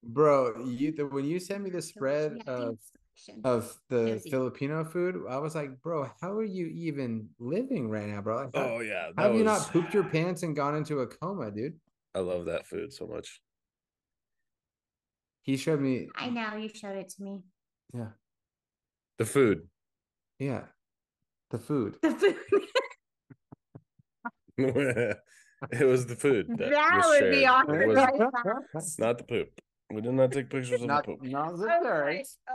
Bro, 0.04 0.66
you 0.66 0.92
the, 0.94 1.06
when 1.08 1.26
you 1.26 1.40
sent 1.40 1.64
me 1.64 1.70
the 1.70 1.82
spread 1.82 2.38
of 2.48 2.76
demasculation. 2.76 3.01
Of 3.44 3.76
the 3.90 4.22
Filipino 4.30 4.84
food, 4.84 5.16
I 5.30 5.38
was 5.38 5.56
like, 5.56 5.82
bro, 5.82 6.10
how 6.22 6.32
are 6.34 6.44
you 6.44 6.68
even 6.68 7.30
living 7.40 7.90
right 7.90 8.08
now, 8.08 8.22
bro? 8.22 8.36
Like, 8.38 8.56
how- 8.56 8.76
Oh 8.76 8.80
yeah, 8.80 9.10
that 9.16 9.22
Have 9.22 9.36
you 9.36 9.44
not 9.44 9.62
pooped 9.72 9.94
your 9.94 10.04
pants 10.04 10.44
and 10.44 10.56
gone 10.56 10.76
into 10.76 11.00
a 11.00 11.08
coma, 11.08 11.52
dude? 11.52 11.80
I 12.14 12.20
love 12.20 12.46
that 12.46 12.68
food 12.68 12.92
so 12.94 13.08
much. 13.08 13.42
He 15.44 15.58
showed 15.58 15.80
me. 15.82 16.08
i 16.16 16.30
know 16.30 16.56
you 16.56 16.70
showed 16.70 16.98
it 16.98 17.10
to 17.10 17.24
me 17.24 17.40
Yeah, 17.94 18.10
The 19.18 19.26
food. 19.26 19.68
yeah, 20.40 20.66
the 21.50 21.58
food. 21.58 21.98
the 22.02 22.12
food 22.12 22.36
it 25.72 25.86
was 25.86 26.06
the 26.06 26.16
food 26.16 26.48
that, 26.58 26.70
that 26.70 26.96
was 26.98 27.08
would 27.08 27.30
be 27.32 27.42
shared. 27.42 27.44
It 27.44 27.48
awkward 27.48 27.88
was 27.88 27.96
right 27.98 28.20
not 29.00 29.18
the 29.18 29.24
poop. 29.24 29.50
We 29.90 30.02
did 30.02 30.14
not 30.14 30.32
take 30.32 30.50
pictures 30.50 30.82
of 30.82 30.88
Not, 30.88 31.06
the 31.06 31.14
poop. 31.14 31.24
not 31.24 31.58
the 31.58 31.66
Okay, 31.66 31.80
dirt. 31.84 32.26
Uh, 32.48 32.54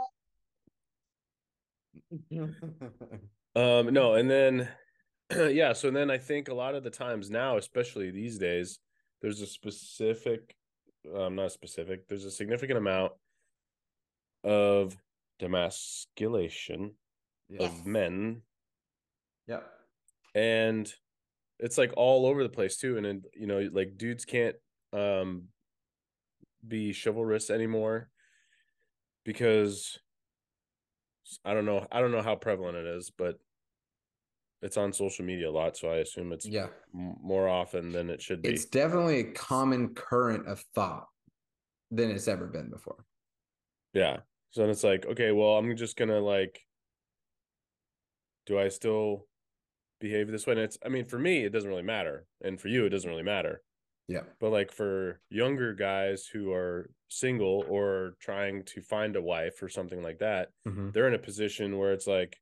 Um, 3.55 3.91
no, 3.91 4.13
and 4.13 4.29
then 4.29 4.69
yeah, 5.35 5.73
so 5.73 5.89
then 5.89 6.11
I 6.11 6.19
think 6.19 6.47
a 6.47 6.53
lot 6.53 6.75
of 6.75 6.83
the 6.83 6.91
times 6.91 7.31
now, 7.31 7.57
especially 7.57 8.11
these 8.11 8.37
days, 8.37 8.77
there's 9.19 9.41
a 9.41 9.47
specific, 9.47 10.55
um, 11.15 11.35
not 11.35 11.51
specific, 11.51 12.07
there's 12.07 12.25
a 12.25 12.29
significant 12.29 12.77
amount 12.77 13.13
of 14.43 14.95
demasculation 15.41 16.91
Yes. 17.49 17.61
of 17.61 17.85
men, 17.87 18.41
Yeah. 19.47 19.61
and 20.35 20.93
it's 21.59 21.77
like 21.77 21.93
all 21.97 22.25
over 22.27 22.43
the 22.43 22.49
place 22.49 22.77
too. 22.77 22.97
And 22.97 23.05
then 23.05 23.23
you 23.33 23.47
know, 23.47 23.67
like 23.71 23.97
dudes 23.97 24.25
can't 24.25 24.57
um 24.93 25.47
be 26.67 26.93
chivalrous 26.93 27.49
anymore 27.49 28.09
because 29.23 29.97
I 31.43 31.53
don't 31.53 31.65
know, 31.65 31.85
I 31.91 32.01
don't 32.01 32.11
know 32.11 32.21
how 32.21 32.35
prevalent 32.35 32.77
it 32.77 32.85
is, 32.85 33.09
but 33.09 33.39
it's 34.61 34.77
on 34.77 34.91
social 34.93 35.23
media 35.25 35.49
a 35.49 35.51
lot, 35.51 35.77
so 35.77 35.89
I 35.89 35.97
assume 35.97 36.31
it's 36.31 36.45
Yeah. 36.45 36.69
more 36.91 37.47
often 37.47 37.91
than 37.91 38.09
it 38.09 38.21
should 38.21 38.41
be. 38.41 38.49
It's 38.49 38.65
definitely 38.65 39.19
a 39.19 39.31
common 39.33 39.93
current 39.93 40.47
of 40.47 40.61
thought 40.73 41.07
than 41.91 42.11
it's 42.11 42.27
ever 42.27 42.47
been 42.47 42.69
before. 42.69 43.05
Yeah. 43.93 44.21
So 44.51 44.61
then 44.61 44.69
it's 44.69 44.83
like, 44.83 45.05
okay, 45.05 45.31
well, 45.31 45.57
I'm 45.57 45.75
just 45.75 45.95
gonna 45.97 46.19
like, 46.19 46.59
do 48.45 48.57
I 48.57 48.69
still 48.69 49.27
behave 49.99 50.31
this 50.31 50.47
way? 50.47 50.53
And 50.53 50.61
it's, 50.61 50.77
I 50.83 50.89
mean, 50.89 51.05
for 51.05 51.19
me, 51.19 51.43
it 51.43 51.51
doesn't 51.51 51.69
really 51.69 51.83
matter, 51.83 52.27
and 52.41 52.59
for 52.59 52.67
you, 52.69 52.85
it 52.85 52.89
doesn't 52.89 53.09
really 53.09 53.23
matter. 53.23 53.61
Yeah. 54.07 54.23
But 54.39 54.51
like 54.51 54.71
for 54.71 55.19
younger 55.29 55.73
guys 55.73 56.25
who 56.31 56.51
are 56.53 56.89
single 57.09 57.65
or 57.67 58.15
trying 58.19 58.63
to 58.65 58.81
find 58.81 59.15
a 59.15 59.21
wife 59.21 59.61
or 59.61 59.69
something 59.69 60.01
like 60.01 60.19
that, 60.19 60.49
Mhm. 60.65 60.93
they're 60.93 61.07
in 61.07 61.13
a 61.13 61.19
position 61.19 61.77
where 61.77 61.93
it's 61.93 62.07
like, 62.07 62.37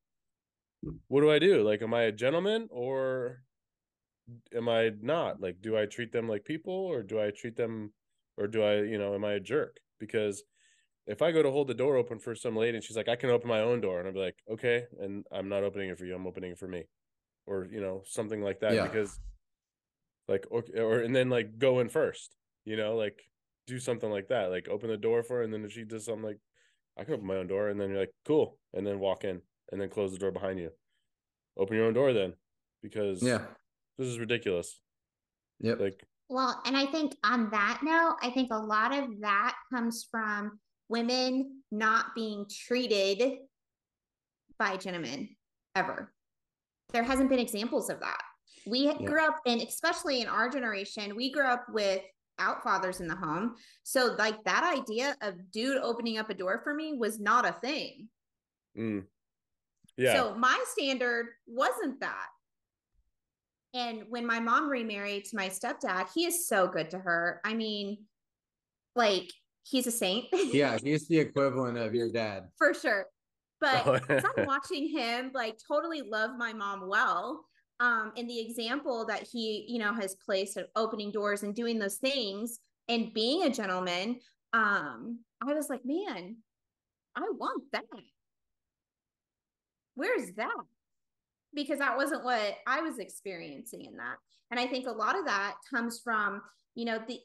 what 1.08 1.20
do 1.22 1.30
I 1.30 1.38
do? 1.38 1.62
Like, 1.62 1.82
am 1.82 1.94
I 1.94 2.02
a 2.02 2.12
gentleman 2.12 2.68
or 2.70 3.42
am 4.54 4.68
I 4.68 4.90
not? 5.00 5.40
Like, 5.40 5.60
do 5.60 5.76
I 5.76 5.86
treat 5.86 6.12
them 6.12 6.28
like 6.28 6.44
people 6.44 6.72
or 6.74 7.02
do 7.02 7.20
I 7.20 7.30
treat 7.30 7.56
them 7.56 7.92
or 8.36 8.46
do 8.46 8.62
I, 8.62 8.82
you 8.82 8.98
know, 8.98 9.14
am 9.14 9.24
I 9.24 9.32
a 9.32 9.40
jerk? 9.40 9.78
Because 9.98 10.44
if 11.06 11.22
I 11.22 11.32
go 11.32 11.42
to 11.42 11.50
hold 11.50 11.68
the 11.68 11.74
door 11.74 11.96
open 11.96 12.18
for 12.18 12.34
some 12.34 12.56
lady 12.56 12.76
and 12.76 12.84
she's 12.84 12.96
like, 12.96 13.08
I 13.08 13.16
can 13.16 13.30
open 13.30 13.48
my 13.48 13.60
own 13.60 13.80
door, 13.80 13.98
and 14.00 14.08
I'll 14.08 14.14
be 14.14 14.20
like, 14.20 14.36
okay, 14.50 14.86
and 15.00 15.24
I'm 15.30 15.48
not 15.48 15.62
opening 15.62 15.88
it 15.90 15.98
for 15.98 16.04
you, 16.04 16.14
I'm 16.14 16.26
opening 16.26 16.52
it 16.52 16.58
for 16.58 16.66
me. 16.68 16.84
Or, 17.46 17.64
you 17.70 17.80
know, 17.80 18.02
something 18.04 18.42
like 18.42 18.58
that. 18.60 18.74
Yeah. 18.74 18.86
Because 18.88 19.20
like 20.28 20.46
okay, 20.50 20.78
or 20.80 21.00
and 21.00 21.14
then 21.14 21.28
like 21.30 21.58
go 21.58 21.80
in 21.80 21.88
first, 21.88 22.34
you 22.64 22.76
know, 22.76 22.96
like 22.96 23.20
do 23.66 23.78
something 23.78 24.10
like 24.10 24.28
that. 24.28 24.50
Like 24.50 24.68
open 24.68 24.88
the 24.90 24.96
door 24.96 25.22
for 25.22 25.36
her, 25.38 25.42
and 25.42 25.52
then 25.52 25.64
if 25.64 25.72
she 25.72 25.84
does 25.84 26.04
something 26.04 26.24
like 26.24 26.38
I 26.98 27.04
can 27.04 27.14
open 27.14 27.26
my 27.26 27.36
own 27.36 27.46
door, 27.46 27.68
and 27.68 27.80
then 27.80 27.90
you're 27.90 28.00
like, 28.00 28.14
cool, 28.24 28.58
and 28.74 28.86
then 28.86 28.98
walk 29.00 29.24
in 29.24 29.40
and 29.72 29.80
then 29.80 29.90
close 29.90 30.12
the 30.12 30.18
door 30.18 30.30
behind 30.30 30.58
you. 30.58 30.70
Open 31.58 31.76
your 31.76 31.86
own 31.86 31.94
door 31.94 32.12
then, 32.12 32.34
because 32.82 33.22
Yeah. 33.22 33.42
this 33.98 34.06
is 34.08 34.18
ridiculous. 34.18 34.80
yeah 35.60 35.74
Like 35.74 36.04
Well, 36.28 36.60
and 36.66 36.76
I 36.76 36.86
think 36.86 37.14
on 37.24 37.50
that 37.50 37.80
note, 37.82 38.16
I 38.22 38.30
think 38.30 38.48
a 38.52 38.58
lot 38.58 38.92
of 38.96 39.20
that 39.20 39.56
comes 39.72 40.06
from 40.10 40.58
women 40.88 41.62
not 41.72 42.14
being 42.14 42.46
treated 42.48 43.38
by 44.58 44.76
gentlemen 44.76 45.28
ever. 45.74 46.12
There 46.92 47.02
hasn't 47.02 47.28
been 47.28 47.38
examples 47.40 47.90
of 47.90 48.00
that. 48.00 48.22
We 48.66 48.86
Yeah. 48.86 48.94
grew 48.94 49.24
up, 49.24 49.40
and 49.46 49.62
especially 49.62 50.20
in 50.20 50.26
our 50.26 50.48
generation, 50.48 51.14
we 51.16 51.30
grew 51.30 51.44
up 51.46 51.66
with 51.68 52.02
out 52.38 52.62
fathers 52.62 53.00
in 53.00 53.08
the 53.08 53.16
home. 53.16 53.56
So, 53.84 54.14
like 54.18 54.42
that 54.44 54.64
idea 54.78 55.16
of 55.22 55.50
dude 55.50 55.78
opening 55.78 56.18
up 56.18 56.28
a 56.30 56.34
door 56.34 56.60
for 56.62 56.74
me 56.74 56.92
was 56.94 57.18
not 57.20 57.46
a 57.46 57.52
thing. 57.52 58.08
mm, 58.76 59.06
yeah. 59.96 60.12
So 60.14 60.34
my 60.34 60.62
standard 60.72 61.28
wasn't 61.46 62.00
that. 62.00 62.28
And 63.72 64.04
when 64.10 64.26
my 64.26 64.40
mom 64.40 64.68
remarried 64.68 65.24
to 65.26 65.36
my 65.36 65.48
stepdad, 65.48 66.08
he 66.14 66.26
is 66.26 66.46
so 66.46 66.66
good 66.68 66.90
to 66.90 66.98
her. 66.98 67.40
I 67.44 67.54
mean, 67.54 68.06
like 68.94 69.30
he's 69.62 69.86
a 69.86 69.90
saint. 69.90 70.26
Yeah, 70.32 70.76
he's 70.82 71.08
the 71.08 71.18
equivalent 71.18 71.78
of 71.78 71.94
your 71.94 72.10
dad. 72.10 72.48
for 72.58 72.74
sure. 72.74 73.06
But 73.60 73.86
Oh, 73.86 73.98
I'm 74.36 74.46
watching 74.46 74.88
him 74.90 75.30
like 75.32 75.58
totally 75.66 76.02
love 76.02 76.32
my 76.36 76.52
mom 76.52 76.86
well. 76.88 77.46
Um, 77.78 78.12
and 78.16 78.28
the 78.28 78.40
example 78.40 79.04
that 79.06 79.26
he, 79.30 79.66
you 79.68 79.78
know, 79.78 79.92
has 79.92 80.14
placed 80.14 80.56
of 80.56 80.66
opening 80.76 81.10
doors 81.10 81.42
and 81.42 81.54
doing 81.54 81.78
those 81.78 81.96
things 81.96 82.60
and 82.88 83.12
being 83.12 83.44
a 83.44 83.50
gentleman, 83.50 84.20
um, 84.52 85.18
I 85.46 85.52
was 85.52 85.68
like, 85.68 85.84
man, 85.84 86.36
I 87.14 87.22
want 87.38 87.64
that. 87.72 87.84
Where's 89.94 90.32
that? 90.36 90.50
Because 91.54 91.78
that 91.78 91.96
wasn't 91.96 92.24
what 92.24 92.54
I 92.66 92.80
was 92.80 92.98
experiencing 92.98 93.84
in 93.84 93.96
that. 93.96 94.16
And 94.50 94.60
I 94.60 94.66
think 94.66 94.86
a 94.86 94.92
lot 94.92 95.18
of 95.18 95.24
that 95.26 95.54
comes 95.72 96.00
from, 96.02 96.42
you 96.74 96.84
know, 96.84 96.98
the 97.06 97.18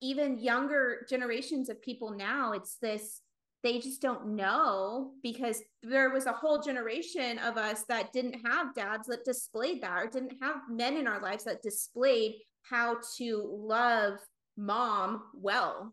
even 0.00 0.38
younger 0.38 1.06
generations 1.08 1.68
of 1.68 1.82
people 1.82 2.10
now, 2.10 2.52
it's 2.52 2.76
this 2.80 3.20
they 3.62 3.80
just 3.80 4.00
don't 4.00 4.36
know 4.36 5.12
because 5.22 5.62
there 5.82 6.10
was 6.10 6.26
a 6.26 6.32
whole 6.32 6.62
generation 6.62 7.38
of 7.38 7.56
us 7.56 7.84
that 7.88 8.12
didn't 8.12 8.36
have 8.46 8.74
dads 8.74 9.08
that 9.08 9.24
displayed 9.24 9.82
that 9.82 10.02
or 10.02 10.06
didn't 10.06 10.34
have 10.40 10.56
men 10.70 10.96
in 10.96 11.06
our 11.06 11.20
lives 11.20 11.44
that 11.44 11.62
displayed 11.62 12.36
how 12.62 12.96
to 13.16 13.42
love 13.44 14.18
mom 14.56 15.22
well. 15.34 15.92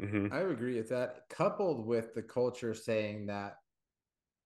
Mhm. 0.00 0.32
I 0.32 0.40
agree 0.40 0.76
with 0.76 0.88
that, 0.90 1.28
coupled 1.28 1.86
with 1.86 2.14
the 2.14 2.22
culture 2.22 2.74
saying 2.74 3.26
that 3.26 3.56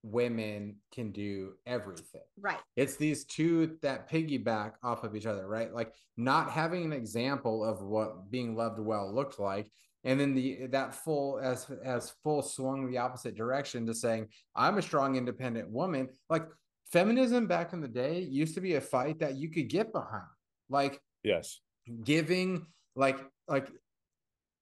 women 0.03 0.77
can 0.93 1.13
do 1.13 1.55
everything. 1.67 2.23
Right. 2.39 2.61
It's 2.77 2.97
these 2.97 3.25
two 3.25 3.79
that 3.83 4.09
piggyback 4.09 4.75
off 4.83 5.05
of 5.05 5.15
each 5.15 5.27
other, 5.27 5.47
right? 5.47 5.73
Like 5.73 5.95
not 6.17 6.51
having 6.51 6.85
an 6.85 6.93
example 6.93 7.65
of 7.65 7.83
what 7.83 8.31
being 8.31 8.55
loved 8.55 8.79
well 8.79 9.13
looked 9.13 9.39
like. 9.39 9.71
And 10.05 10.19
then 10.19 10.35
the 10.35 10.67
that 10.69 10.95
full 10.95 11.39
as 11.43 11.71
as 11.85 12.13
full 12.23 12.43
swung 12.43 12.91
the 12.91 12.99
opposite 12.99 13.35
direction 13.35 13.87
to 13.87 13.95
saying, 13.95 14.29
I'm 14.57 14.79
a 14.79 14.83
strong, 14.83 15.17
independent 15.17 15.71
woman. 15.71 16.09
Like 16.31 16.47
feminism 16.91 17.47
back 17.47 17.73
in 17.73 17.81
the 17.81 17.89
day 17.89 18.21
used 18.21 18.55
to 18.55 18.61
be 18.61 18.75
a 18.75 18.81
fight 18.81 19.19
that 19.21 19.37
you 19.37 19.51
could 19.51 19.69
get 19.69 19.93
behind. 19.93 20.25
Like 20.69 21.01
Yes. 21.23 21.61
giving 22.05 22.67
like 22.97 23.19
like 23.47 23.69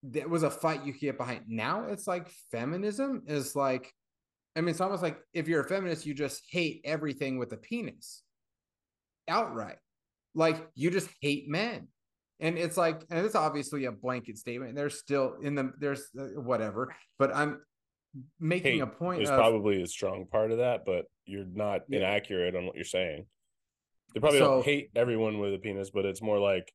that 0.05 0.29
was 0.29 0.43
a 0.43 0.51
fight 0.51 0.85
you 0.85 0.93
could 0.93 1.03
get 1.03 1.19
behind. 1.19 1.45
Now 1.49 1.85
it's 1.85 2.07
like 2.07 2.29
feminism 2.51 3.23
is 3.27 3.55
like, 3.55 3.93
I 4.57 4.61
mean, 4.61 4.71
it's 4.71 4.81
almost 4.81 5.03
like 5.03 5.19
if 5.35 5.47
you're 5.49 5.61
a 5.63 5.69
feminist, 5.69 6.07
you 6.07 6.15
just 6.15 6.43
hate 6.51 6.81
everything 6.85 7.39
with 7.39 7.53
a 7.53 7.57
penis 7.57 8.23
outright. 9.29 9.79
Like 10.35 10.69
you 10.75 10.91
just 10.91 11.09
hate 11.21 11.49
men. 11.49 11.89
And 12.41 12.57
it's 12.57 12.77
like, 12.77 13.03
and 13.11 13.25
it's 13.25 13.35
obviously 13.35 13.87
a 13.87 13.93
blanket 13.93 14.39
statement. 14.39 14.77
There's 14.77 14.99
still 14.99 15.37
in 15.43 15.55
the 15.55 15.73
there's 15.79 16.09
uh, 16.19 16.41
whatever, 16.41 16.95
but 17.19 17.35
I'm 17.35 17.61
making 18.39 18.75
Hate 18.75 18.83
a 18.83 18.87
point 18.87 19.23
is 19.23 19.31
of 19.31 19.37
probably 19.37 19.83
a 19.83 19.87
strong 19.87 20.27
part 20.31 20.53
of 20.53 20.59
that, 20.59 20.85
but 20.85 21.07
you're 21.27 21.47
not 21.53 21.83
Yeah. 21.89 21.99
inaccurate 21.99 22.55
on 22.55 22.67
what 22.67 22.77
you're 22.77 22.85
saying. 22.85 23.27
They 24.15 24.21
probably 24.21 24.39
So- 24.39 24.57
don't 24.57 24.65
hate 24.65 24.91
everyone 24.95 25.39
with 25.41 25.53
a 25.55 25.59
penis, 25.59 25.91
but 25.91 26.05
it's 26.05 26.23
more 26.23 26.39
like 26.39 26.73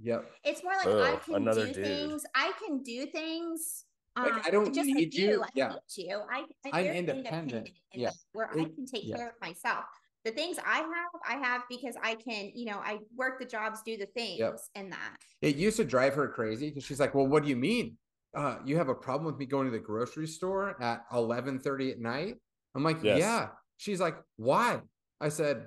yep. 0.00 0.30
It's 0.44 0.62
more 0.62 0.72
like 0.72 0.86
I 0.86 1.16
can 1.16 1.44
do 1.44 1.66
dude. 1.66 1.74
things. 1.74 2.24
I 2.34 2.52
can 2.64 2.82
do 2.82 3.06
things. 3.06 3.84
Like, 4.16 4.32
um, 4.32 4.42
I 4.44 4.50
don't 4.50 4.74
just 4.74 4.86
need 4.86 5.06
like 5.06 5.14
you. 5.14 5.42
I 5.42 5.48
Yeah. 5.54 5.68
need 5.68 6.04
you. 6.08 6.20
I, 6.30 6.44
I 6.66 6.78
I'm 6.78 6.84
very 6.84 6.98
independent. 6.98 7.70
Yeah. 7.94 8.10
that, 8.10 8.16
where 8.32 8.50
I 8.50 8.64
can 8.64 8.86
take 8.86 9.04
yeah. 9.04 9.16
care 9.16 9.28
of 9.30 9.40
myself. 9.40 9.84
The 10.24 10.30
things 10.30 10.56
I 10.64 10.78
have, 10.78 11.10
I 11.28 11.34
have 11.46 11.62
because 11.68 11.96
I 12.00 12.14
can, 12.14 12.52
you 12.54 12.66
know, 12.66 12.78
I 12.78 12.98
work 13.16 13.40
the 13.40 13.44
jobs, 13.44 13.80
do 13.84 13.96
the 13.96 14.06
things, 14.06 14.40
and 14.76 14.92
that. 14.92 15.16
It 15.40 15.56
used 15.56 15.76
to 15.78 15.84
drive 15.84 16.14
her 16.14 16.28
crazy 16.28 16.68
because 16.68 16.84
she's 16.84 17.00
like, 17.00 17.14
"Well, 17.14 17.26
what 17.26 17.42
do 17.42 17.48
you 17.48 17.56
mean? 17.56 17.98
Uh, 18.34 18.58
you 18.64 18.76
have 18.76 18.88
a 18.88 18.94
problem 18.94 19.26
with 19.26 19.36
me 19.36 19.46
going 19.46 19.66
to 19.66 19.72
the 19.72 19.80
grocery 19.80 20.26
store 20.28 20.80
at 20.80 21.04
eleven 21.12 21.58
thirty 21.58 21.90
at 21.90 21.98
night?" 21.98 22.36
I'm 22.74 22.84
like, 22.84 23.02
Yes. 23.02 23.18
"Yeah." 23.18 23.48
She's 23.78 24.00
like, 24.00 24.16
"Why?" 24.36 24.80
I 25.20 25.28
said, 25.28 25.66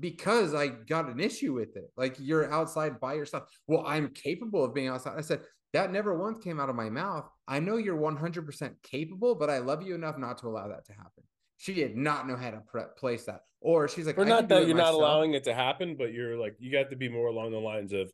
"Because 0.00 0.54
I 0.54 0.68
got 0.68 1.08
an 1.10 1.20
issue 1.20 1.52
with 1.52 1.76
it. 1.76 1.90
Like 1.96 2.16
you're 2.18 2.50
outside 2.50 3.00
by 3.00 3.14
yourself." 3.14 3.44
Well, 3.66 3.84
I'm 3.86 4.08
capable 4.14 4.64
of 4.64 4.72
being 4.72 4.88
outside. 4.88 5.18
I 5.18 5.20
said, 5.20 5.42
"That 5.74 5.92
never 5.92 6.16
once 6.16 6.38
came 6.42 6.58
out 6.58 6.70
of 6.70 6.74
my 6.76 6.88
mouth. 6.88 7.28
I 7.46 7.60
know 7.60 7.76
you're 7.76 7.96
100% 7.96 8.82
capable, 8.82 9.34
but 9.34 9.50
I 9.50 9.58
love 9.58 9.82
you 9.82 9.94
enough 9.94 10.16
not 10.16 10.38
to 10.38 10.48
allow 10.48 10.68
that 10.68 10.86
to 10.86 10.92
happen." 10.94 11.24
She 11.58 11.74
did 11.74 11.96
not 11.96 12.26
know 12.28 12.36
how 12.36 12.50
to 12.50 12.60
pre- 12.66 12.82
place 12.98 13.24
that, 13.24 13.40
or 13.60 13.88
she's 13.88 14.06
like, 14.06 14.18
or 14.18 14.24
"I 14.24 14.28
not 14.28 14.48
that 14.48 14.66
you're 14.66 14.76
not 14.76 14.92
allowing 14.94 15.34
it 15.34 15.44
to 15.44 15.54
happen, 15.54 15.96
but 15.96 16.12
you're 16.12 16.36
like 16.36 16.56
you 16.58 16.70
got 16.70 16.90
to 16.90 16.96
be 16.96 17.08
more 17.08 17.28
along 17.28 17.50
the 17.52 17.58
lines 17.58 17.92
of 17.92 18.10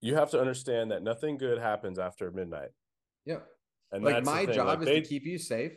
you 0.00 0.14
have 0.14 0.30
to 0.30 0.40
understand 0.40 0.90
that 0.92 1.02
nothing 1.02 1.36
good 1.36 1.58
happens 1.58 1.98
after 1.98 2.30
midnight. 2.30 2.70
Yep. 3.26 3.46
And 3.92 4.04
Like 4.04 4.14
that's 4.16 4.26
my 4.26 4.46
job 4.46 4.66
like, 4.66 4.78
is 4.80 4.84
they, 4.86 5.00
to 5.00 5.06
keep 5.08 5.24
you 5.26 5.38
safe. 5.38 5.72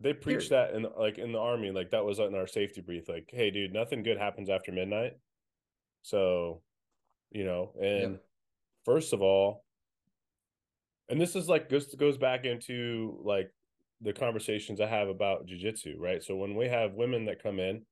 they 0.00 0.12
preach 0.12 0.48
that 0.48 0.74
in 0.74 0.86
like 0.98 1.18
in 1.18 1.32
the 1.32 1.38
army, 1.38 1.70
like 1.70 1.90
that 1.90 2.04
was 2.04 2.18
in 2.18 2.34
our 2.34 2.46
safety 2.46 2.80
brief. 2.80 3.08
Like, 3.08 3.28
hey, 3.32 3.50
dude, 3.50 3.72
nothing 3.72 4.02
good 4.02 4.16
happens 4.18 4.48
after 4.48 4.72
midnight. 4.72 5.12
So, 6.02 6.62
you 7.30 7.44
know, 7.44 7.74
and 7.80 8.12
Yep. 8.12 8.24
first 8.86 9.12
of 9.12 9.20
all, 9.22 9.64
and 11.10 11.20
this 11.20 11.36
is 11.36 11.48
like 11.48 11.68
goes 11.68 11.94
goes 11.94 12.16
back 12.18 12.44
into 12.44 13.20
like 13.22 13.52
the 14.00 14.12
conversations 14.12 14.80
I 14.80 14.86
have 14.86 15.08
about 15.08 15.46
jujitsu, 15.46 15.94
right? 15.98 16.22
So 16.22 16.36
when 16.36 16.54
we 16.54 16.68
have 16.68 16.94
women 16.94 17.24
that 17.26 17.42
come 17.42 17.58
in, 17.58 17.82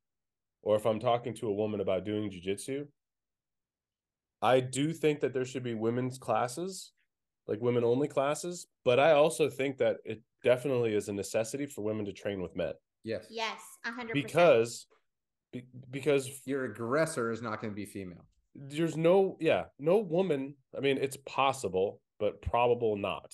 or 0.62 0.76
if 0.76 0.86
I'm 0.86 1.00
talking 1.00 1.34
to 1.36 1.48
a 1.48 1.52
woman 1.52 1.80
about 1.80 2.04
doing 2.04 2.30
jujitsu, 2.30 2.86
I 4.42 4.60
do 4.60 4.92
think 4.92 5.20
that 5.20 5.32
there 5.32 5.44
should 5.44 5.62
be 5.62 5.74
women's 5.74 6.18
classes, 6.18 6.92
like 7.46 7.60
women 7.60 7.84
only 7.84 8.08
classes, 8.08 8.66
but 8.84 9.00
I 9.00 9.12
also 9.12 9.48
think 9.48 9.78
that 9.78 9.96
it 10.04 10.20
definitely 10.44 10.94
is 10.94 11.08
a 11.08 11.12
necessity 11.12 11.66
for 11.66 11.82
women 11.82 12.04
to 12.06 12.12
train 12.12 12.40
with 12.42 12.54
men 12.56 12.72
Yes. 13.04 13.26
Yes, 13.30 13.60
a 13.84 13.90
hundred 13.92 14.12
percent. 14.14 14.26
because 14.26 14.86
be, 15.52 15.64
because 15.90 16.40
your 16.44 16.64
aggressor 16.64 17.30
is 17.30 17.40
not 17.40 17.60
going 17.60 17.72
to 17.72 17.74
be 17.76 17.86
female. 17.86 18.26
there's 18.54 18.96
no 18.96 19.36
yeah 19.40 19.64
no 19.78 19.98
woman 19.98 20.54
i 20.76 20.80
mean 20.80 20.98
it's 20.98 21.16
possible 21.26 22.00
but 22.18 22.40
probable 22.42 22.96
not 22.96 23.32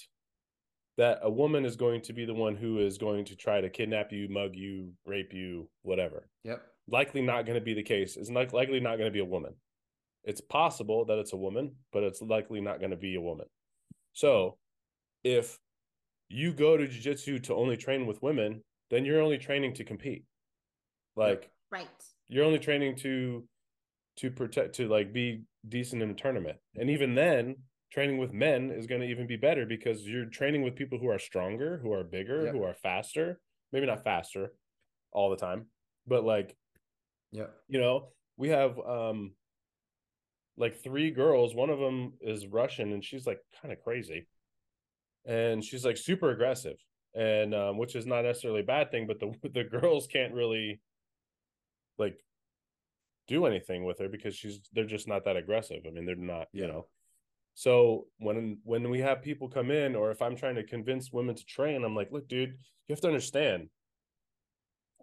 that 0.98 1.20
a 1.22 1.30
woman 1.30 1.64
is 1.64 1.76
going 1.76 2.02
to 2.02 2.12
be 2.12 2.24
the 2.24 2.34
one 2.34 2.54
who 2.54 2.78
is 2.78 2.98
going 2.98 3.24
to 3.24 3.36
try 3.36 3.60
to 3.60 3.70
kidnap 3.70 4.12
you 4.12 4.28
mug 4.28 4.54
you 4.54 4.92
rape 5.06 5.32
you 5.32 5.68
whatever 5.82 6.28
Yep. 6.44 6.62
likely 6.88 7.22
not 7.22 7.46
going 7.46 7.58
to 7.58 7.64
be 7.64 7.74
the 7.74 7.82
case 7.82 8.16
it's 8.16 8.30
like 8.30 8.52
likely 8.52 8.80
not 8.80 8.96
going 8.96 9.08
to 9.08 9.12
be 9.12 9.20
a 9.20 9.24
woman 9.24 9.54
it's 10.24 10.40
possible 10.40 11.04
that 11.06 11.18
it's 11.18 11.32
a 11.32 11.36
woman 11.36 11.72
but 11.92 12.02
it's 12.02 12.22
likely 12.22 12.60
not 12.60 12.78
going 12.78 12.90
to 12.90 12.96
be 12.96 13.14
a 13.14 13.20
woman 13.20 13.46
so 14.12 14.56
if 15.24 15.58
you 16.28 16.52
go 16.52 16.76
to 16.76 16.86
jiu-jitsu 16.86 17.38
to 17.40 17.54
only 17.54 17.76
train 17.76 18.06
with 18.06 18.22
women 18.22 18.62
then 18.90 19.04
you're 19.04 19.22
only 19.22 19.38
training 19.38 19.74
to 19.74 19.84
compete 19.84 20.24
like 21.16 21.50
right. 21.70 21.88
you're 22.28 22.44
only 22.44 22.58
training 22.58 22.96
to 22.96 23.44
to 24.16 24.30
protect 24.30 24.74
to 24.76 24.88
like 24.88 25.12
be 25.12 25.42
decent 25.68 26.02
in 26.02 26.10
a 26.10 26.14
tournament. 26.14 26.58
And 26.76 26.90
even 26.90 27.14
then, 27.14 27.56
training 27.92 28.18
with 28.18 28.32
men 28.32 28.70
is 28.70 28.86
going 28.86 29.02
to 29.02 29.06
even 29.06 29.26
be 29.26 29.36
better 29.36 29.66
because 29.66 30.08
you're 30.08 30.24
training 30.24 30.62
with 30.62 30.74
people 30.74 30.98
who 30.98 31.08
are 31.08 31.18
stronger, 31.18 31.78
who 31.82 31.92
are 31.92 32.02
bigger, 32.02 32.50
who 32.50 32.62
are 32.62 32.74
faster. 32.74 33.38
Maybe 33.70 33.86
not 33.86 34.02
faster 34.02 34.52
all 35.12 35.30
the 35.30 35.36
time, 35.36 35.66
but 36.06 36.24
like 36.24 36.56
yeah, 37.32 37.46
you 37.68 37.80
know 37.80 38.08
we 38.36 38.48
have 38.48 38.78
um 38.78 39.32
like 40.56 40.82
three 40.82 41.10
girls. 41.10 41.54
One 41.54 41.70
of 41.70 41.78
them 41.78 42.14
is 42.20 42.46
russian 42.46 42.92
and 42.92 43.04
she's 43.04 43.26
like 43.26 43.40
kind 43.60 43.72
of 43.72 43.82
crazy. 43.82 44.26
And 45.24 45.64
she's 45.64 45.84
like 45.84 45.96
super 45.96 46.30
aggressive. 46.30 46.76
And 47.14 47.54
um 47.54 47.78
which 47.78 47.94
is 47.94 48.06
not 48.06 48.22
necessarily 48.24 48.60
a 48.60 48.64
bad 48.64 48.90
thing 48.90 49.06
but 49.06 49.20
the 49.20 49.32
the 49.48 49.64
girls 49.64 50.06
can't 50.06 50.34
really 50.34 50.80
like 51.98 52.18
do 53.28 53.46
anything 53.46 53.84
with 53.84 53.98
her 53.98 54.08
because 54.08 54.34
she's 54.34 54.60
they're 54.72 54.84
just 54.84 55.08
not 55.08 55.24
that 55.26 55.36
aggressive. 55.36 55.82
I 55.86 55.90
mean 55.90 56.06
they're 56.06 56.16
not 56.16 56.48
you 56.52 56.66
know 56.66 56.86
so 57.54 58.06
when 58.18 58.58
when 58.64 58.88
we 58.90 59.00
have 59.00 59.22
people 59.22 59.48
come 59.48 59.70
in 59.70 59.94
or 59.94 60.10
if 60.10 60.22
i'm 60.22 60.34
trying 60.36 60.54
to 60.54 60.62
convince 60.64 61.12
women 61.12 61.34
to 61.34 61.44
train 61.44 61.84
i'm 61.84 61.94
like 61.94 62.10
look 62.10 62.26
dude 62.28 62.50
you 62.88 62.92
have 62.92 63.00
to 63.00 63.06
understand 63.08 63.68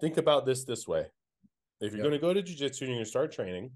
think 0.01 0.17
about 0.17 0.45
this 0.45 0.63
this 0.65 0.87
way 0.87 1.05
if 1.81 1.91
you're 1.93 1.99
Yep. 1.99 2.03
going 2.03 2.13
to 2.13 2.19
go 2.19 2.33
to 2.33 2.41
jiu-jitsu 2.41 2.85
and 2.85 2.89
you're 2.89 2.97
going 2.97 3.05
to 3.05 3.09
start 3.09 3.31
training 3.31 3.71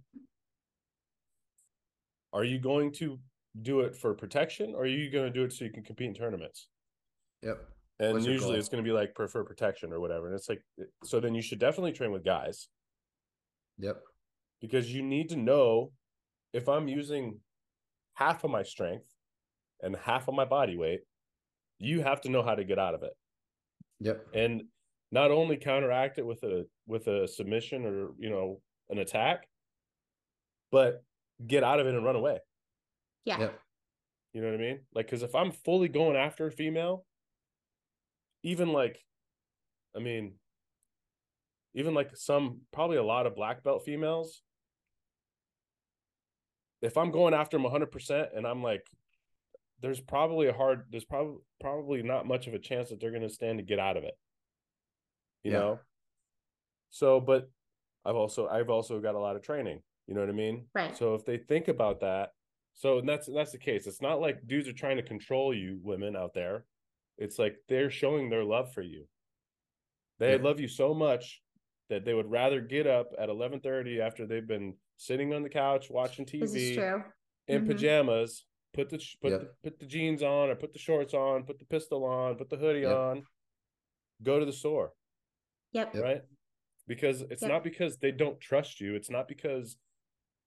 are 2.31 2.43
you 2.43 2.59
going 2.59 2.91
to 2.93 3.19
do 3.61 3.81
it 3.81 3.95
for 3.95 4.13
protection 4.15 4.73
or 4.75 4.83
are 4.83 4.87
you 4.87 5.11
going 5.11 5.25
to 5.25 5.31
do 5.31 5.43
it 5.43 5.53
so 5.53 5.63
you 5.65 5.71
can 5.71 5.83
compete 5.83 6.07
in 6.07 6.13
tournaments 6.15 6.67
Yep. 7.43 7.59
and 7.99 8.13
What's 8.13 8.25
usually 8.25 8.57
it's 8.57 8.69
going 8.69 8.83
to 8.83 8.87
be 8.87 8.93
like 8.93 9.13
prefer 9.13 9.43
protection 9.43 9.93
or 9.93 9.99
whatever 9.99 10.25
and 10.27 10.35
it's 10.35 10.49
like 10.49 10.63
so 11.03 11.19
then 11.19 11.35
you 11.35 11.41
should 11.43 11.59
definitely 11.59 11.91
train 11.91 12.11
with 12.11 12.25
guys 12.25 12.67
Yep. 13.77 14.01
because 14.61 14.91
you 14.93 15.03
need 15.03 15.29
to 15.29 15.35
know 15.37 15.91
if 16.53 16.67
i'm 16.67 16.87
using 16.87 17.39
half 18.13 18.43
of 18.43 18.51
my 18.51 18.63
strength 18.63 19.07
and 19.81 19.95
half 19.95 20.27
of 20.27 20.33
my 20.35 20.45
body 20.45 20.77
weight 20.77 21.01
you 21.79 22.01
have 22.01 22.21
to 22.21 22.29
know 22.29 22.41
how 22.43 22.55
to 22.55 22.63
get 22.63 22.79
out 22.79 22.95
of 22.95 23.03
it 23.03 23.13
Yep. 23.99 24.27
and 24.33 24.63
not 25.11 25.31
only 25.31 25.57
counteract 25.57 26.17
it 26.17 26.25
with 26.25 26.43
a 26.43 26.65
with 26.87 27.07
a 27.07 27.27
submission 27.27 27.85
or 27.85 28.09
you 28.17 28.29
know 28.29 28.61
an 28.89 28.97
attack 28.99 29.47
but 30.71 31.03
get 31.45 31.63
out 31.63 31.79
of 31.79 31.87
it 31.87 31.93
and 31.95 32.03
run 32.05 32.15
away 32.15 32.39
Yeah. 33.25 33.39
Yep. 33.39 33.59
you 34.33 34.41
know 34.41 34.47
what 34.51 34.55
i 34.59 34.61
mean 34.61 34.79
like 34.93 35.05
because 35.05 35.23
if 35.23 35.35
i'm 35.35 35.51
fully 35.51 35.87
going 35.87 36.15
after 36.15 36.47
a 36.47 36.51
female 36.51 37.05
even 38.43 38.69
like 38.69 38.99
i 39.95 39.99
mean 39.99 40.33
even 41.75 41.93
like 41.93 42.15
some 42.15 42.61
probably 42.71 42.97
a 42.97 43.03
lot 43.03 43.25
of 43.25 43.35
black 43.35 43.63
belt 43.63 43.83
females 43.85 44.41
if 46.83 46.97
i'm 46.97 47.09
going 47.11 47.33
after 47.33 47.57
them 47.57 47.65
100% 47.65 48.27
and 48.37 48.45
i'm 48.45 48.61
like 48.61 48.85
there's 49.81 49.99
probably 49.99 50.47
a 50.47 50.53
hard 50.53 50.83
there's 50.91 51.05
probably 51.05 51.37
probably 51.59 52.03
not 52.03 52.27
much 52.27 52.45
of 52.47 52.53
a 52.53 52.59
chance 52.59 52.89
that 52.89 52.99
they're 52.99 53.09
going 53.09 53.21
to 53.23 53.29
stand 53.29 53.57
to 53.57 53.63
get 53.63 53.79
out 53.79 53.97
of 53.97 54.03
it 54.03 54.13
you 55.43 55.51
Yeah. 55.51 55.57
know 55.59 55.79
so 56.91 57.19
but 57.19 57.49
i've 58.05 58.15
also 58.15 58.47
i've 58.47 58.69
also 58.69 58.99
got 58.99 59.15
a 59.15 59.19
lot 59.19 59.35
of 59.35 59.41
training 59.41 59.81
you 60.07 60.13
know 60.13 60.19
what 60.21 60.29
i 60.29 60.33
mean 60.33 60.65
Right. 60.75 60.95
so 60.95 61.15
if 61.15 61.25
they 61.25 61.37
think 61.37 61.67
about 61.67 62.01
that 62.01 62.29
so 62.73 62.99
and 62.99 63.07
that's 63.09 63.27
that's 63.33 63.51
the 63.51 63.57
case 63.57 63.87
it's 63.87 64.01
not 64.01 64.21
like 64.21 64.45
dudes 64.45 64.67
are 64.67 64.73
trying 64.73 64.97
to 64.97 65.03
control 65.03 65.53
you 65.53 65.79
women 65.81 66.15
out 66.15 66.33
there 66.33 66.65
it's 67.17 67.39
like 67.39 67.55
they're 67.69 67.89
showing 67.89 68.29
their 68.29 68.43
love 68.43 68.73
for 68.73 68.81
you 68.81 69.07
they 70.19 70.35
Yeah. 70.35 70.41
love 70.43 70.59
you 70.59 70.67
so 70.67 70.93
much 70.93 71.41
that 71.89 72.05
they 72.05 72.13
would 72.13 72.29
rather 72.31 72.61
get 72.61 72.87
up 72.87 73.11
at 73.17 73.29
11:30 73.29 73.99
after 73.99 74.25
they've 74.25 74.47
been 74.47 74.75
sitting 75.03 75.33
on 75.33 75.43
the 75.43 75.49
couch 75.49 75.89
watching 75.89 76.25
TV 76.25 76.39
This 76.41 76.55
is 76.55 76.75
true. 76.77 77.03
in 77.47 77.63
Mhm. 77.63 77.67
pajamas, 77.67 78.45
put 78.73 78.89
the 78.89 78.97
put 79.21 79.31
Yep. 79.31 79.41
the, 79.41 79.47
put 79.69 79.79
the 79.79 79.85
jeans 79.85 80.23
on 80.23 80.49
or 80.49 80.55
put 80.55 80.71
the 80.71 80.79
shorts 80.79 81.13
on, 81.13 81.43
put 81.45 81.59
the 81.59 81.65
pistol 81.65 82.05
on, 82.05 82.37
put 82.37 82.49
the 82.49 82.55
hoodie 82.57 82.81
Yep. 82.81 82.95
on, 82.97 83.27
go 84.21 84.39
to 84.39 84.45
the 84.45 84.53
store, 84.53 84.93
Yep. 85.73 85.93
Yep. 85.93 86.03
right? 86.03 86.21
Because 86.87 87.21
it's 87.21 87.41
Yep. 87.41 87.51
not 87.51 87.63
because 87.63 87.97
they 87.97 88.11
don't 88.11 88.39
trust 88.39 88.79
you, 88.79 88.95
it's 88.95 89.09
not 89.09 89.27
because 89.27 89.77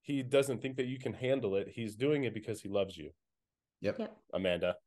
he 0.01 0.23
doesn't 0.23 0.63
think 0.63 0.77
that 0.77 0.87
you 0.87 0.99
can 0.99 1.13
handle 1.13 1.55
it. 1.57 1.69
He's 1.69 1.95
doing 1.97 2.25
it 2.25 2.33
because 2.33 2.63
he 2.63 2.69
loves 2.69 2.97
you, 2.97 3.13
Yep. 3.83 3.99
Yep. 3.99 4.17
Amanda. 4.33 4.79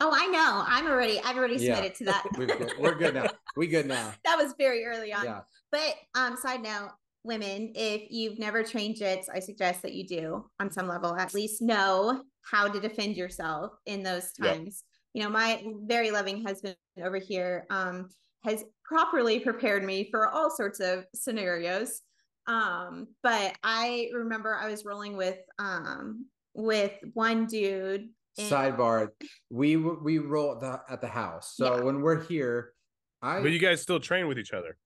Oh, 0.00 0.10
I 0.12 0.26
know. 0.26 0.64
I'm 0.66 0.86
already. 0.86 1.18
I've 1.20 1.36
already 1.36 1.56
Yeah. 1.56 1.76
submitted 1.76 1.96
to 1.98 2.04
that. 2.06 2.24
We're 2.38 2.46
good. 2.46 2.72
We're 2.78 2.94
good 2.96 3.14
now. 3.14 3.28
We 3.56 3.68
good 3.68 3.86
now. 3.86 4.12
that 4.24 4.36
was 4.36 4.52
very 4.58 4.84
early 4.84 5.12
on. 5.12 5.24
Yeah. 5.24 5.42
But 5.70 5.96
um, 6.14 6.36
side 6.36 6.60
note, 6.62 6.90
women, 7.24 7.72
if 7.74 8.02
you've 8.10 8.38
never 8.38 8.62
trained 8.62 8.96
jits, 8.96 9.24
I 9.32 9.38
suggest 9.40 9.82
that 9.82 9.92
you 9.94 10.06
do 10.06 10.44
on 10.60 10.70
some 10.70 10.88
level. 10.88 11.14
At 11.16 11.34
least 11.34 11.62
know 11.62 12.24
how 12.50 12.68
to 12.68 12.80
defend 12.80 13.16
yourself 13.16 13.72
in 13.86 14.02
those 14.02 14.32
Yeah. 14.38 14.54
times. 14.54 14.84
You 15.14 15.22
know, 15.22 15.30
my 15.30 15.62
very 15.84 16.10
loving 16.10 16.44
husband 16.44 16.76
over 17.02 17.18
here 17.18 17.66
um 17.70 18.08
has 18.44 18.64
properly 18.84 19.38
prepared 19.38 19.84
me 19.84 20.08
for 20.10 20.26
all 20.28 20.50
sorts 20.50 20.80
of 20.80 21.06
scenarios. 21.14 22.00
Um, 22.48 23.06
but 23.22 23.56
I 23.62 24.10
remember 24.12 24.54
I 24.54 24.68
was 24.68 24.84
rolling 24.84 25.16
with 25.16 25.38
um 25.58 26.26
with 26.54 26.92
one 27.14 27.46
dude. 27.46 28.08
and- 28.38 28.50
Sidebar. 28.50 29.10
We 29.50 29.76
we 29.76 30.18
roll 30.18 30.54
at 30.54 30.60
the 30.60 30.80
at 30.92 31.00
the 31.00 31.06
house. 31.08 31.54
So 31.56 31.76
Yeah. 31.76 31.82
when 31.82 32.00
we're 32.00 32.20
here, 32.24 32.72
I 33.20 33.40
But 33.42 33.52
you 33.52 33.58
guys 33.60 33.80
still 33.82 34.00
train 34.00 34.26
with 34.26 34.38
each 34.38 34.52
other. 34.52 34.76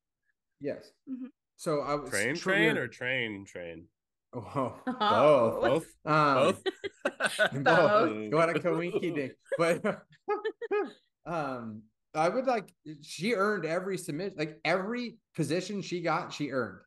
yes. 0.61 0.91
Mhm. 1.09 1.31
So 1.57 1.81
I 1.81 1.95
was 1.95 2.11
Train, 2.11 2.35
sure 2.35 2.53
train, 2.53 2.77
or 2.77 2.87
train, 2.89 3.45
train. 3.47 3.85
oh, 4.35 4.75
Oh. 5.01 5.61
both. 5.61 5.87
Both, 6.05 6.13
Um, 6.13 6.35
both. 6.45 6.63
both. 7.53 7.65
Both. 7.65 8.31
Go 8.31 8.41
on 8.41 8.51
a 8.51 8.55
coinky 8.55 9.15
dink. 9.15 9.33
But 9.59 10.03
um 11.27 11.83
I 12.15 12.29
would 12.31 12.47
like 12.47 12.73
she 13.03 13.35
earned 13.35 13.65
every 13.67 13.99
submission, 13.99 14.37
like 14.39 14.59
every 14.65 15.17
position 15.35 15.83
she 15.83 16.01
got, 16.01 16.33
she 16.33 16.51
earned. 16.51 16.79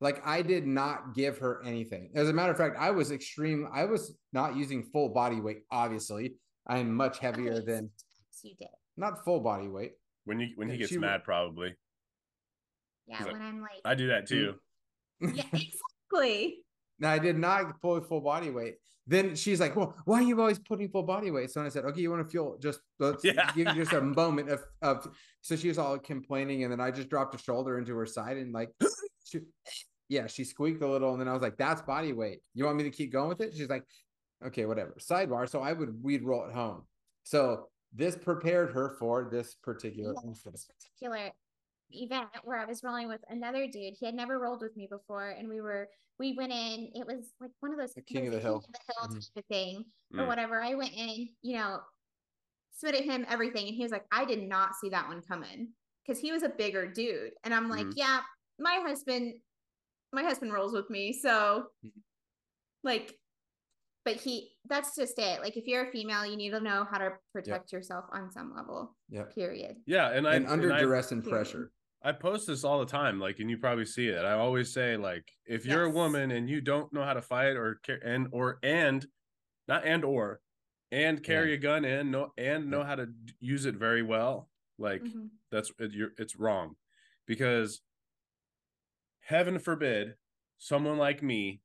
Like 0.00 0.26
I 0.26 0.42
did 0.42 0.66
not 0.66 1.14
give 1.14 1.38
her 1.38 1.62
anything. 1.64 2.10
As 2.14 2.28
a 2.28 2.32
matter 2.32 2.52
of 2.52 2.56
fact, 2.58 2.76
I 2.78 2.90
was 2.90 3.10
extreme. 3.10 3.68
I 3.72 3.84
was 3.84 4.16
not 4.32 4.56
using 4.56 4.84
full 4.84 5.08
body 5.10 5.40
weight. 5.40 5.62
Obviously, 5.70 6.34
I'm 6.66 6.94
much 6.94 7.18
heavier 7.18 7.54
Okay, 7.54 7.64
than 7.66 7.90
you 8.42 8.54
did. 8.58 8.68
not 8.96 9.24
full 9.24 9.40
body 9.40 9.68
weight. 9.68 9.92
When 10.24 10.38
you 10.40 10.48
when 10.56 10.70
he 10.70 10.76
gets 10.78 10.90
she- 10.90 10.98
mad, 10.98 11.24
probably. 11.24 11.74
Yeah, 13.08 13.24
when 13.32 13.42
I'm 13.42 13.60
like, 13.60 13.80
I 13.84 13.94
do 13.94 14.08
that 14.08 14.26
too. 14.26 14.54
yeah, 15.20 15.42
exactly. 15.52 16.58
Now 16.98 17.10
I 17.10 17.18
did 17.18 17.36
not 17.38 17.80
pull 17.80 18.00
full 18.02 18.20
body 18.20 18.50
weight. 18.50 18.76
Then 19.06 19.34
she's 19.36 19.58
like, 19.60 19.74
"Well, 19.74 19.96
why 20.04 20.18
are 20.18 20.22
you 20.22 20.38
always 20.38 20.58
putting 20.58 20.88
full 20.90 21.04
body 21.04 21.30
weight?" 21.30 21.50
So 21.50 21.62
I 21.62 21.70
said, 21.70 21.84
"Okay, 21.86 22.00
you 22.02 22.10
want 22.10 22.26
to 22.26 22.30
feel 22.30 22.58
just 22.58 22.80
let's 22.98 23.24
Yeah. 23.24 23.50
give 23.54 23.68
you 23.68 23.74
just 23.74 23.92
a 23.94 24.00
moment 24.22 24.50
of 24.50 24.62
of." 24.82 25.08
So 25.40 25.56
she 25.56 25.68
was 25.68 25.78
all 25.78 25.98
complaining, 25.98 26.64
and 26.64 26.72
then 26.72 26.80
I 26.80 26.90
just 26.90 27.08
dropped 27.08 27.34
a 27.34 27.38
shoulder 27.38 27.78
into 27.78 27.96
her 27.96 28.04
side 28.04 28.36
and 28.36 28.52
like, 28.52 28.70
she, 29.24 29.40
yeah, 30.08 30.26
she 30.26 30.44
squeaked 30.44 30.82
a 30.82 30.86
little, 30.86 31.12
and 31.12 31.20
then 31.20 31.28
I 31.28 31.32
was 31.32 31.40
like, 31.40 31.56
"That's 31.56 31.80
body 31.80 32.12
weight. 32.12 32.40
You 32.54 32.66
want 32.66 32.76
me 32.76 32.84
to 32.84 32.90
keep 32.90 33.10
going 33.10 33.28
with 33.30 33.40
it?" 33.40 33.54
She's 33.56 33.70
like, 33.70 33.84
"Okay, 34.44 34.66
whatever." 34.66 34.94
Sidebar. 35.00 35.48
So 35.48 35.60
I 35.62 35.72
would 35.72 36.02
we'd 36.02 36.22
roll 36.24 36.44
at 36.44 36.52
home. 36.52 36.82
So 37.24 37.68
this 37.94 38.14
prepared 38.16 38.72
her 38.72 38.96
for 38.98 39.28
this 39.32 39.54
particular 39.54 40.12
Yeah, 40.22 40.32
this 40.52 40.66
particular 40.66 41.30
event 41.90 42.28
where 42.44 42.58
I 42.58 42.64
was 42.64 42.82
rolling 42.82 43.08
with 43.08 43.20
another 43.28 43.66
dude. 43.66 43.94
He 43.98 44.06
had 44.06 44.14
never 44.14 44.38
rolled 44.38 44.60
with 44.62 44.76
me 44.76 44.86
before, 44.90 45.30
and 45.30 45.48
we 45.48 45.60
were 45.60 45.88
we 46.18 46.32
went 46.36 46.52
in. 46.52 46.90
It 46.94 47.06
was 47.06 47.32
like 47.40 47.52
one 47.60 47.72
of 47.72 47.78
those 47.78 47.94
The 47.94 48.02
king 48.02 48.26
of 48.26 48.32
was 48.34 48.42
the 48.42 48.48
hill. 48.48 48.60
king 48.60 48.68
of 48.68 48.72
the 48.74 48.92
hill 48.92 49.08
Mhm. 49.20 49.34
type 49.34 49.44
of 49.44 49.46
thing 49.48 49.84
or 50.14 50.24
Mm. 50.24 50.26
whatever. 50.26 50.60
I 50.60 50.74
went 50.74 50.92
in, 50.94 51.28
you 51.42 51.56
know, 51.56 51.80
submitted 52.72 53.04
him 53.04 53.24
everything, 53.28 53.66
and 53.68 53.76
he 53.76 53.82
was 53.82 53.92
like, 53.92 54.06
"I 54.10 54.24
did 54.24 54.42
not 54.48 54.74
see 54.76 54.88
that 54.90 55.06
one 55.08 55.22
coming," 55.22 55.74
because 56.04 56.20
he 56.20 56.32
was 56.32 56.42
a 56.42 56.48
bigger 56.48 56.86
dude, 56.90 57.34
and 57.44 57.54
I'm 57.54 57.68
like, 57.68 57.86
Mhm. 57.86 57.92
"Yeah, 57.96 58.22
my 58.58 58.80
husband, 58.80 59.40
my 60.12 60.22
husband 60.24 60.52
rolls 60.52 60.72
with 60.72 60.90
me, 60.90 61.12
so 61.12 61.70
Mhm. 61.84 62.02
like." 62.82 63.18
But 64.04 64.16
he, 64.16 64.56
that's 64.64 64.96
just 64.96 65.18
it. 65.18 65.40
Like, 65.42 65.56
if 65.58 65.66
you're 65.66 65.86
a 65.88 65.92
female, 65.92 66.24
you 66.24 66.36
need 66.36 66.50
to 66.50 66.60
know 66.60 66.84
how 66.84 66.96
to 66.98 67.18
protect 67.32 67.72
yourself 67.72 68.06
on 68.10 68.30
some 68.30 68.54
level, 68.54 68.96
Yeah. 69.10 69.24
period. 69.24 69.82
Yeah, 69.86 70.08
and 70.12 70.26
I 70.26 70.36
And 70.36 70.46
under 70.46 70.72
I- 70.72 70.80
duress 70.80 71.12
and 71.12 71.22
period. 71.22 71.34
pressure. 71.36 71.72
I 72.02 72.12
post 72.12 72.46
this 72.46 72.62
all 72.64 72.78
the 72.78 72.86
time, 72.86 73.18
like, 73.18 73.40
and 73.40 73.50
you 73.50 73.58
probably 73.58 73.84
see 73.84 74.08
it. 74.08 74.24
I 74.24 74.32
always 74.32 74.72
say, 74.72 74.96
like, 74.96 75.32
if 75.46 75.66
you're 75.66 75.84
a 75.84 75.90
woman 75.90 76.30
and 76.30 76.48
you 76.48 76.60
don't 76.60 76.92
know 76.92 77.02
how 77.02 77.12
to 77.14 77.22
fight 77.22 77.56
or 77.56 77.76
care 77.82 78.00
and 78.04 78.28
or 78.30 78.58
and 78.62 79.04
not 79.66 79.84
and 79.84 80.04
or 80.04 80.40
and 80.92 81.22
carry 81.22 81.54
a 81.54 81.58
gun 81.58 81.84
and 81.84 82.10
know 82.12 82.32
and 82.38 82.70
know 82.70 82.82
how 82.84 82.94
to 82.94 83.08
use 83.40 83.66
it 83.66 83.74
very 83.74 84.02
well, 84.02 84.48
like 84.78 85.02
Mhm. 85.02 85.28
that's 85.50 85.70
it, 85.78 85.92
you're 85.92 86.12
it's 86.18 86.36
wrong 86.36 86.76
because 87.26 87.82
heaven 89.20 89.58
forbid 89.58 90.14
someone 90.56 90.96
like 90.98 91.22
me 91.22 91.60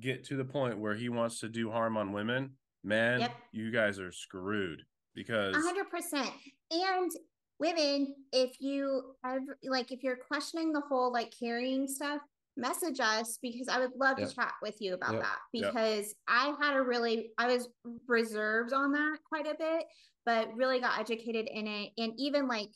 get 0.00 0.24
to 0.24 0.36
the 0.36 0.44
point 0.44 0.78
where 0.78 0.94
he 0.94 1.08
wants 1.08 1.38
to 1.40 1.48
do 1.48 1.70
harm 1.70 1.96
on 1.96 2.12
women 2.12 2.56
man 2.82 3.20
Yep. 3.20 3.36
you 3.52 3.70
guys 3.70 3.98
are 4.00 4.10
screwed 4.12 4.84
because 5.14 5.54
A 5.54 5.60
hundred 5.60 5.88
percent. 5.90 6.30
And 6.70 7.10
women, 7.58 8.14
if 8.32 8.60
you 8.60 9.14
ever 9.24 9.58
like, 9.64 9.92
if 9.92 10.02
you're 10.02 10.16
questioning 10.16 10.72
the 10.72 10.80
whole 10.80 11.12
like 11.12 11.32
carrying 11.38 11.86
stuff, 11.88 12.20
message 12.56 13.00
us 13.00 13.38
because 13.42 13.68
I 13.68 13.78
would 13.80 13.92
love 13.96 14.18
Yep. 14.18 14.28
to 14.30 14.34
chat 14.34 14.52
with 14.62 14.76
you 14.80 14.94
about 14.94 15.14
Yep. 15.14 15.22
that 15.22 15.38
Yep. 15.52 15.72
because 15.72 16.14
I 16.26 16.54
had 16.60 16.74
a 16.76 16.82
really 16.82 17.32
I 17.38 17.46
was 17.48 17.68
reserved 18.06 18.72
on 18.72 18.92
that 18.92 19.18
quite 19.28 19.46
a 19.46 19.54
bit, 19.54 19.84
but 20.24 20.54
really 20.54 20.80
got 20.80 20.98
educated 20.98 21.48
in 21.50 21.66
it. 21.66 21.92
And 21.98 22.12
even 22.16 22.48
like 22.48 22.70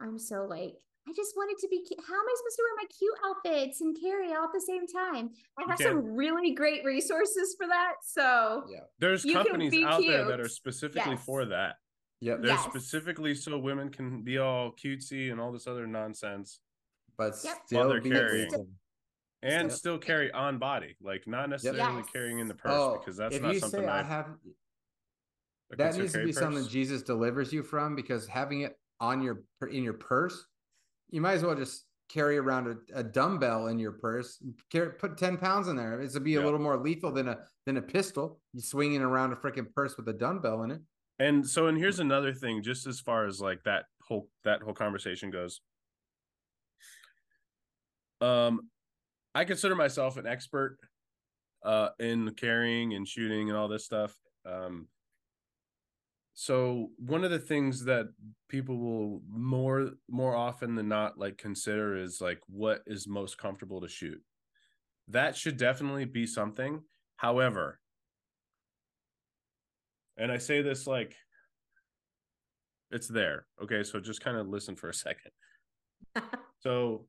I'm 0.00 0.18
so 0.18 0.44
like 0.44 0.74
I 1.08 1.12
just 1.16 1.34
wanted 1.36 1.56
to 1.58 1.68
be 1.68 1.84
how 2.06 2.14
am 2.14 2.20
I 2.28 2.34
supposed 2.36 2.56
to 2.56 2.62
wear 2.62 2.76
my 2.76 2.84
cute 2.96 3.18
outfits 3.24 3.80
and 3.80 3.96
carry 4.00 4.34
all 4.34 4.44
at 4.44 4.52
the 4.52 4.60
same 4.60 4.86
time? 4.86 5.30
I 5.58 5.64
have 5.68 5.78
some 5.80 6.14
really 6.14 6.52
great 6.52 6.84
resources 6.84 7.56
for 7.58 7.66
that. 7.66 7.94
So 8.04 8.64
Yeah. 8.68 8.80
There's 8.98 9.24
companies 9.24 9.74
out 9.84 10.02
there 10.02 10.26
that 10.26 10.38
are 10.38 10.48
specifically 10.48 11.12
Yes. 11.14 11.24
for 11.24 11.44
that. 11.46 11.76
Yep. 12.20 12.40
They're 12.42 12.50
Yes. 12.50 12.64
specifically 12.64 13.34
so 13.34 13.58
women 13.58 13.90
can 13.90 14.22
be 14.22 14.38
all 14.38 14.72
cutesy 14.72 15.30
and 15.30 15.40
all 15.40 15.52
this 15.52 15.66
other 15.66 15.86
nonsense 15.86 16.60
But 17.16 17.34
Yep. 17.42 17.56
Still 17.66 17.88
they're 17.88 18.00
carrying. 18.00 18.48
awesome. 18.48 18.78
and 19.42 19.68
Yep. 19.70 19.78
still 19.78 19.98
carry 19.98 20.32
on 20.32 20.58
body, 20.58 20.96
like 21.00 21.26
not 21.26 21.48
necessarily 21.48 22.02
Yes. 22.02 22.10
carrying 22.12 22.38
in 22.40 22.48
the 22.48 22.54
purse 22.54 22.72
Oh, 22.72 22.98
because 22.98 23.16
that's 23.16 23.36
if 23.36 23.42
not 23.42 23.54
you 23.54 23.60
something 23.60 23.80
say 23.82 23.86
I 23.86 24.00
I, 24.00 24.02
have 24.02 24.26
I 25.72 25.76
that 25.76 25.94
needs 25.96 26.12
to 26.12 26.18
carry 26.18 26.26
be 26.26 26.32
something. 26.32 26.66
Jesus 26.66 27.02
delivers 27.02 27.52
you 27.52 27.62
from 27.62 27.94
because 27.94 28.26
having 28.26 28.62
it 28.62 28.76
on 29.00 29.22
your 29.22 29.44
in 29.70 29.84
your 29.84 29.94
purse, 29.94 30.44
you 31.10 31.20
might 31.20 31.34
as 31.34 31.44
well 31.44 31.54
just 31.54 31.86
carry 32.08 32.36
around 32.38 32.66
a, 32.66 32.98
a 33.00 33.04
dumbbell 33.04 33.68
in 33.68 33.78
your 33.78 33.92
purse. 33.92 34.42
Carry, 34.70 34.92
put 34.94 35.16
ten 35.18 35.36
pounds 35.36 35.68
in 35.68 35.76
there. 35.76 36.00
It's 36.00 36.14
to 36.14 36.20
be 36.20 36.34
a 36.36 36.42
little 36.42 36.58
more 36.58 36.76
lethal 36.78 37.12
than 37.12 37.28
a 37.28 37.46
than 37.64 37.76
a 37.76 37.82
pistol. 37.82 38.40
You 38.54 38.60
swinging 38.60 39.02
around 39.02 39.32
a 39.32 39.36
freaking 39.36 39.72
purse 39.72 39.96
with 39.96 40.08
a 40.08 40.12
dumbbell 40.14 40.62
in 40.64 40.70
it. 40.72 40.80
And 41.18 41.48
so, 41.48 41.66
and 41.66 41.76
here's 41.76 41.98
another 41.98 42.32
thing, 42.32 42.62
just 42.62 42.86
as 42.86 43.00
far 43.00 43.26
as 43.26 43.40
like 43.40 43.64
that 43.64 43.86
whole 44.02 44.28
that 44.44 44.62
whole 44.62 44.74
conversation 44.74 45.30
goes. 45.30 45.60
Um, 48.20 48.70
I 49.34 49.44
consider 49.44 49.74
myself 49.74 50.16
an 50.16 50.26
expert 50.26 50.78
uh 51.64 51.88
in 51.98 52.32
carrying 52.34 52.94
and 52.94 53.06
shooting 53.06 53.48
and 53.48 53.58
all 53.58 53.68
this 53.68 53.84
stuff. 53.84 54.16
Um, 54.46 54.88
so 56.34 56.90
one 56.98 57.24
of 57.24 57.32
the 57.32 57.40
things 57.40 57.84
that 57.86 58.06
people 58.48 58.78
will 58.78 59.22
more 59.28 59.90
more 60.08 60.36
often 60.36 60.76
than 60.76 60.88
not 60.88 61.18
like 61.18 61.36
consider 61.36 61.96
is 61.96 62.20
like 62.20 62.38
what 62.46 62.82
is 62.86 63.08
most 63.08 63.38
comfortable 63.38 63.80
to 63.80 63.88
shoot. 63.88 64.22
That 65.08 65.36
should 65.36 65.56
definitely 65.56 66.04
be 66.04 66.26
something. 66.26 66.82
However, 67.16 67.80
and 70.18 70.30
I 70.32 70.38
say 70.38 70.62
this 70.62 70.86
like 70.86 71.14
it's 72.90 73.08
there. 73.08 73.46
Okay, 73.62 73.82
so 73.82 74.00
just 74.00 74.22
kind 74.22 74.36
of 74.36 74.48
listen 74.48 74.74
for 74.74 74.88
a 74.88 74.94
second. 74.94 75.30
so 76.60 77.06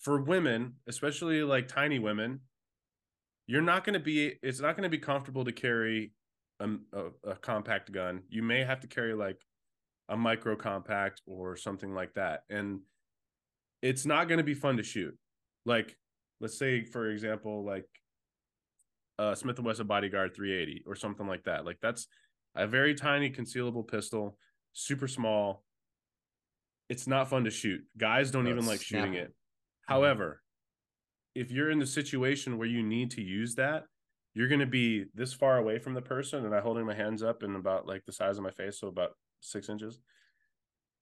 for 0.00 0.20
women, 0.20 0.74
especially 0.88 1.42
like 1.42 1.68
tiny 1.68 1.98
women, 1.98 2.40
you're 3.46 3.62
not 3.62 3.84
going 3.84 3.94
to 3.94 4.00
be 4.00 4.34
it's 4.42 4.60
not 4.60 4.76
going 4.76 4.84
to 4.84 4.88
be 4.88 4.98
comfortable 4.98 5.44
to 5.44 5.52
carry 5.52 6.12
a, 6.60 6.68
a, 6.92 7.30
a 7.30 7.34
compact 7.36 7.92
gun. 7.92 8.22
You 8.28 8.42
may 8.42 8.64
have 8.64 8.80
to 8.80 8.86
carry 8.86 9.14
like 9.14 9.40
a 10.08 10.16
micro 10.16 10.56
compact 10.56 11.22
or 11.26 11.56
something 11.56 11.94
like 11.94 12.14
that. 12.14 12.44
And 12.50 12.80
it's 13.82 14.06
not 14.06 14.28
going 14.28 14.38
to 14.38 14.44
be 14.44 14.54
fun 14.54 14.76
to 14.76 14.82
shoot. 14.82 15.16
Like 15.66 15.96
let's 16.40 16.58
say 16.58 16.84
for 16.84 17.10
example 17.10 17.64
like 17.64 17.86
uh 19.18 19.34
Smith 19.34 19.56
and 19.58 19.66
Wesson 19.66 19.86
Bodyguard 19.86 20.34
380 20.34 20.84
or 20.86 20.94
something 20.94 21.26
like 21.26 21.44
that. 21.44 21.64
Like 21.64 21.78
that's 21.80 22.06
a 22.54 22.66
very 22.66 22.94
tiny 22.94 23.30
concealable 23.30 23.86
pistol, 23.86 24.36
super 24.72 25.08
small. 25.08 25.64
It's 26.88 27.06
not 27.06 27.30
fun 27.30 27.44
to 27.44 27.50
shoot. 27.50 27.82
Guys 27.96 28.30
don't 28.30 28.44
No, 28.44 28.50
even 28.50 28.66
like 28.66 28.82
shooting 28.82 29.12
snappy. 29.12 29.18
it. 29.18 29.34
However, 29.86 30.42
if 31.34 31.50
you're 31.50 31.70
in 31.70 31.78
the 31.78 31.86
situation 31.86 32.58
where 32.58 32.68
you 32.68 32.82
need 32.82 33.10
to 33.12 33.22
use 33.22 33.54
that, 33.54 33.84
you're 34.34 34.48
going 34.48 34.60
to 34.60 34.66
be 34.66 35.04
this 35.14 35.32
far 35.32 35.58
away 35.58 35.78
from 35.78 35.94
the 35.94 36.02
person 36.02 36.44
and 36.44 36.54
I 36.54 36.60
holding 36.60 36.84
my 36.86 36.94
hands 36.94 37.22
up 37.22 37.42
and 37.42 37.56
about 37.56 37.86
like 37.86 38.04
the 38.04 38.12
size 38.12 38.36
of 38.38 38.44
my 38.44 38.50
face, 38.50 38.78
so 38.80 38.88
about 38.88 39.12
six 39.40 39.68
inches. 39.68 39.98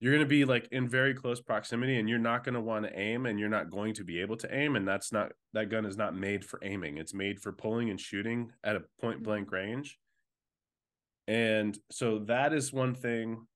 You're 0.00 0.12
going 0.14 0.24
to 0.24 0.28
be 0.28 0.46
like 0.46 0.66
in 0.72 0.88
very 0.88 1.12
close 1.12 1.42
proximity 1.42 1.98
and 1.98 2.08
you're 2.08 2.18
not 2.18 2.42
going 2.42 2.54
to 2.54 2.60
want 2.60 2.86
to 2.86 2.98
aim 2.98 3.26
and 3.26 3.38
you're 3.38 3.50
not 3.50 3.70
going 3.70 3.92
to 3.94 4.04
be 4.04 4.20
able 4.20 4.36
to 4.38 4.54
aim. 4.54 4.74
And 4.74 4.88
that's 4.88 5.12
not, 5.12 5.32
that 5.52 5.68
gun 5.68 5.84
is 5.84 5.98
not 5.98 6.16
made 6.16 6.42
for 6.42 6.58
aiming. 6.62 6.96
It's 6.96 7.12
made 7.12 7.38
for 7.38 7.52
pulling 7.52 7.90
and 7.90 8.00
shooting 8.00 8.50
at 8.64 8.76
a 8.76 8.82
point 9.00 9.22
blank 9.22 9.52
range. 9.52 9.98
And 11.28 11.78
so 11.90 12.20
that 12.20 12.54
is 12.54 12.72
one 12.72 12.94
thing 12.94 13.46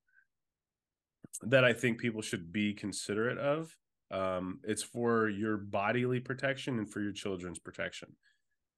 that 1.42 1.64
I 1.64 1.72
think 1.72 1.98
people 1.98 2.22
should 2.22 2.52
be 2.52 2.74
considerate 2.74 3.38
of. 3.38 3.74
Um, 4.10 4.60
it's 4.64 4.82
for 4.82 5.28
your 5.28 5.56
bodily 5.56 6.20
protection 6.20 6.78
and 6.78 6.88
for 6.88 7.00
your 7.00 7.12
children's 7.12 7.58
protection. 7.58 8.16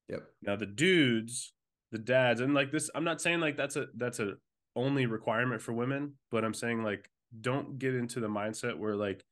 Yep. 0.08 0.22
Now 0.42 0.56
the 0.56 0.66
dudes, 0.66 1.52
the 1.90 1.98
dads, 1.98 2.40
and 2.40 2.54
like 2.54 2.70
this, 2.70 2.88
I'm 2.94 3.04
not 3.04 3.20
saying 3.20 3.40
like 3.40 3.56
that's 3.56 3.76
a 3.76 3.86
that's 3.96 4.20
a 4.20 4.34
only 4.74 5.06
requirement 5.06 5.60
for 5.60 5.72
women, 5.72 6.14
but 6.30 6.44
I'm 6.44 6.54
saying 6.54 6.82
like 6.82 7.10
don't 7.40 7.78
get 7.78 7.94
into 7.94 8.20
the 8.20 8.28
mindset 8.28 8.78
where 8.78 8.96
like 8.96 9.24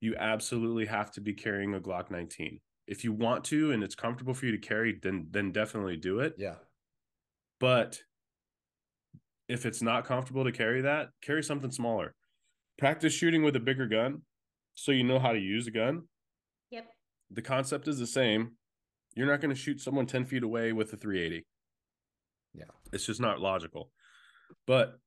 you 0.00 0.14
absolutely 0.16 0.86
have 0.86 1.10
to 1.12 1.20
be 1.20 1.32
carrying 1.32 1.74
a 1.74 1.80
Glock 1.80 2.10
19. 2.10 2.60
If 2.86 3.02
you 3.02 3.12
want 3.12 3.44
to 3.46 3.72
and 3.72 3.82
it's 3.82 3.94
comfortable 3.94 4.34
for 4.34 4.46
you 4.46 4.52
to 4.52 4.58
carry, 4.58 4.98
then 5.02 5.28
then 5.30 5.52
definitely 5.52 5.96
do 5.96 6.20
it. 6.20 6.34
Yeah. 6.38 6.56
But 7.58 7.98
if 9.48 9.64
it's 9.64 9.82
not 9.82 10.04
comfortable 10.04 10.44
to 10.44 10.52
carry 10.52 10.82
that, 10.82 11.08
carry 11.22 11.42
something 11.42 11.70
smaller. 11.70 12.14
Practice 12.78 13.12
shooting 13.12 13.42
with 13.42 13.56
a 13.56 13.60
bigger 13.60 13.86
gun 13.86 14.22
so 14.74 14.92
you 14.92 15.04
know 15.04 15.18
how 15.18 15.32
to 15.32 15.38
use 15.38 15.66
a 15.66 15.70
gun. 15.70 16.02
Yep. 16.70 16.86
The 17.30 17.42
concept 17.42 17.88
is 17.88 17.98
the 17.98 18.06
same. 18.06 18.52
You're 19.14 19.26
not 19.26 19.40
going 19.40 19.54
to 19.54 19.60
shoot 19.60 19.80
someone 19.80 20.06
10 20.06 20.26
feet 20.26 20.42
away 20.42 20.72
with 20.72 20.92
a 20.92 20.96
380. 20.96 21.46
Yeah. 22.54 22.64
It's 22.92 23.06
just 23.06 23.20
not 23.20 23.40
logical. 23.40 23.90
But 24.66 24.98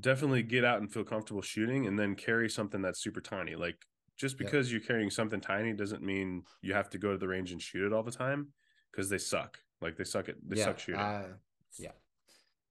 definitely 0.00 0.42
get 0.42 0.64
out 0.64 0.80
and 0.80 0.92
feel 0.92 1.04
comfortable 1.04 1.42
shooting 1.42 1.86
and 1.86 1.98
then 1.98 2.14
carry 2.14 2.48
something 2.48 2.82
that's 2.82 3.02
super 3.02 3.20
tiny. 3.20 3.56
Like 3.56 3.84
just 4.16 4.38
Yeah. 4.38 4.46
because 4.46 4.70
you're 4.72 4.80
carrying 4.80 5.10
something 5.10 5.40
tiny 5.40 5.72
doesn't 5.72 6.02
mean 6.02 6.44
you 6.62 6.74
have 6.74 6.90
to 6.90 6.98
go 6.98 7.12
to 7.12 7.18
the 7.18 7.28
range 7.28 7.52
and 7.52 7.60
shoot 7.62 7.86
it 7.86 7.92
all 7.92 8.02
the 8.02 8.10
time 8.10 8.52
because 8.90 9.08
they 9.08 9.18
suck. 9.18 9.58
Like 9.80 9.96
they 9.96 10.04
suck 10.04 10.28
at 10.28 10.36
they 10.46 10.56
yeah. 10.56 10.64
suck 10.64 10.78
shooting. 10.78 11.00
uh, 11.00 11.28
yeah. 11.78 11.92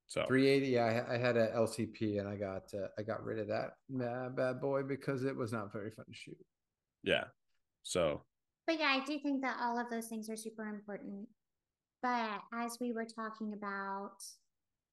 so 0.08 0.26
380. 0.28 0.68
Yeah, 0.68 1.06
I, 1.08 1.16
I 1.16 1.18
had 1.18 1.38
a 1.38 1.48
LCP 1.56 2.20
and 2.20 2.28
I 2.28 2.36
got 2.36 2.74
uh, 2.74 2.88
I 2.98 3.04
got 3.04 3.24
rid 3.24 3.40
of 3.40 3.48
that 3.48 3.74
uh, 4.04 4.30
bad 4.30 4.60
boy 4.60 4.84
because 4.84 5.24
it 5.24 5.36
was 5.36 5.54
not 5.54 5.72
very 5.72 5.92
fun 5.92 6.06
to 6.06 6.14
shoot. 6.14 6.38
yeah. 7.04 7.26
So 7.84 8.24
But 8.66 8.80
yeah, 8.80 8.88
I 9.00 9.06
do 9.06 9.18
think 9.20 9.42
that 9.44 9.58
all 9.62 9.80
of 9.80 9.90
those 9.90 10.08
things 10.08 10.30
are 10.30 10.36
super 10.36 10.68
important. 10.68 11.28
But 12.04 12.42
as 12.54 12.78
we 12.82 12.92
were 12.92 13.06
talking 13.06 13.54
about 13.54 14.18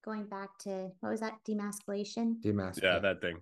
going 0.05 0.25
back 0.27 0.49
to 0.59 0.89
what 0.99 1.09
was 1.09 1.21
that 1.21 1.33
demasculation? 1.47 2.35
Demask. 2.43 2.81
yeah, 2.81 2.99
that 2.99 3.19
thing. 3.21 3.39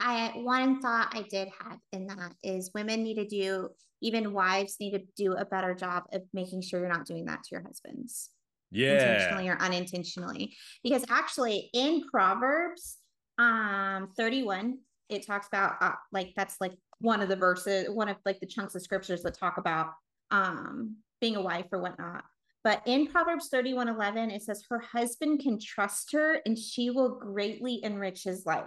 I 0.00 0.32
one 0.34 0.80
thought 0.82 1.08
I 1.14 1.22
did 1.22 1.48
have 1.62 1.78
in 1.92 2.08
that 2.08 2.34
is 2.42 2.72
women 2.74 3.02
need 3.04 3.14
to 3.14 3.26
do 3.26 3.68
even 4.02 4.34
wives 4.34 4.76
need 4.80 4.90
to 4.90 5.02
do 5.16 5.32
a 5.32 5.44
better 5.46 5.72
job 5.74 6.02
of 6.12 6.22
making 6.34 6.60
sure 6.60 6.80
you're 6.80 6.88
not 6.88 7.06
doing 7.06 7.24
that 7.26 7.42
to 7.44 7.48
your 7.52 7.62
husbands 7.62 8.30
Yeah. 8.70 8.92
intentionally 8.92 9.48
or 9.48 9.56
unintentionally 9.60 10.56
because 10.82 11.04
actually 11.08 11.70
in 11.72 12.02
proverbs 12.10 12.98
um 13.38 14.10
31 14.16 14.78
it 15.08 15.24
talks 15.26 15.46
about 15.46 15.76
uh, 15.80 15.92
like 16.12 16.32
that's 16.36 16.56
like 16.60 16.72
one 16.98 17.22
of 17.22 17.28
the 17.28 17.36
verses 17.36 17.88
one 17.88 18.08
of 18.08 18.16
like 18.26 18.40
the 18.40 18.46
chunks 18.46 18.74
of 18.74 18.82
scriptures 18.82 19.22
that 19.22 19.38
talk 19.38 19.58
about 19.58 19.92
um 20.32 20.96
being 21.20 21.36
a 21.36 21.40
wife 21.40 21.66
or 21.72 21.80
whatnot 21.80 22.24
but 22.64 22.82
in 22.86 23.06
proverbs 23.06 23.48
31 23.48 23.88
11 23.88 24.30
it 24.30 24.42
says 24.42 24.64
her 24.68 24.80
husband 24.80 25.40
can 25.40 25.58
trust 25.60 26.10
her 26.12 26.40
and 26.46 26.58
she 26.58 26.90
will 26.90 27.10
greatly 27.18 27.80
enrich 27.84 28.24
his 28.24 28.44
life 28.46 28.64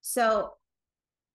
so 0.00 0.52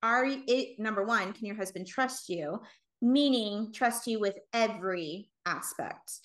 are 0.02 0.26
you 0.26 0.42
it 0.48 0.80
number 0.80 1.04
one 1.04 1.34
can 1.34 1.46
your 1.46 1.56
husband 1.56 1.86
trust 1.86 2.30
you 2.30 2.60
meaning 3.02 3.72
trust 3.74 4.08
you 4.08 4.20
with 4.20 4.36
every 4.54 5.30
aspect 5.46 6.20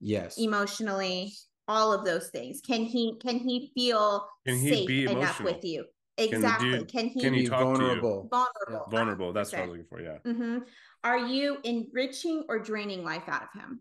Yes. 0.00 0.38
emotionally 0.38 1.32
all 1.68 1.92
of 1.92 2.04
those 2.04 2.30
things 2.30 2.60
can 2.66 2.84
he 2.84 3.16
can 3.20 3.38
he 3.38 3.70
feel 3.74 4.26
Can 4.46 4.56
he 4.56 4.70
safe 4.70 4.88
be 4.88 5.04
enough 5.04 5.40
with 5.40 5.62
you 5.64 5.84
the 6.16 6.24
exactly 6.24 6.70
dude- 6.70 6.88
can 6.90 7.06
he 7.08 7.20
can 7.20 7.34
he 7.34 7.42
Be 7.42 7.46
talk 7.48 7.60
to 7.60 7.66
you? 7.66 7.76
vulnerable. 7.88 8.28
vulnerable 8.30 8.90
Vulnerable. 8.90 9.32
That's 9.32 9.52
what 9.52 9.62
I 9.62 9.66
100%. 9.66 9.68
looking 9.68 9.84
for. 9.88 10.00
Yeah. 10.02 10.18
Mm-hmm. 10.26 10.58
Are 11.04 11.18
you 11.18 11.58
enriching 11.64 12.44
or 12.48 12.58
draining 12.58 13.04
life 13.04 13.22
out 13.28 13.42
of 13.44 13.48
him? 13.60 13.80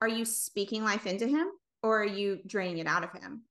Are 0.00 0.08
you 0.08 0.24
speaking 0.24 0.84
life 0.84 1.06
into 1.06 1.26
him 1.26 1.48
or 1.82 2.02
are 2.02 2.06
you 2.06 2.40
draining 2.46 2.78
it 2.78 2.86
out 2.86 3.04
of 3.04 3.12
him? 3.12 3.42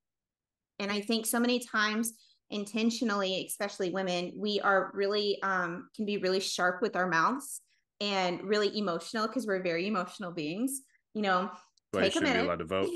And 0.79 0.91
I 0.91 1.01
think 1.01 1.25
so 1.25 1.39
many 1.39 1.59
times 1.59 2.13
intentionally, 2.49 3.45
especially 3.47 3.89
women, 3.91 4.33
we 4.37 4.59
are 4.61 4.91
really 4.93 5.41
um 5.41 5.89
can 5.95 6.05
be 6.05 6.17
really 6.17 6.39
sharp 6.39 6.81
with 6.81 6.95
our 6.95 7.07
mouths 7.07 7.61
and 8.01 8.43
really 8.43 8.77
emotional 8.77 9.27
because 9.27 9.47
we're 9.47 9.63
very 9.63 9.87
emotional 9.87 10.31
beings. 10.31 10.81
You 11.13 11.21
know, 11.23 11.49
Why 11.91 12.05
you 12.05 12.05
take 12.05 12.09
a 12.09 12.13
shouldn't 12.13 12.33
be 12.33 12.37
minute. 12.39 12.45
allowed 12.45 12.59
to 12.59 12.65
vote. 12.65 12.89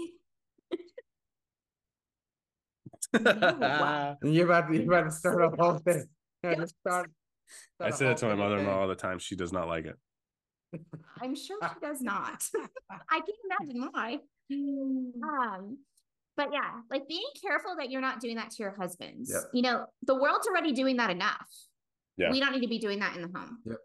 Wow. 3.59 4.17
You're 4.23 4.45
about 4.45 4.67
to, 4.69 4.75
you're 4.75 4.93
about 4.93 5.05
to 5.09 5.11
start 5.11 5.41
a 5.41 5.49
whole 5.57 5.77
thing. 5.79 6.05
Yeah, 6.43 6.55
just 6.55 6.75
start- 6.79 7.09
I 7.79 7.89
start 7.89 7.93
a 7.93 7.97
say 7.97 8.05
that 8.05 8.17
to 8.17 8.25
my 8.27 8.35
mother-in-law 8.35 8.81
all 8.81 8.87
the 8.87 8.95
time. 8.95 9.17
She 9.17 9.35
does 9.35 9.51
not 9.51 9.67
like 9.67 9.85
it. 9.85 9.95
I'm 11.21 11.35
sure 11.35 11.57
she 11.61 11.79
does 11.87 12.01
not. 12.01 12.43
I 13.09 13.19
can 13.19 13.35
imagine 13.49 13.89
why. 13.91 14.17
Um, 14.51 15.77
but 16.37 16.49
yeah, 16.53 16.71
like 16.89 17.07
being 17.07 17.27
careful 17.41 17.75
that 17.77 17.91
you're 17.91 18.01
not 18.01 18.19
doing 18.19 18.35
that 18.37 18.51
to 18.51 18.63
your 18.63 18.75
husbands. 18.77 19.31
Yep. 19.33 19.43
You 19.53 19.61
know, 19.61 19.85
the 20.03 20.15
world's 20.15 20.47
already 20.47 20.71
doing 20.71 20.97
that 20.97 21.09
enough. 21.09 21.49
Yeah. 22.17 22.31
We 22.31 22.39
don't 22.39 22.53
need 22.53 22.61
to 22.61 22.67
be 22.67 22.79
doing 22.79 22.99
that 22.99 23.15
in 23.15 23.21
the 23.21 23.37
home. 23.37 23.59
Yep. 23.65 23.77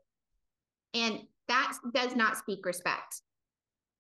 And 0.94 1.20
that 1.48 1.72
does 1.92 2.14
not 2.14 2.36
speak 2.36 2.64
respect. 2.64 3.20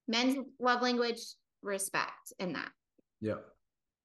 Men's 0.06 0.36
love 0.60 0.82
language, 0.82 1.18
respect 1.62 2.32
in 2.38 2.52
that. 2.52 2.70
Yeah. 3.20 3.34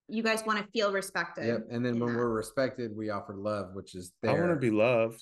You 0.08 0.24
guys 0.24 0.44
want 0.46 0.60
to 0.60 0.72
feel 0.72 0.92
respected. 0.92 1.46
Yep. 1.46 1.68
And 1.70 1.86
then 1.86 2.00
when 2.00 2.14
that. 2.14 2.18
we're 2.18 2.30
respected, 2.30 2.96
we 2.96 3.12
offer 3.12 3.36
love, 3.36 3.74
which 3.74 3.94
is 3.94 4.12
I 4.28 4.34
want 4.34 4.50
to 4.50 4.56
be 4.56 4.72
loved. 4.72 5.22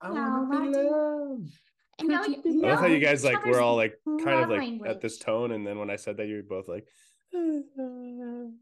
I 0.00 0.08
No, 0.08 0.14
want 0.14 0.64
to 0.64 0.70
be 0.72 0.88
loved. 0.88 1.58
And 1.98 2.08
know, 2.08 2.22
Could 2.22 2.44
you 2.44 2.52
you- 2.52 2.64
I 2.66 2.70
love 2.70 2.80
how 2.80 2.86
you 2.86 3.00
guys 3.00 3.24
like 3.24 3.44
we're 3.44 3.60
all 3.60 3.76
like 3.76 3.98
kind 4.06 4.28
of 4.42 4.48
love 4.50 4.58
like 4.58 4.80
at 4.90 5.00
this 5.00 5.18
tone, 5.18 5.52
and 5.52 5.66
then 5.66 5.78
when 5.78 5.90
I 5.90 5.96
said 5.96 6.16
that, 6.18 6.26
you're 6.28 6.42
both 6.42 6.68
like, 6.68 6.86
and 7.32 8.54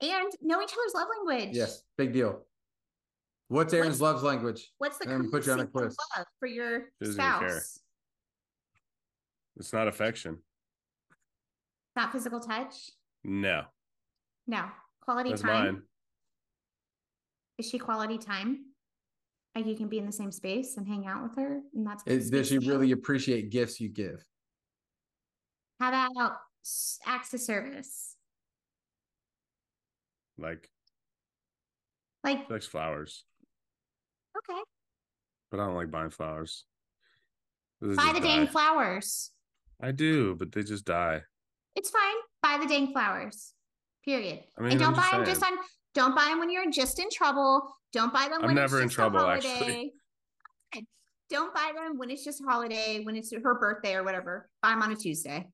know 0.00 0.62
each 0.62 0.72
other's 0.72 0.94
love 0.94 1.08
language. 1.26 1.56
Yes. 1.56 1.82
Big 1.96 2.12
deal. 2.12 2.42
What's 3.48 3.72
Aaron's 3.72 4.00
love 4.00 4.22
language? 4.22 4.72
What's 4.78 4.98
the 4.98 5.08
And 5.08 5.30
put 5.30 5.46
you 5.46 5.52
on 5.52 5.60
a 5.60 5.66
quiz. 5.66 5.96
love 6.16 6.26
for 6.40 6.48
your 6.48 6.90
doesn't 7.00 7.14
even 7.20 7.38
care. 7.38 7.48
spouse? 7.50 7.78
it's 9.58 9.72
not 9.72 9.86
affection. 9.88 10.38
Not 11.94 12.12
physical 12.12 12.40
touch. 12.40 12.90
No, 13.24 13.62
No. 14.46 14.66
Quality 15.00 15.30
that's 15.30 15.42
time. 15.42 15.64
mine. 15.74 15.82
Is 17.58 17.68
she 17.70 17.78
quality 17.78 18.18
time? 18.18 18.64
Like 19.56 19.64
you 19.64 19.74
can 19.74 19.88
be 19.88 19.96
in 19.98 20.04
the 20.04 20.12
same 20.12 20.30
space 20.30 20.76
and 20.76 20.86
hang 20.86 21.06
out 21.06 21.22
with 21.22 21.34
her, 21.36 21.62
and 21.74 21.86
that's. 21.86 22.02
Is, 22.06 22.28
does 22.28 22.46
she 22.46 22.56
speaks 22.56 22.64
to 22.64 22.66
you? 22.66 22.72
really 22.78 22.92
appreciate 22.92 23.48
gifts 23.48 23.80
you 23.80 23.88
give? 23.88 24.22
How 25.80 25.88
about 25.88 26.36
s- 26.62 26.98
acts 27.06 27.32
of 27.32 27.40
service? 27.40 28.16
Like, 30.36 30.68
Like, 32.22 32.44
she 32.46 32.52
likes 32.52 32.66
flowers, 32.66 33.24
okay, 34.36 34.60
but 35.50 35.58
I 35.58 35.64
don't 35.64 35.74
like 35.74 35.90
buying 35.90 36.10
flowers. 36.10 36.66
They 37.80 37.94
buy 37.94 38.02
just 38.02 38.14
the 38.16 38.20
dang 38.20 38.46
flowers. 38.48 39.30
I 39.80 39.92
do, 39.92 40.34
but 40.34 40.52
they 40.52 40.64
just 40.64 40.84
die. 40.84 41.22
It's 41.74 41.88
fine. 41.88 42.16
Buy 42.42 42.58
the 42.62 42.68
dang 42.68 42.92
flowers. 42.92 43.54
Period. 44.04 44.40
I 44.58 44.60
mean, 44.60 44.72
and 44.72 44.82
I'm 44.82 44.92
don't 44.92 44.96
buy 44.96 45.02
just 45.02 45.12
them 45.12 45.24
just 45.24 45.42
on. 45.44 45.58
Don't 45.96 46.14
buy 46.14 46.26
them 46.26 46.38
when 46.38 46.50
you're 46.50 46.70
just 46.70 46.98
in 46.98 47.08
trouble. 47.10 47.74
Don't 47.94 48.12
buy 48.12 48.28
them 48.28 48.40
I'm 48.42 48.48
when 48.48 48.54
never 48.54 48.80
in 48.80 48.84
it's 48.84 48.94
just 48.94 49.06
a 49.06 49.10
trouble, 49.10 49.26
actually. 49.26 49.50
holiday. 49.54 49.90
Okay. 50.76 50.84
Don't 51.30 51.54
buy 51.54 51.72
them 51.74 51.96
when 51.96 52.10
it's 52.10 52.22
just 52.22 52.42
holiday, 52.46 53.02
when 53.02 53.16
it's 53.16 53.32
her 53.32 53.54
birthday 53.54 53.94
or 53.94 54.04
whatever. 54.04 54.50
Buy 54.62 54.70
them 54.72 54.82
on 54.82 54.92
a 54.92 54.96
Tuesday 54.96 55.48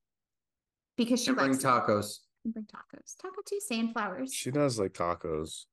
because 0.96 1.22
she 1.22 1.28
And 1.28 1.36
bring 1.36 1.52
likes 1.52 1.62
them. 1.62 1.80
tacos. 1.80 2.18
And 2.44 2.54
bring 2.54 2.66
tacos. 2.66 3.14
Taco 3.22 3.36
Tuesday 3.46 3.78
and 3.78 3.92
flowers. 3.92 4.34
She 4.34 4.50
does 4.50 4.80
like 4.80 4.94
tacos. 4.94 5.66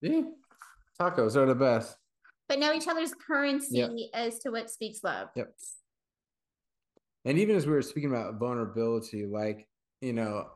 Yeah. 0.00 0.22
Tacos 1.00 1.36
are 1.36 1.46
the 1.46 1.54
best. 1.54 1.96
but 2.48 2.58
know 2.58 2.72
each 2.74 2.88
other's 2.88 3.14
currency 3.14 4.10
as 4.12 4.40
to 4.40 4.50
what 4.50 4.68
speaks 4.68 5.04
love. 5.04 5.28
Yep. 5.36 5.54
And 7.24 7.38
even 7.38 7.54
as 7.54 7.66
we 7.66 7.72
were 7.72 7.82
speaking 7.82 8.10
about 8.10 8.34
vulnerability, 8.40 9.26
like, 9.26 9.68
you 10.00 10.12
know, 10.12 10.48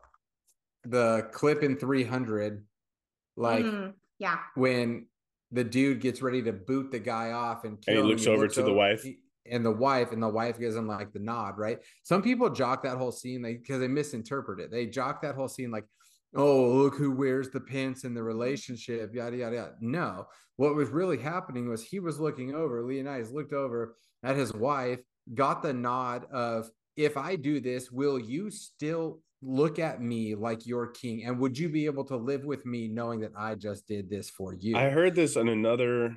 the 0.83 1.29
clip 1.33 1.63
in 1.63 1.77
300, 1.77 2.65
like 3.37 3.65
Mm, 3.65 3.93
yeah. 4.19 4.39
when 4.55 5.07
the 5.53 5.65
dude 5.65 6.01
gets 6.01 6.23
ready 6.23 6.43
to 6.43 6.53
boot 6.53 6.91
the 6.91 6.99
guy 6.99 7.33
off 7.33 7.65
and 7.65 7.81
kill 7.81 7.95
he 7.95 8.01
him, 8.01 8.07
looks 8.07 8.27
over 8.27 8.49
to 8.49 8.63
the 8.63 8.73
wife. 8.73 9.03
he- 9.03 9.19
and 9.49 9.65
the 9.65 9.71
wife 9.71 10.11
and 10.11 10.21
the 10.21 10.29
wife 10.29 10.59
gives 10.59 10.75
him 10.75 10.89
like 10.89 11.13
the 11.13 11.21
nod 11.21 11.57
right? 11.57 11.79
Some 12.03 12.21
people 12.21 12.51
jock 12.51 12.83
that 12.83 12.97
whole 12.97 13.13
scene 13.13 13.43
like 13.43 13.61
because 13.63 13.79
they 13.79 13.87
misinterpret 13.87 14.59
it. 14.59 14.73
They 14.73 14.87
jock 14.87 15.23
that 15.23 15.37
whole 15.37 15.47
scene 15.49 15.71
like 15.71 15.85
oh 16.35 16.67
look 16.75 16.97
who 16.97 17.13
wears 17.13 17.51
the 17.51 17.61
pants 17.61 18.03
in 18.03 18.13
the 18.13 18.23
relationship 18.23 19.15
yada 19.15 19.37
yada 19.37 19.55
yada. 19.57 19.75
No. 19.81 20.27
What 20.57 20.75
was 20.75 20.89
really 20.89 21.19
happening 21.19 21.69
was 21.69 21.85
he 21.85 22.01
was 22.01 22.19
looking 22.19 22.55
over 22.57 22.83
leonidas 22.83 23.31
looked 23.31 23.53
over 23.53 23.95
at 24.25 24.35
his 24.35 24.53
wife 24.53 24.99
got 25.35 25.63
the 25.63 25.73
nod 25.73 26.25
of 26.33 26.69
if 26.97 27.17
i 27.17 27.37
do 27.37 27.61
this 27.61 27.91
will 27.93 28.19
you 28.19 28.51
still 28.51 29.21
look 29.43 29.79
at 29.79 30.01
me 30.01 30.35
like 30.35 30.67
your 30.67 30.87
king 30.89 31.25
and 31.25 31.39
would 31.39 31.59
you 31.59 31.69
be 31.69 31.85
able 31.85 32.05
to 32.05 32.17
live 32.17 32.45
with 32.45 32.65
me 32.65 32.89
knowing 32.89 33.21
that 33.21 33.33
i 33.37 33.55
just 33.55 33.87
did 33.87 34.09
this 34.09 34.31
for 34.31 34.55
you 34.55 34.77
I 34.77 34.89
heard 34.89 35.15
this 35.15 35.37
on 35.37 35.49
another 35.49 36.17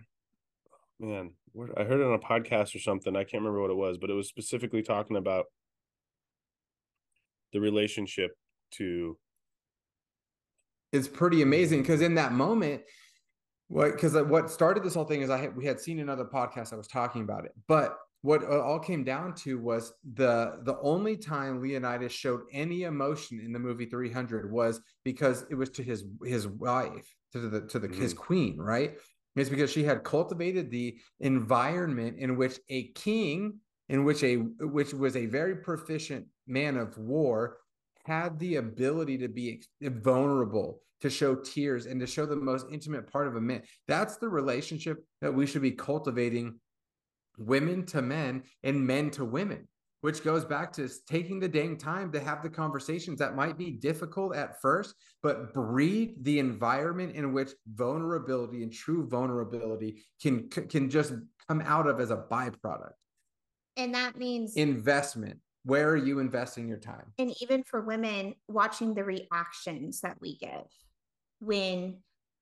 man. 0.99 1.31
I 1.77 1.83
heard 1.83 2.01
it 2.01 2.05
on 2.05 2.13
a 2.13 2.19
podcast 2.19 2.75
or 2.75 2.79
something. 2.79 3.15
I 3.15 3.23
can't 3.23 3.41
remember 3.41 3.61
what 3.61 3.71
it 3.71 3.77
was, 3.77 3.97
but 3.97 4.09
it 4.09 4.13
was 4.13 4.27
specifically 4.27 4.81
talking 4.81 5.17
about 5.17 5.45
the 7.51 7.59
relationship 7.59 8.31
to 8.71 9.17
it's 10.91 11.07
pretty 11.07 11.41
amazing 11.41 11.81
because 11.81 12.01
in 12.01 12.15
that 12.15 12.31
moment 12.31 12.83
what 13.67 13.91
because 13.93 14.15
uh, 14.15 14.23
what 14.23 14.51
started 14.51 14.83
this 14.83 14.93
whole 14.93 15.03
thing 15.05 15.23
is 15.23 15.31
i 15.31 15.37
had, 15.37 15.57
we 15.57 15.65
had 15.65 15.79
seen 15.79 15.97
another 15.97 16.25
podcast 16.25 16.69
that 16.69 16.77
was 16.77 16.87
talking 16.87 17.23
about 17.23 17.45
it 17.45 17.51
but 17.67 17.97
what 18.21 18.43
it 18.43 18.49
all 18.49 18.79
came 18.79 19.03
down 19.03 19.33
to 19.33 19.59
was 19.59 19.93
the 20.13 20.59
the 20.63 20.77
only 20.81 21.15
time 21.15 21.61
leonidas 21.61 22.11
showed 22.11 22.41
any 22.51 22.83
emotion 22.83 23.39
in 23.39 23.53
the 23.53 23.59
movie 23.59 23.85
300 23.85 24.51
was 24.51 24.81
because 25.05 25.45
it 25.49 25.55
was 25.55 25.69
to 25.69 25.83
his 25.83 26.05
his 26.23 26.47
wife 26.47 27.13
to 27.31 27.49
the 27.49 27.61
to 27.67 27.79
the 27.79 27.87
his 27.87 28.13
mm-hmm. 28.13 28.23
queen 28.23 28.57
right? 28.57 28.95
It's 29.35 29.49
because 29.49 29.71
she 29.71 29.83
had 29.83 30.03
cultivated 30.03 30.69
the 30.69 30.97
environment 31.21 32.17
in 32.19 32.35
which 32.35 32.59
a 32.69 32.87
king 32.89 33.59
in 33.87 34.03
which 34.03 34.23
a 34.23 34.35
which 34.35 34.93
was 34.93 35.15
a 35.15 35.25
very 35.27 35.55
proficient 35.57 36.25
man 36.47 36.75
of 36.75 36.97
war 36.97 37.57
had 38.05 38.37
the 38.39 38.55
ability 38.57 39.17
to 39.19 39.27
be 39.27 39.61
vulnerable 39.81 40.81
to 41.01 41.09
show 41.09 41.35
tears 41.35 41.85
and 41.85 41.99
to 41.99 42.07
show 42.07 42.25
the 42.25 42.35
most 42.35 42.65
intimate 42.71 43.09
part 43.11 43.27
of 43.27 43.35
a 43.35 43.41
man. 43.41 43.61
That's 43.87 44.17
the 44.17 44.27
relationship 44.27 44.97
that 45.21 45.33
we 45.33 45.45
should 45.45 45.61
be 45.61 45.71
cultivating 45.71 46.59
women 47.39 47.85
to 47.87 48.01
men 48.01 48.43
and 48.63 48.85
men 48.85 49.09
to 49.11 49.25
women 49.25 49.67
which 50.01 50.23
goes 50.23 50.45
back 50.45 50.71
to 50.71 50.89
taking 51.09 51.41
the 51.41 51.47
dang 51.47 51.75
time 51.75 52.09
to 52.09 52.21
have 52.21 52.41
the 52.41 52.49
conversations 52.49 53.19
that 53.19 53.35
might 53.35 53.57
be 53.57 53.71
difficult 53.71 54.33
at 54.35 54.61
first 54.61 54.95
but 55.21 55.53
breed 55.53 56.15
the 56.21 56.39
environment 56.39 57.15
in 57.15 57.33
which 57.33 57.51
vulnerability 57.73 58.63
and 58.63 58.71
true 58.71 59.05
vulnerability 59.07 60.03
can 60.21 60.47
can 60.49 60.89
just 60.89 61.13
come 61.49 61.61
out 61.65 61.87
of 61.87 61.99
as 61.99 62.11
a 62.11 62.17
byproduct. 62.31 62.93
And 63.75 63.93
that 63.95 64.17
means 64.17 64.55
investment. 64.55 65.39
Where 65.63 65.89
are 65.89 65.97
you 65.97 66.19
investing 66.19 66.67
your 66.67 66.77
time? 66.77 67.11
And 67.17 67.33
even 67.41 67.63
for 67.63 67.81
women 67.81 68.35
watching 68.47 68.93
the 68.93 69.03
reactions 69.03 70.01
that 70.01 70.17
we 70.21 70.37
give 70.37 70.67
when 71.39 71.97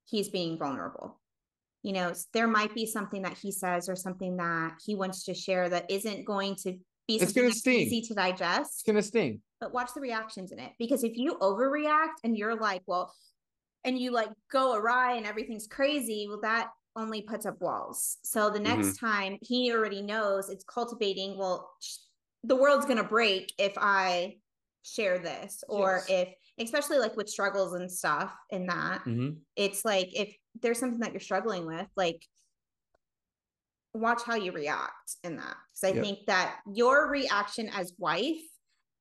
he's 0.06 0.30
being 0.30 0.58
vulnerable 0.58 1.20
you 1.88 1.94
know 1.94 2.12
there 2.34 2.50
might 2.50 2.76
be 2.76 2.86
something 2.86 3.22
that 3.22 3.38
he 3.38 3.50
says 3.50 3.88
or 3.88 3.96
something 3.96 4.36
that 4.36 4.74
he 4.86 4.94
wants 4.94 5.24
to 5.24 5.34
share 5.34 5.70
that 5.70 5.90
isn't 5.90 6.26
going 6.26 6.54
to 6.54 6.74
be 7.08 7.16
It's 7.16 7.32
gonna 7.32 7.52
sting. 7.54 7.80
easy 7.80 8.02
to 8.02 8.14
digest. 8.14 8.72
it's 8.74 8.84
gonna 8.84 9.02
sting 9.02 9.40
but 9.62 9.74
watch 9.74 9.92
the 9.96 10.02
reactions 10.02 10.52
in 10.52 10.60
it 10.60 10.74
because 10.78 11.06
if 11.06 11.16
you 11.16 11.38
overreact 11.40 12.20
and 12.26 12.38
you're 12.38 12.60
like 12.60 12.82
well 12.88 13.14
and 13.86 13.98
you 13.98 14.12
like 14.12 14.28
go 14.52 14.76
awry 14.76 15.16
and 15.16 15.26
everything's 15.26 15.66
crazy 15.66 16.26
well 16.28 16.42
that 16.42 16.68
only 16.98 17.22
puts 17.22 17.46
up 17.46 17.56
walls 17.62 18.18
so 18.24 18.50
the 18.50 18.60
next 18.60 18.88
mm-hmm. 18.88 19.06
time 19.06 19.38
he 19.42 19.72
already 19.72 20.02
knows 20.02 20.50
it's 20.50 20.66
cultivating 20.66 21.38
well 21.38 21.70
sh- 21.82 22.00
the 22.44 22.56
world's 22.56 22.86
going 22.86 22.98
to 22.98 23.04
break 23.04 23.54
if 23.58 23.74
i 23.78 24.36
share 24.84 25.20
this 25.20 25.64
or 25.70 26.02
Yes. 26.10 26.28
if 26.28 26.66
especially 26.66 26.98
like 26.98 27.16
with 27.16 27.30
struggles 27.30 27.74
and 27.74 27.90
stuff 27.90 28.34
in 28.50 28.66
that 28.68 29.02
mm-hmm. 29.06 29.30
it's 29.56 29.86
like 29.86 30.10
if 30.14 30.34
there's 30.62 30.80
something 30.80 31.00
that 31.00 31.12
you're 31.14 31.20
struggling 31.20 31.66
with 31.66 31.88
like 31.96 32.26
watch 33.94 34.22
how 34.24 34.36
you 34.36 34.52
react 34.52 35.16
in 35.24 35.38
that 35.38 35.56
because 35.68 35.84
i 35.84 35.96
Yep. 35.96 36.04
think 36.04 36.20
that 36.28 36.60
your 36.74 37.10
reaction 37.10 37.70
as 37.70 37.94
wife 37.98 38.42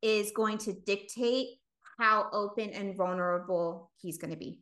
is 0.03 0.31
going 0.33 0.59
to 0.59 0.73
dictate 0.73 1.59
how 1.99 2.29
open 2.33 2.71
and 2.71 2.97
vulnerable 2.97 3.91
he's 4.01 4.19
going 4.19 4.31
to 4.31 4.37
be 4.37 4.61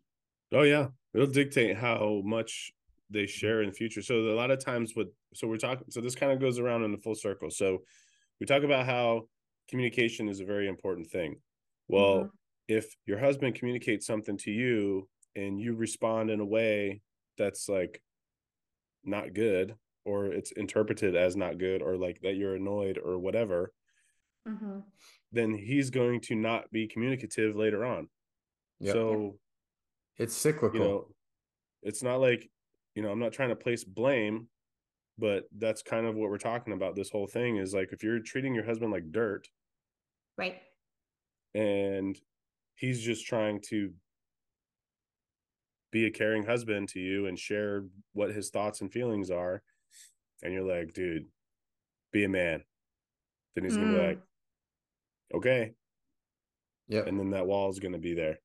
Oh 0.52 0.62
yeah, 0.62 0.88
it'll 1.14 1.26
dictate 1.26 1.76
how 1.76 2.20
much 2.24 2.70
they 3.10 3.26
share 3.26 3.62
in 3.62 3.70
the 3.70 3.74
future. 3.74 4.02
So 4.02 4.20
a 4.20 4.36
lot 4.36 4.52
of 4.52 4.64
times, 4.64 4.92
what 4.94 5.08
so 5.34 5.48
we're 5.48 5.56
talking. 5.56 5.86
So 5.90 6.00
this 6.00 6.14
kind 6.14 6.30
of 6.30 6.38
goes 6.38 6.60
around 6.60 6.84
in 6.84 6.92
the 6.92 6.98
full 6.98 7.16
circle. 7.16 7.50
So 7.50 7.78
we 8.38 8.46
talk 8.46 8.62
about 8.62 8.86
how 8.86 9.22
communication 9.68 10.28
is 10.28 10.38
a 10.38 10.44
very 10.44 10.68
important 10.68 11.08
thing. 11.10 11.42
Well, 11.88 12.26
Mhm. 12.26 12.30
if 12.68 12.94
your 13.04 13.18
husband 13.18 13.56
communicates 13.56 14.06
something 14.06 14.36
to 14.38 14.52
you 14.52 15.08
and 15.36 15.60
you 15.60 15.74
respond 15.74 16.30
in 16.30 16.40
a 16.40 16.44
way 16.44 17.02
that's 17.36 17.68
like 17.68 18.02
not 19.04 19.34
good, 19.34 19.76
or 20.04 20.26
it's 20.26 20.52
interpreted 20.52 21.16
as 21.16 21.36
not 21.36 21.58
good, 21.58 21.82
or 21.82 21.96
like 21.96 22.20
that 22.22 22.34
you're 22.36 22.54
annoyed 22.56 22.98
or 22.98 23.18
whatever, 23.18 23.72
Mhm. 24.46 24.84
then 25.32 25.54
he's 25.54 25.90
going 25.90 26.20
to 26.22 26.34
not 26.34 26.70
be 26.70 26.86
communicative 26.86 27.56
later 27.56 27.84
on. 27.84 28.08
Yep. 28.80 28.92
So 28.92 29.38
it's 30.16 30.34
cyclical 30.34 30.78
you 30.78 30.84
know 30.86 31.14
it's 31.82 32.00
not 32.02 32.20
like 32.20 32.48
you 32.94 33.02
know 33.02 33.10
i'm 33.10 33.18
not 33.18 33.32
trying 33.32 33.48
to 33.48 33.56
place 33.56 33.82
blame 33.82 34.48
but 35.18 35.44
that's 35.58 35.82
kind 35.82 36.06
of 36.06 36.14
what 36.14 36.30
we're 36.30 36.38
talking 36.38 36.72
about 36.72 36.94
this 36.94 37.10
whole 37.10 37.26
thing 37.26 37.56
is 37.56 37.74
like 37.74 37.92
if 37.92 38.02
you're 38.04 38.20
treating 38.20 38.54
your 38.54 38.64
husband 38.64 38.92
like 38.92 39.10
dirt 39.10 39.48
Right. 40.38 40.62
and 41.52 42.16
he's 42.76 43.00
just 43.02 43.26
trying 43.26 43.60
to 43.62 43.92
be 45.94 46.06
a 46.06 46.10
caring 46.10 46.44
husband 46.44 46.88
to 46.88 46.98
you 46.98 47.26
and 47.26 47.38
share 47.38 47.84
what 48.14 48.34
his 48.34 48.50
thoughts 48.50 48.80
and 48.80 48.92
feelings 48.92 49.30
are. 49.30 49.62
And 50.42 50.52
you're 50.52 50.66
like 50.66 50.92
dude 50.92 51.26
be 52.12 52.24
a 52.24 52.28
man. 52.28 52.64
Then 53.54 53.62
he's 53.64 53.76
gonna 53.76 53.92
be 53.92 53.98
Mm. 53.98 54.08
like 54.08 54.18
okay. 55.34 55.74
Yep. 56.88 57.06
and 57.06 57.18
then 57.18 57.30
that 57.30 57.46
wall 57.46 57.70
is 57.70 57.78
gonna 57.78 57.98
be 57.98 58.12
there. 58.14 58.40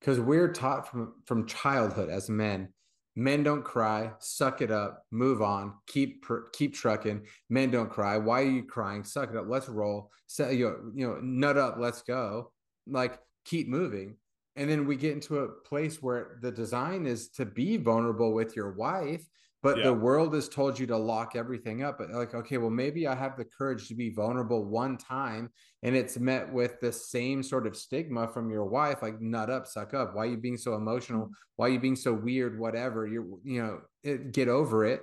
Because 0.00 0.18
we're 0.18 0.52
taught 0.52 0.88
from 0.90 1.14
from 1.26 1.46
childhood 1.46 2.10
as 2.10 2.28
men 2.28 2.74
men 3.16 3.42
don't 3.42 3.64
cry 3.64 4.12
suck 4.20 4.62
it 4.62 4.70
up 4.70 5.04
move 5.10 5.42
on 5.42 5.74
keep 5.86 6.22
pr- 6.22 6.48
keep 6.52 6.74
trucking. 6.74 7.24
Men 7.48 7.70
don't 7.70 7.88
cry. 7.90 8.18
Why 8.18 8.40
are 8.42 8.50
you 8.58 8.64
crying? 8.64 9.04
Suck 9.04 9.30
it 9.30 9.36
up. 9.36 9.46
Let's 9.48 9.68
roll. 9.68 10.10
Set 10.26 10.54
you 10.54 10.64
know, 10.66 10.90
you 10.94 11.06
know 11.06 11.20
nut 11.20 11.56
up. 11.56 11.76
Let's 11.78 12.02
go. 12.02 12.52
Like 12.86 13.20
keep 13.44 13.68
moving 13.68 14.16
and 14.60 14.68
then 14.70 14.86
we 14.86 14.94
get 14.96 15.12
into 15.12 15.38
a 15.38 15.48
place 15.70 15.96
where 16.02 16.38
the 16.42 16.52
design 16.52 17.06
is 17.06 17.30
to 17.30 17.44
be 17.46 17.76
vulnerable 17.78 18.32
with 18.34 18.54
your 18.54 18.72
wife 18.72 19.24
but 19.62 19.76
Yeah. 19.76 19.84
the 19.88 19.92
world 19.94 20.32
has 20.32 20.48
told 20.48 20.78
you 20.78 20.86
to 20.86 20.96
lock 20.96 21.36
everything 21.36 21.82
up. 21.82 21.98
But 21.98 22.08
like 22.22 22.32
okay 22.34 22.56
well 22.56 22.70
maybe 22.70 23.06
i 23.06 23.14
have 23.14 23.36
the 23.36 23.44
courage 23.58 23.88
to 23.88 23.94
be 23.94 24.08
vulnerable 24.08 24.64
one 24.64 24.96
time 24.96 25.50
and 25.82 25.94
it's 25.94 26.16
met 26.18 26.50
with 26.58 26.80
the 26.80 26.92
same 26.92 27.42
sort 27.42 27.66
of 27.66 27.76
stigma 27.76 28.26
from 28.34 28.50
your 28.50 28.64
wife 28.64 29.02
like 29.02 29.20
nut 29.20 29.50
up 29.50 29.66
suck 29.66 29.92
up. 30.00 30.14
Why 30.14 30.22
are 30.24 30.30
you 30.34 30.38
being 30.38 30.56
so 30.66 30.74
emotional? 30.82 31.28
Why 31.56 31.66
are 31.66 31.72
you 31.76 31.78
being 31.88 31.96
so 32.06 32.12
weird? 32.14 32.58
Whatever. 32.58 33.06
You're 33.06 33.26
you 33.44 33.62
know 33.62 33.80
it, 34.02 34.32
get 34.32 34.48
over 34.48 34.78
it. 34.92 35.00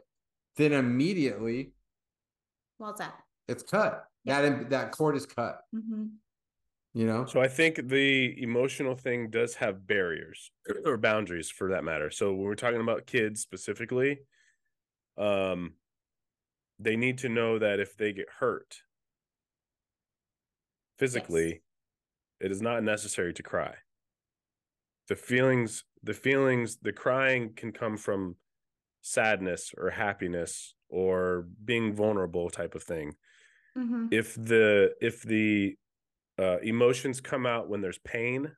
Then 0.55 0.73
immediately 0.73 1.73
Well 2.79 2.95
done. 2.97 3.13
it's 3.47 3.61
cut. 3.63 4.05
Yeah. 4.23 4.41
that 4.41 4.69
that 4.71 4.91
cord 4.91 5.15
is 5.15 5.27
cut. 5.27 5.55
Hmm 5.71 6.05
you 6.97 7.05
know 7.05 7.25
So 7.25 7.41
I 7.41 7.47
think 7.49 7.89
the 7.89 8.41
emotional 8.41 8.95
thing 8.95 9.29
does 9.29 9.55
have 9.55 9.85
barriers 9.85 10.51
or 10.85 10.97
boundaries 10.97 11.49
for 11.51 11.69
that 11.71 11.83
matter. 11.83 12.09
So 12.09 12.33
when 12.33 12.43
we're 12.45 12.55
talking 12.55 12.81
about 12.81 13.05
kids 13.07 13.41
specifically, 13.41 14.21
um 15.17 15.77
they 16.79 16.95
need 16.95 17.17
to 17.19 17.29
know 17.29 17.59
that 17.59 17.79
if 17.79 17.95
they 17.95 18.11
get 18.11 18.29
hurt 18.39 18.81
physically, 20.97 21.63
it 22.39 22.51
is 22.51 22.61
not 22.61 22.83
necessary 22.83 23.33
to 23.33 23.43
cry. 23.43 23.77
The 25.07 25.15
feelings, 25.15 25.85
the 26.03 26.13
feelings, 26.13 26.77
the 26.77 26.93
crying 26.93 27.53
can 27.53 27.71
come 27.71 27.97
from 27.97 28.37
sadness 29.01 29.73
or 29.77 29.91
happiness 29.91 30.75
or 30.89 31.43
being 31.63 31.93
vulnerable 31.93 32.49
type 32.49 32.75
of 32.75 32.83
thing 32.83 33.17
hmm 33.75 34.07
if 34.11 34.35
the 34.35 34.95
if 35.01 35.23
the 35.23 35.77
uh, 36.39 36.57
emotions 36.59 37.19
come 37.21 37.45
out 37.45 37.69
when 37.69 37.81
there's 37.81 37.99
pain 37.99 38.51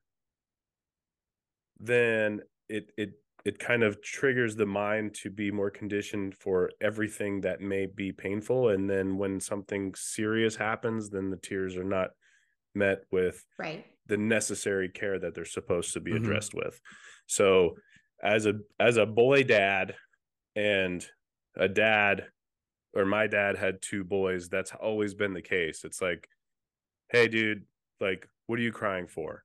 then 1.80 2.42
it 2.68 2.92
it 2.98 3.14
it 3.46 3.58
kind 3.58 3.84
of 3.84 4.02
triggers 4.02 4.56
the 4.56 4.66
mind 4.66 5.14
to 5.16 5.30
be 5.30 5.50
more 5.50 5.70
conditioned 5.72 6.36
for 6.36 6.70
everything 6.82 7.40
that 7.42 7.62
may 7.62 7.86
be 7.86 8.12
painful 8.12 8.70
and 8.70 8.90
then 8.90 9.18
when 9.18 9.40
something 9.40 9.94
serious 9.96 10.56
happens 10.58 11.10
then 11.10 11.30
the 11.30 11.38
tears 11.38 11.78
are 11.78 11.84
not 11.86 12.10
met 12.76 13.04
with 13.12 13.46
Right. 13.58 13.86
the 14.08 14.18
necessary 14.18 14.90
care 14.90 15.18
that 15.20 15.34
they're 15.36 15.46
supposed 15.46 15.94
to 15.94 16.02
be 16.02 16.12
Mhm. 16.12 16.18
addressed 16.18 16.54
with 16.54 16.80
so 17.28 17.78
as 18.22 18.46
a 18.46 18.60
as 18.80 18.98
a 18.98 19.06
boy 19.06 19.44
dad 19.44 19.96
and 20.56 21.08
a 21.56 21.70
dad 21.70 22.28
or 22.94 23.06
my 23.06 23.28
dad 23.28 23.56
had 23.56 23.82
two 23.82 24.04
boys 24.04 24.50
that's 24.50 24.74
always 24.74 25.14
been 25.14 25.34
the 25.34 25.42
case 25.42 25.86
it's 25.86 26.02
like 26.02 26.28
hey 27.12 27.28
dude 27.28 27.66
like 28.00 28.28
what 28.48 28.60
are 28.60 28.64
you 28.64 28.72
crying 28.72 29.08
for? 29.08 29.44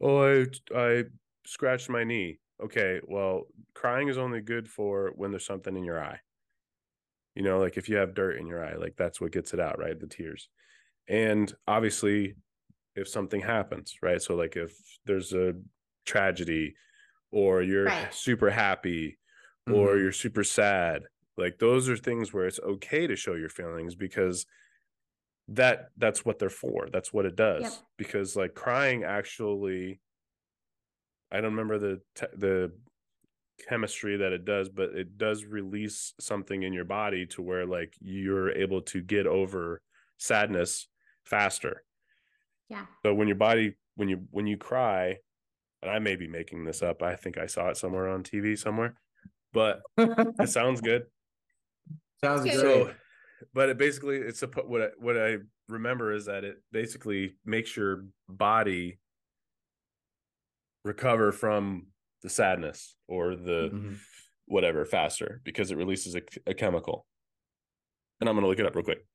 Oh 0.00 0.42
i 0.42 0.46
i 0.76 1.04
scratched 1.46 1.90
my 1.90 2.04
knee. 2.04 2.40
Okay 2.62 3.00
well 3.06 3.44
crying 3.74 4.08
is 4.08 4.18
only 4.18 4.40
good 4.40 4.68
for 4.68 5.12
when 5.16 5.30
there's 5.32 5.46
something 5.46 5.76
in 5.76 5.84
your 5.84 6.02
eye. 6.02 6.20
You 7.34 7.42
know 7.42 7.58
like 7.60 7.76
if 7.76 7.88
you 7.88 7.96
have 7.96 8.14
dirt 8.14 8.36
in 8.36 8.46
your 8.46 8.64
eye 8.64 8.74
like 8.74 8.96
that's 8.96 9.20
what 9.20 9.32
gets 9.32 9.54
it 9.54 9.60
out 9.60 9.78
right? 9.78 9.98
The 9.98 10.06
tears. 10.06 10.48
And 11.08 11.52
obviously 11.68 12.36
if 12.96 13.08
something 13.08 13.42
happens 13.42 13.96
right? 14.02 14.22
So 14.22 14.36
like 14.36 14.56
if 14.56 14.74
there's 15.06 15.32
a 15.34 15.54
tragedy 16.06 16.76
or 17.32 17.62
you're 17.62 17.94
Right. 17.94 18.12
super 18.12 18.50
happy 18.50 19.18
or 19.68 19.98
Mhm. 19.98 19.98
you're 19.98 20.12
super 20.12 20.44
sad 20.44 21.04
like 21.38 21.58
those 21.60 21.88
are 21.88 21.96
things 21.96 22.32
where 22.32 22.46
it's 22.46 22.60
okay 22.60 23.06
to 23.06 23.16
show 23.16 23.34
your 23.34 23.50
feelings 23.50 23.94
because 23.96 24.46
that 25.48 25.88
that's 25.98 26.24
what 26.24 26.38
they're 26.38 26.48
for 26.48 26.88
that's 26.92 27.12
what 27.12 27.26
it 27.26 27.34
does 27.36 27.62
Yep. 27.62 27.72
because 27.98 28.36
like 28.36 28.54
crying 28.54 29.02
actually 29.04 30.00
i 31.32 31.36
don't 31.40 31.50
remember 31.56 31.78
the 31.78 32.00
te- 32.14 32.36
the 32.36 32.72
chemistry 33.68 34.16
that 34.16 34.32
it 34.32 34.44
does 34.44 34.68
but 34.68 34.90
it 34.90 35.18
does 35.18 35.44
release 35.44 36.14
something 36.20 36.62
in 36.62 36.72
your 36.72 36.84
body 36.84 37.26
to 37.26 37.42
where 37.42 37.66
like 37.66 37.94
you're 38.00 38.50
able 38.52 38.80
to 38.82 39.00
get 39.02 39.26
over 39.26 39.80
sadness 40.18 40.88
faster 41.24 41.84
Yeah. 42.68 42.86
so 43.04 43.12
when 43.14 43.28
your 43.28 43.36
body 43.36 43.74
when 43.96 44.08
you 44.08 44.22
when 44.30 44.46
you 44.46 44.56
cry 44.56 45.18
and 45.82 45.90
i 45.90 45.98
may 45.98 46.16
be 46.16 46.28
making 46.28 46.64
this 46.64 46.82
up 46.82 47.02
i 47.02 47.14
think 47.16 47.36
i 47.36 47.46
saw 47.46 47.68
it 47.68 47.76
somewhere 47.76 48.08
on 48.08 48.22
tv 48.22 48.56
somewhere 48.58 48.94
but 49.52 49.82
it 49.98 50.48
sounds 50.48 50.80
good 50.80 51.04
sounds 52.24 52.42
good 52.44 52.54
so 52.54 52.90
but 53.54 53.68
it 53.68 53.78
basically 53.78 54.16
it's 54.16 54.42
a 54.42 54.46
what 54.46 54.82
I, 54.82 54.88
what 54.98 55.16
I 55.16 55.38
remember 55.68 56.12
is 56.12 56.26
that 56.26 56.44
it 56.44 56.56
basically 56.72 57.34
makes 57.44 57.76
your 57.76 58.04
body 58.28 58.98
recover 60.84 61.32
from 61.32 61.86
the 62.22 62.28
sadness 62.28 62.96
or 63.08 63.34
the 63.36 63.70
Mhm. 63.72 63.98
whatever 64.46 64.84
faster 64.84 65.40
because 65.44 65.70
it 65.70 65.76
releases 65.76 66.14
a, 66.16 66.22
a 66.46 66.54
chemical 66.54 67.06
and 68.20 68.28
i'm 68.28 68.34
going 68.34 68.42
to 68.42 68.48
look 68.48 68.58
it 68.58 68.66
up 68.66 68.74
real 68.74 68.84
quick 68.84 69.06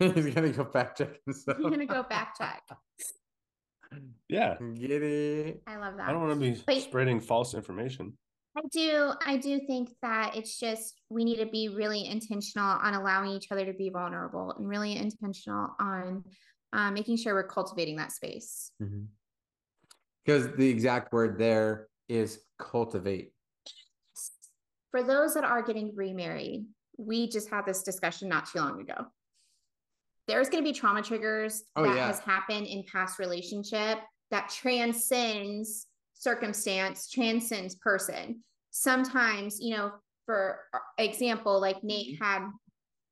he's 0.14 0.34
gonna 0.34 0.50
go 0.50 0.64
fact 0.64 0.98
check 0.98 1.16
himself 1.24 1.56
I'm 1.58 1.70
gonna 1.70 1.86
go 1.86 2.02
back 2.02 2.36
check. 2.36 2.62
yeah 4.28 4.56
get 4.74 5.02
it 5.02 5.62
I 5.66 5.76
love 5.76 5.96
that. 5.96 6.08
i 6.08 6.12
don't 6.12 6.20
want 6.22 6.34
to 6.34 6.40
be 6.40 6.62
Wait. 6.68 6.82
spreading 6.82 7.20
false 7.20 7.54
information 7.54 8.16
I 8.56 8.60
do. 8.70 9.12
I 9.26 9.36
do 9.38 9.60
think 9.66 9.90
that 10.02 10.36
it's 10.36 10.58
just 10.58 11.00
we 11.08 11.24
need 11.24 11.36
to 11.36 11.46
be 11.46 11.68
really 11.68 12.06
intentional 12.06 12.66
on 12.82 12.94
allowing 12.94 13.30
each 13.30 13.50
other 13.50 13.64
to 13.64 13.72
be 13.72 13.88
vulnerable 13.88 14.52
and 14.58 14.68
really 14.68 14.96
intentional 14.96 15.70
on 15.80 16.24
uh, 16.74 16.90
making 16.90 17.16
sure 17.16 17.34
we're 17.34 17.46
cultivating 17.46 17.96
that 17.96 18.12
space. 18.12 18.72
because 20.24 20.54
the 20.56 20.68
exact 20.68 21.12
word 21.12 21.38
there 21.38 21.88
is 22.08 22.40
cultivate 22.58 23.32
For 24.90 25.02
those 25.02 25.32
that 25.34 25.44
are 25.44 25.62
getting 25.62 25.92
remarried, 25.94 26.66
we 26.98 27.28
just 27.28 27.48
had 27.48 27.64
this 27.66 27.82
discussion 27.82 28.28
not 28.28 28.46
too 28.46 28.58
long 28.58 28.80
ago. 28.80 29.06
There's 30.28 30.48
going 30.50 30.62
to 30.62 30.70
be 30.70 30.78
trauma 30.78 31.02
triggers 31.02 31.62
Oh, 31.74 31.82
that 31.84 31.96
yeah. 31.96 32.06
has 32.06 32.20
happened 32.20 32.66
in 32.66 32.84
past 32.90 33.18
relationship 33.18 33.98
that 34.30 34.50
transcends 34.50 35.86
circumstance, 36.22 37.08
transcends 37.10 37.74
person. 37.76 38.42
Sometimes, 38.70 39.58
you 39.60 39.76
know, 39.76 39.92
for 40.26 40.58
example, 40.98 41.60
like 41.60 41.82
Nate 41.82 42.14
Mm-hmm. 42.20 42.24
had 42.24 42.42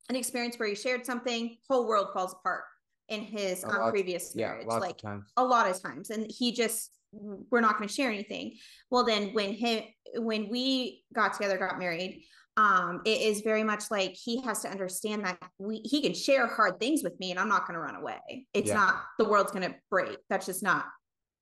an 0.09 0.16
experience 0.16 0.59
where 0.59 0.69
he 0.69 0.74
shared 0.74 1.05
something, 1.05 1.57
whole 1.69 1.87
world 1.87 2.09
falls 2.15 2.32
apart 2.32 2.62
in 3.09 3.23
his 3.23 3.65
um, 3.65 3.70
lot- 3.70 3.91
previous 3.91 4.32
yeah 4.37 4.49
marriage. 4.53 4.66
lots 4.69 4.81
like 4.81 5.01
a 5.37 5.45
lot 5.45 5.69
of 5.69 5.82
times 5.82 6.11
and 6.11 6.31
he 6.31 6.53
just 6.53 6.93
we're 7.12 7.61
not 7.61 7.77
going 7.77 7.89
to 7.89 7.93
share 7.93 8.09
anything 8.09 8.55
well 8.89 9.05
then 9.05 9.31
when 9.32 9.53
him 9.53 9.82
when 10.19 10.49
we 10.49 11.03
got 11.12 11.32
together 11.32 11.59
got 11.59 11.77
married 11.77 12.23
um 12.57 13.01
it 13.05 13.20
is 13.20 13.41
very 13.41 13.65
much 13.65 13.91
like 13.91 14.12
he 14.12 14.41
has 14.43 14.61
to 14.62 14.69
understand 14.70 15.24
that 15.24 15.37
we 15.59 15.78
he 15.85 16.01
can 16.03 16.15
share 16.15 16.47
hard 16.47 16.78
things 16.78 17.03
with 17.03 17.19
me 17.19 17.32
and 17.32 17.41
i'm 17.41 17.49
not 17.49 17.66
going 17.66 17.74
to 17.74 17.81
run 17.81 17.97
away 17.97 18.47
it's 18.55 18.69
Yeah. 18.69 18.74
not 18.77 18.95
the 19.19 19.24
world's 19.28 19.51
going 19.51 19.69
to 19.69 19.74
break 19.91 20.19
that's 20.28 20.47
just 20.47 20.62
not 20.62 20.85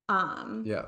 um 0.09 0.63
yeah 0.65 0.85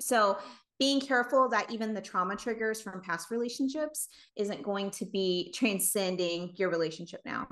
so 0.00 0.38
being 0.78 1.00
careful 1.00 1.48
that 1.48 1.70
even 1.70 1.94
the 1.94 2.00
trauma 2.02 2.36
triggers 2.36 2.82
from 2.82 3.00
past 3.00 3.30
relationships 3.30 4.08
isn't 4.36 4.62
going 4.62 4.90
to 4.90 5.06
be 5.06 5.50
transcending 5.54 6.52
your 6.56 6.70
relationship 6.70 7.20
now. 7.24 7.48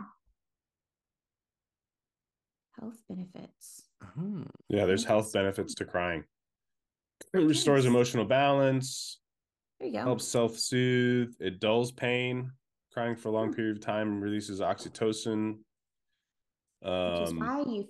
Health 2.78 2.98
benefits. 3.08 3.84
Hmm. 4.02 4.42
yeah 4.68 4.84
there's 4.84 5.04
health 5.04 5.32
benefits 5.32 5.74
to 5.76 5.84
crying. 5.84 6.24
It 7.32 7.38
restores 7.38 7.86
emotional 7.86 8.24
balance 8.24 9.20
there 9.80 9.88
you 9.88 9.94
go. 9.94 10.04
helps 10.04 10.26
self-soothe 10.28 11.34
it 11.40 11.60
dulls 11.60 11.92
pain. 11.92 12.50
Crying 12.92 13.16
for 13.16 13.28
a 13.28 13.32
long 13.32 13.52
period 13.52 13.76
of 13.76 13.82
time 13.82 14.20
releases 14.20 14.60
oxytocin. 14.60 15.56
Which 16.82 17.20
is 17.22 17.30
um 17.32 17.38
why 17.38 17.60
you 17.60 17.88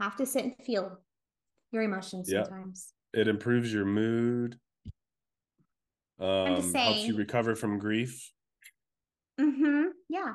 have 0.00 0.16
to 0.16 0.24
sit 0.26 0.44
and 0.44 0.54
feel 0.64 0.98
your 1.72 1.82
emotions 1.82 2.30
Yeah. 2.30 2.44
sometimes. 2.44 2.92
It 3.14 3.28
improves 3.28 3.72
your 3.72 3.84
mood 3.84 4.58
Um, 6.20 6.72
helps 6.74 7.04
you 7.04 7.16
recover 7.16 7.54
from 7.54 7.78
grief. 7.78 8.32
Mm-hmm. 9.40 9.84
Yeah. 10.08 10.34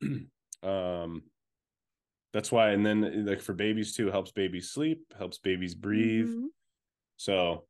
Um, 0.64 1.24
that's 2.32 2.52
why, 2.52 2.70
and 2.70 2.86
then 2.86 3.26
like 3.26 3.40
for 3.40 3.52
babies 3.52 3.96
too, 3.96 4.12
helps 4.12 4.30
babies 4.30 4.70
sleep, 4.70 5.12
helps 5.18 5.38
babies 5.38 5.74
breathe. 5.74 6.28
Mhm. 6.28 6.46
So 7.16 7.66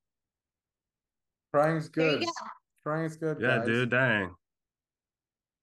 Crying's 1.54 1.88
good. 1.88 2.20
go. 2.20 2.30
Crying's 2.82 3.16
good. 3.16 3.38
yeah, 3.40 3.58
guys. 3.60 3.66
dude, 3.66 3.90
dang. 3.90 4.34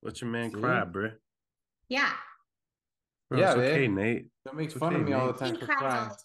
Let 0.02 0.20
your 0.22 0.32
man 0.32 0.52
See? 0.52 0.60
cry, 0.60 0.86
bro. 0.86 1.11
Yeah. 1.88 2.11
Bro, 3.30 3.40
Yeah, 3.40 3.49
it's 3.52 3.57
okay, 3.60 3.88
babe. 3.88 3.91
Nate. 3.95 4.28
Don't 4.45 4.57
make 4.57 4.70
It's 4.70 4.74
fun 4.80 4.95
of 4.95 5.02
okay, 5.02 5.10
me 5.11 5.14
all 5.14 5.28
the 5.28 5.34
time 5.34 5.53
He 5.53 5.60
for 5.60 5.66
cries 5.68 5.82
all 5.84 5.88
crying. 5.90 6.03
the 6.06 6.10
time. 6.10 6.18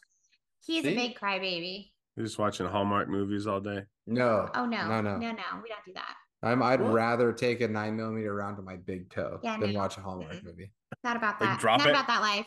He's 0.64 0.82
See? 0.84 0.92
a 0.92 0.94
big 0.94 1.18
crybaby. 1.18 1.90
You're 2.16 2.26
just 2.26 2.38
watching 2.38 2.66
Hallmark 2.66 3.08
movies 3.08 3.46
all 3.46 3.60
day. 3.60 3.82
No. 4.06 4.48
Oh 4.54 4.66
no. 4.66 4.86
No, 4.88 5.00
no. 5.00 5.16
No, 5.18 5.30
no. 5.32 5.42
We 5.62 5.68
don't 5.68 5.84
do 5.84 5.92
that. 5.94 6.14
I'm, 6.42 6.62
I'd 6.62 6.80
What? 6.80 6.92
rather 6.92 7.32
take 7.32 7.60
a 7.62 7.68
nine 7.68 7.96
millimeter 7.96 8.34
round 8.34 8.56
to 8.58 8.62
my 8.62 8.76
big 8.76 9.10
toe 9.10 9.40
Yeah, 9.42 9.58
than 9.58 9.72
no. 9.72 9.78
watch 9.80 9.96
a 9.96 10.00
Hallmark 10.00 10.44
movie. 10.44 10.70
Not 11.02 11.16
about 11.16 11.40
Like, 11.40 11.50
that. 11.50 11.60
drop 11.60 11.78
Not 11.80 11.88
it. 11.88 11.90
about 11.90 12.06
that 12.06 12.20
life. 12.20 12.46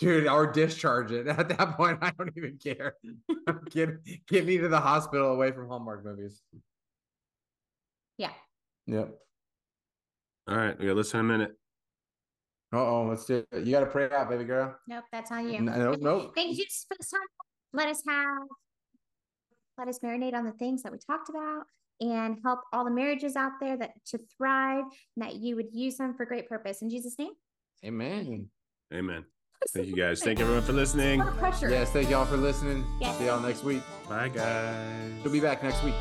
Dude, 0.00 0.26
or 0.26 0.46
discharge 0.46 1.12
it. 1.12 1.26
At 1.28 1.48
that 1.48 1.76
point, 1.76 1.98
I 2.02 2.10
don't 2.16 2.32
even 2.36 2.58
care. 2.62 2.94
get 3.70 3.90
get 4.28 4.46
me 4.46 4.58
to 4.58 4.68
the 4.68 4.80
hospital 4.80 5.32
away 5.32 5.50
from 5.52 5.68
Hallmark 5.68 6.04
movies. 6.04 6.42
Yeah. 8.18 8.32
Yep. 8.86 9.14
All 10.48 10.56
right, 10.56 10.78
we 10.78 10.86
got 10.86 10.96
listen 10.96 11.20
in 11.20 11.26
a 11.26 11.28
minute. 11.28 11.52
Uh 12.72 12.78
oh, 12.84 13.06
let's 13.08 13.24
do 13.24 13.44
it. 13.50 13.64
You 13.64 13.72
gotta 13.72 13.86
pray 13.86 14.08
out, 14.10 14.28
baby 14.30 14.44
girl. 14.44 14.76
Nope. 14.88 15.04
That's 15.12 15.30
on 15.32 15.48
you. 15.52 15.60
No, 15.60 15.94
nope. 15.98 16.32
Thank 16.34 16.56
you 16.56 16.64
for 16.88 16.96
this 16.98 17.10
time. 17.10 17.20
Let 17.72 17.88
us 17.88 18.02
have, 18.08 18.26
let 19.78 19.88
us 19.88 19.98
marinate 20.00 20.34
on 20.34 20.44
the 20.44 20.52
things 20.52 20.82
that 20.82 20.92
we 20.92 20.98
talked 20.98 21.28
about 21.28 21.64
and 22.00 22.38
help 22.44 22.60
all 22.72 22.84
the 22.84 22.90
marriages 22.90 23.36
out 23.36 23.52
there 23.60 23.76
that 23.76 23.92
to 24.06 24.18
thrive 24.36 24.84
and 25.16 25.24
that 25.24 25.36
you 25.36 25.56
would 25.56 25.68
use 25.72 25.96
them 25.96 26.14
for 26.14 26.26
great 26.26 26.48
purpose. 26.48 26.82
In 26.82 26.90
Jesus' 26.90 27.18
name. 27.18 27.32
Amen. 27.84 28.48
Amen. 28.92 29.24
Thank 29.74 29.88
you 29.88 29.96
guys. 29.96 30.22
Thank 30.22 30.40
everyone 30.40 30.62
for 30.62 30.72
listening. 30.72 31.18
What 31.20 31.28
a 31.28 31.32
pressure. 31.32 31.70
Yes, 31.70 31.90
thank 31.90 32.10
y'all 32.10 32.26
for 32.26 32.36
listening. 32.36 32.84
Yes. 33.00 33.18
See 33.18 33.26
y'all 33.26 33.40
next 33.40 33.64
week. 33.64 33.82
Bye, 34.08 34.28
guys. 34.28 35.12
We'll 35.24 35.32
be 35.32 35.40
back 35.40 35.62
next 35.62 35.82
week. 35.82 35.94